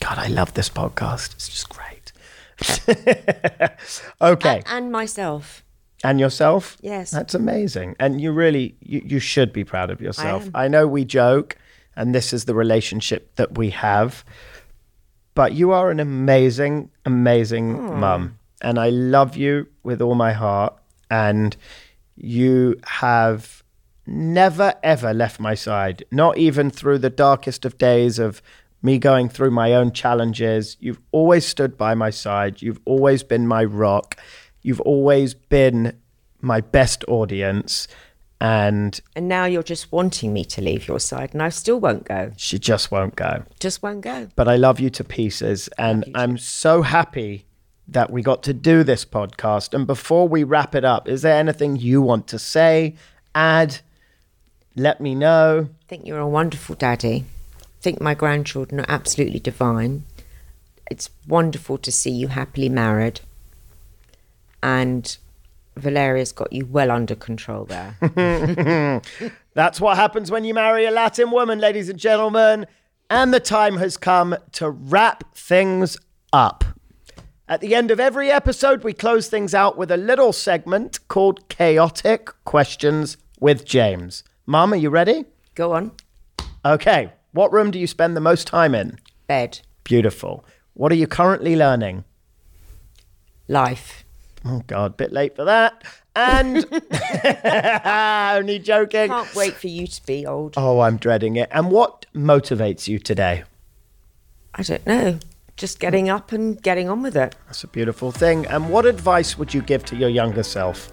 God, 0.00 0.18
I 0.18 0.26
love 0.28 0.54
this 0.54 0.68
podcast. 0.68 1.34
It's 1.34 1.48
just 1.48 1.68
great. 1.68 2.12
okay. 4.20 4.62
And, 4.66 4.66
and 4.66 4.92
myself. 4.92 5.64
And 6.02 6.20
yourself? 6.20 6.76
Yes. 6.82 7.10
That's 7.10 7.34
amazing. 7.34 7.96
And 7.98 8.20
you 8.20 8.32
really, 8.32 8.76
you, 8.80 9.02
you 9.04 9.18
should 9.18 9.52
be 9.52 9.64
proud 9.64 9.90
of 9.90 10.00
yourself. 10.00 10.44
am. 10.44 10.50
I 10.54 10.68
know 10.68 10.86
we 10.86 11.04
joke, 11.04 11.56
and 11.96 12.14
this 12.14 12.32
is 12.32 12.44
the 12.44 12.54
relationship 12.54 13.34
that 13.36 13.56
we 13.56 13.70
have, 13.70 14.24
but 15.34 15.54
you 15.54 15.72
are 15.72 15.90
an 15.90 16.00
amazing, 16.00 16.90
amazing 17.06 17.98
mum. 17.98 18.38
And 18.60 18.78
I 18.78 18.90
love 18.90 19.36
you 19.36 19.66
with 19.82 20.02
all 20.02 20.14
my 20.14 20.32
heart. 20.32 20.76
And 21.10 21.56
you 22.16 22.78
have 22.84 23.63
never, 24.06 24.74
ever 24.82 25.14
left 25.14 25.40
my 25.40 25.54
side, 25.54 26.04
not 26.10 26.38
even 26.38 26.70
through 26.70 26.98
the 26.98 27.10
darkest 27.10 27.64
of 27.64 27.78
days 27.78 28.18
of 28.18 28.42
me 28.82 28.98
going 28.98 29.28
through 29.28 29.50
my 29.50 29.72
own 29.74 29.92
challenges. 29.92 30.76
You've 30.78 31.00
always 31.10 31.46
stood 31.46 31.78
by 31.78 31.94
my 31.94 32.10
side. 32.10 32.60
You've 32.60 32.80
always 32.84 33.22
been 33.22 33.46
my 33.46 33.64
rock. 33.64 34.16
You've 34.62 34.82
always 34.82 35.34
been 35.34 35.98
my 36.40 36.60
best 36.60 37.04
audience. 37.08 37.88
And 38.40 39.00
And 39.16 39.26
now 39.26 39.46
you're 39.46 39.62
just 39.62 39.90
wanting 39.90 40.34
me 40.34 40.44
to 40.46 40.60
leave 40.60 40.86
your 40.86 41.00
side 41.00 41.32
and 41.32 41.42
I 41.42 41.48
still 41.48 41.80
won't 41.80 42.04
go. 42.04 42.32
she 42.36 42.58
just 42.58 42.90
won't 42.90 43.16
go. 43.16 43.44
Just 43.58 43.82
won't 43.82 44.02
go. 44.02 44.28
But 44.36 44.48
I 44.48 44.56
love 44.56 44.80
you 44.80 44.90
to 44.90 45.04
pieces. 45.04 45.68
And 45.78 46.04
I'm 46.14 46.36
so 46.36 46.82
happy 46.82 47.46
that 47.88 48.10
we 48.10 48.22
got 48.22 48.42
to 48.42 48.52
do 48.52 48.82
this 48.82 49.04
podcast. 49.04 49.72
And 49.72 49.86
before 49.86 50.28
we 50.28 50.44
wrap 50.44 50.74
it 50.74 50.84
up, 50.84 51.08
is 51.08 51.22
there 51.22 51.36
anything 51.38 51.76
you 51.76 52.02
want 52.02 52.26
to 52.28 52.38
say, 52.38 52.96
add, 53.34 53.78
let 54.76 55.00
me 55.00 55.14
know? 55.14 55.68
I 55.70 55.84
think 55.88 56.06
you're 56.06 56.18
a 56.18 56.28
wonderful 56.28 56.74
daddy. 56.74 57.24
I 57.60 57.64
think 57.80 58.00
my 58.00 58.14
grandchildren 58.14 58.80
are 58.80 58.86
absolutely 58.88 59.40
divine. 59.40 60.04
It's 60.90 61.10
wonderful 61.26 61.78
to 61.78 61.92
see 61.92 62.10
you 62.10 62.28
happily 62.28 62.68
married. 62.68 63.20
And 64.62 65.16
Valeria's 65.76 66.32
got 66.32 66.52
you 66.52 66.66
well 66.66 66.90
under 66.90 67.14
control 67.14 67.64
there. 67.64 67.96
That's 69.54 69.80
what 69.80 69.96
happens 69.96 70.30
when 70.30 70.44
you 70.44 70.54
marry 70.54 70.84
a 70.86 70.90
Latin 70.90 71.30
woman, 71.30 71.58
ladies 71.60 71.88
and 71.88 71.98
gentlemen. 71.98 72.66
And 73.10 73.32
the 73.32 73.40
time 73.40 73.76
has 73.76 73.96
come 73.96 74.36
to 74.52 74.70
wrap 74.70 75.34
things 75.36 75.96
up. 76.32 76.64
At 77.46 77.60
the 77.60 77.74
end 77.74 77.90
of 77.90 78.00
every 78.00 78.30
episode, 78.30 78.82
we 78.82 78.94
close 78.94 79.28
things 79.28 79.54
out 79.54 79.76
with 79.76 79.90
a 79.90 79.98
little 79.98 80.32
segment 80.32 80.98
called 81.08 81.46
Chaotic 81.48 82.30
Questions 82.44 83.18
with 83.38 83.66
James. 83.66 84.24
Mum, 84.46 84.72
are 84.72 84.76
you 84.76 84.90
ready? 84.90 85.24
Go 85.54 85.72
on. 85.72 85.92
Okay. 86.64 87.12
What 87.32 87.52
room 87.52 87.70
do 87.70 87.78
you 87.78 87.86
spend 87.86 88.16
the 88.16 88.20
most 88.20 88.46
time 88.46 88.74
in? 88.74 88.98
Bed. 89.26 89.60
Beautiful. 89.84 90.44
What 90.74 90.92
are 90.92 90.96
you 90.96 91.06
currently 91.06 91.56
learning? 91.56 92.04
Life. 93.48 94.04
Oh, 94.44 94.62
God, 94.66 94.96
bit 94.96 95.12
late 95.12 95.34
for 95.34 95.44
that. 95.44 95.82
And 96.14 96.66
only 98.36 98.58
joking. 98.58 99.08
Can't 99.08 99.34
wait 99.34 99.54
for 99.54 99.68
you 99.68 99.86
to 99.86 100.06
be 100.06 100.26
old. 100.26 100.54
Oh, 100.56 100.80
I'm 100.80 100.98
dreading 100.98 101.36
it. 101.36 101.48
And 101.50 101.70
what 101.70 102.06
motivates 102.14 102.86
you 102.86 102.98
today? 102.98 103.44
I 104.54 104.62
don't 104.62 104.86
know. 104.86 105.18
Just 105.56 105.80
getting 105.80 106.08
up 106.10 106.32
and 106.32 106.60
getting 106.62 106.88
on 106.88 107.02
with 107.02 107.16
it. 107.16 107.34
That's 107.46 107.64
a 107.64 107.68
beautiful 107.68 108.12
thing. 108.12 108.46
And 108.46 108.68
what 108.68 108.86
advice 108.86 109.38
would 109.38 109.54
you 109.54 109.62
give 109.62 109.84
to 109.86 109.96
your 109.96 110.08
younger 110.10 110.42
self? 110.42 110.92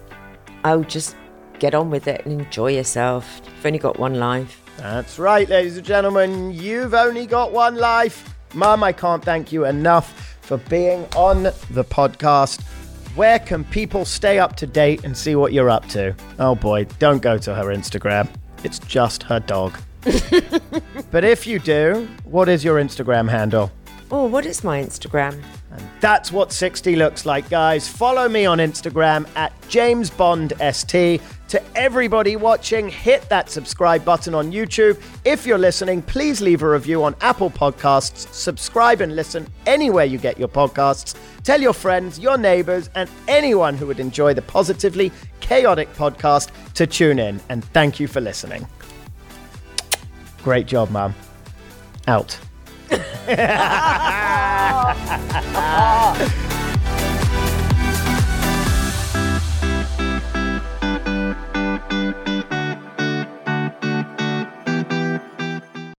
Oh, 0.63 0.83
just 0.83 1.15
get 1.61 1.75
on 1.75 1.91
with 1.91 2.07
it 2.07 2.25
and 2.25 2.41
enjoy 2.41 2.71
yourself. 2.71 3.39
You've 3.45 3.65
only 3.65 3.79
got 3.79 3.99
one 3.99 4.15
life. 4.15 4.63
That's 4.77 5.19
right, 5.19 5.47
ladies 5.47 5.77
and 5.77 5.85
gentlemen. 5.85 6.51
You've 6.51 6.95
only 6.95 7.27
got 7.27 7.51
one 7.53 7.75
life. 7.75 8.35
Mum, 8.55 8.83
I 8.83 8.91
can't 8.91 9.23
thank 9.23 9.51
you 9.51 9.65
enough 9.65 10.37
for 10.41 10.57
being 10.57 11.05
on 11.15 11.43
the 11.43 11.85
podcast. 11.85 12.63
Where 13.15 13.37
can 13.37 13.63
people 13.65 14.05
stay 14.05 14.39
up 14.39 14.55
to 14.55 14.65
date 14.65 15.03
and 15.03 15.15
see 15.15 15.35
what 15.35 15.53
you're 15.53 15.69
up 15.69 15.87
to? 15.89 16.15
Oh 16.39 16.55
boy, 16.55 16.85
don't 16.97 17.21
go 17.21 17.37
to 17.37 17.53
her 17.53 17.65
Instagram. 17.65 18.27
It's 18.63 18.79
just 18.79 19.21
her 19.23 19.39
dog. 19.39 19.77
but 21.11 21.23
if 21.23 21.45
you 21.45 21.59
do, 21.59 22.07
what 22.23 22.49
is 22.49 22.63
your 22.63 22.81
Instagram 22.81 23.29
handle? 23.29 23.71
Oh, 24.09 24.25
what 24.25 24.45
is 24.45 24.63
my 24.63 24.81
Instagram? 24.83 25.41
And 25.71 25.81
that's 26.01 26.31
what 26.31 26.51
60 26.51 26.95
looks 26.95 27.25
like, 27.25 27.49
guys. 27.49 27.87
Follow 27.87 28.27
me 28.27 28.45
on 28.45 28.57
Instagram 28.57 29.25
at 29.35 29.53
JamesBondST. 29.69 31.21
To 31.51 31.61
everybody 31.75 32.37
watching, 32.37 32.87
hit 32.87 33.27
that 33.27 33.49
subscribe 33.49 34.05
button 34.05 34.33
on 34.33 34.53
YouTube. 34.53 35.03
If 35.25 35.45
you're 35.45 35.57
listening, 35.57 36.01
please 36.01 36.39
leave 36.39 36.63
a 36.63 36.69
review 36.69 37.03
on 37.03 37.13
Apple 37.19 37.51
Podcasts. 37.51 38.33
Subscribe 38.33 39.01
and 39.01 39.17
listen 39.17 39.45
anywhere 39.65 40.05
you 40.05 40.17
get 40.17 40.39
your 40.39 40.47
podcasts. 40.47 41.13
Tell 41.43 41.61
your 41.61 41.73
friends, 41.73 42.17
your 42.17 42.37
neighbors, 42.37 42.89
and 42.95 43.09
anyone 43.27 43.75
who 43.75 43.85
would 43.87 43.99
enjoy 43.99 44.33
the 44.33 44.41
Positively 44.41 45.11
Chaotic 45.41 45.93
podcast 45.95 46.51
to 46.75 46.87
tune 46.87 47.19
in. 47.19 47.41
And 47.49 47.65
thank 47.65 47.99
you 47.99 48.07
for 48.07 48.21
listening. 48.21 48.65
Great 50.43 50.67
job, 50.67 50.89
Mum. 50.89 51.13
Out. 52.07 52.39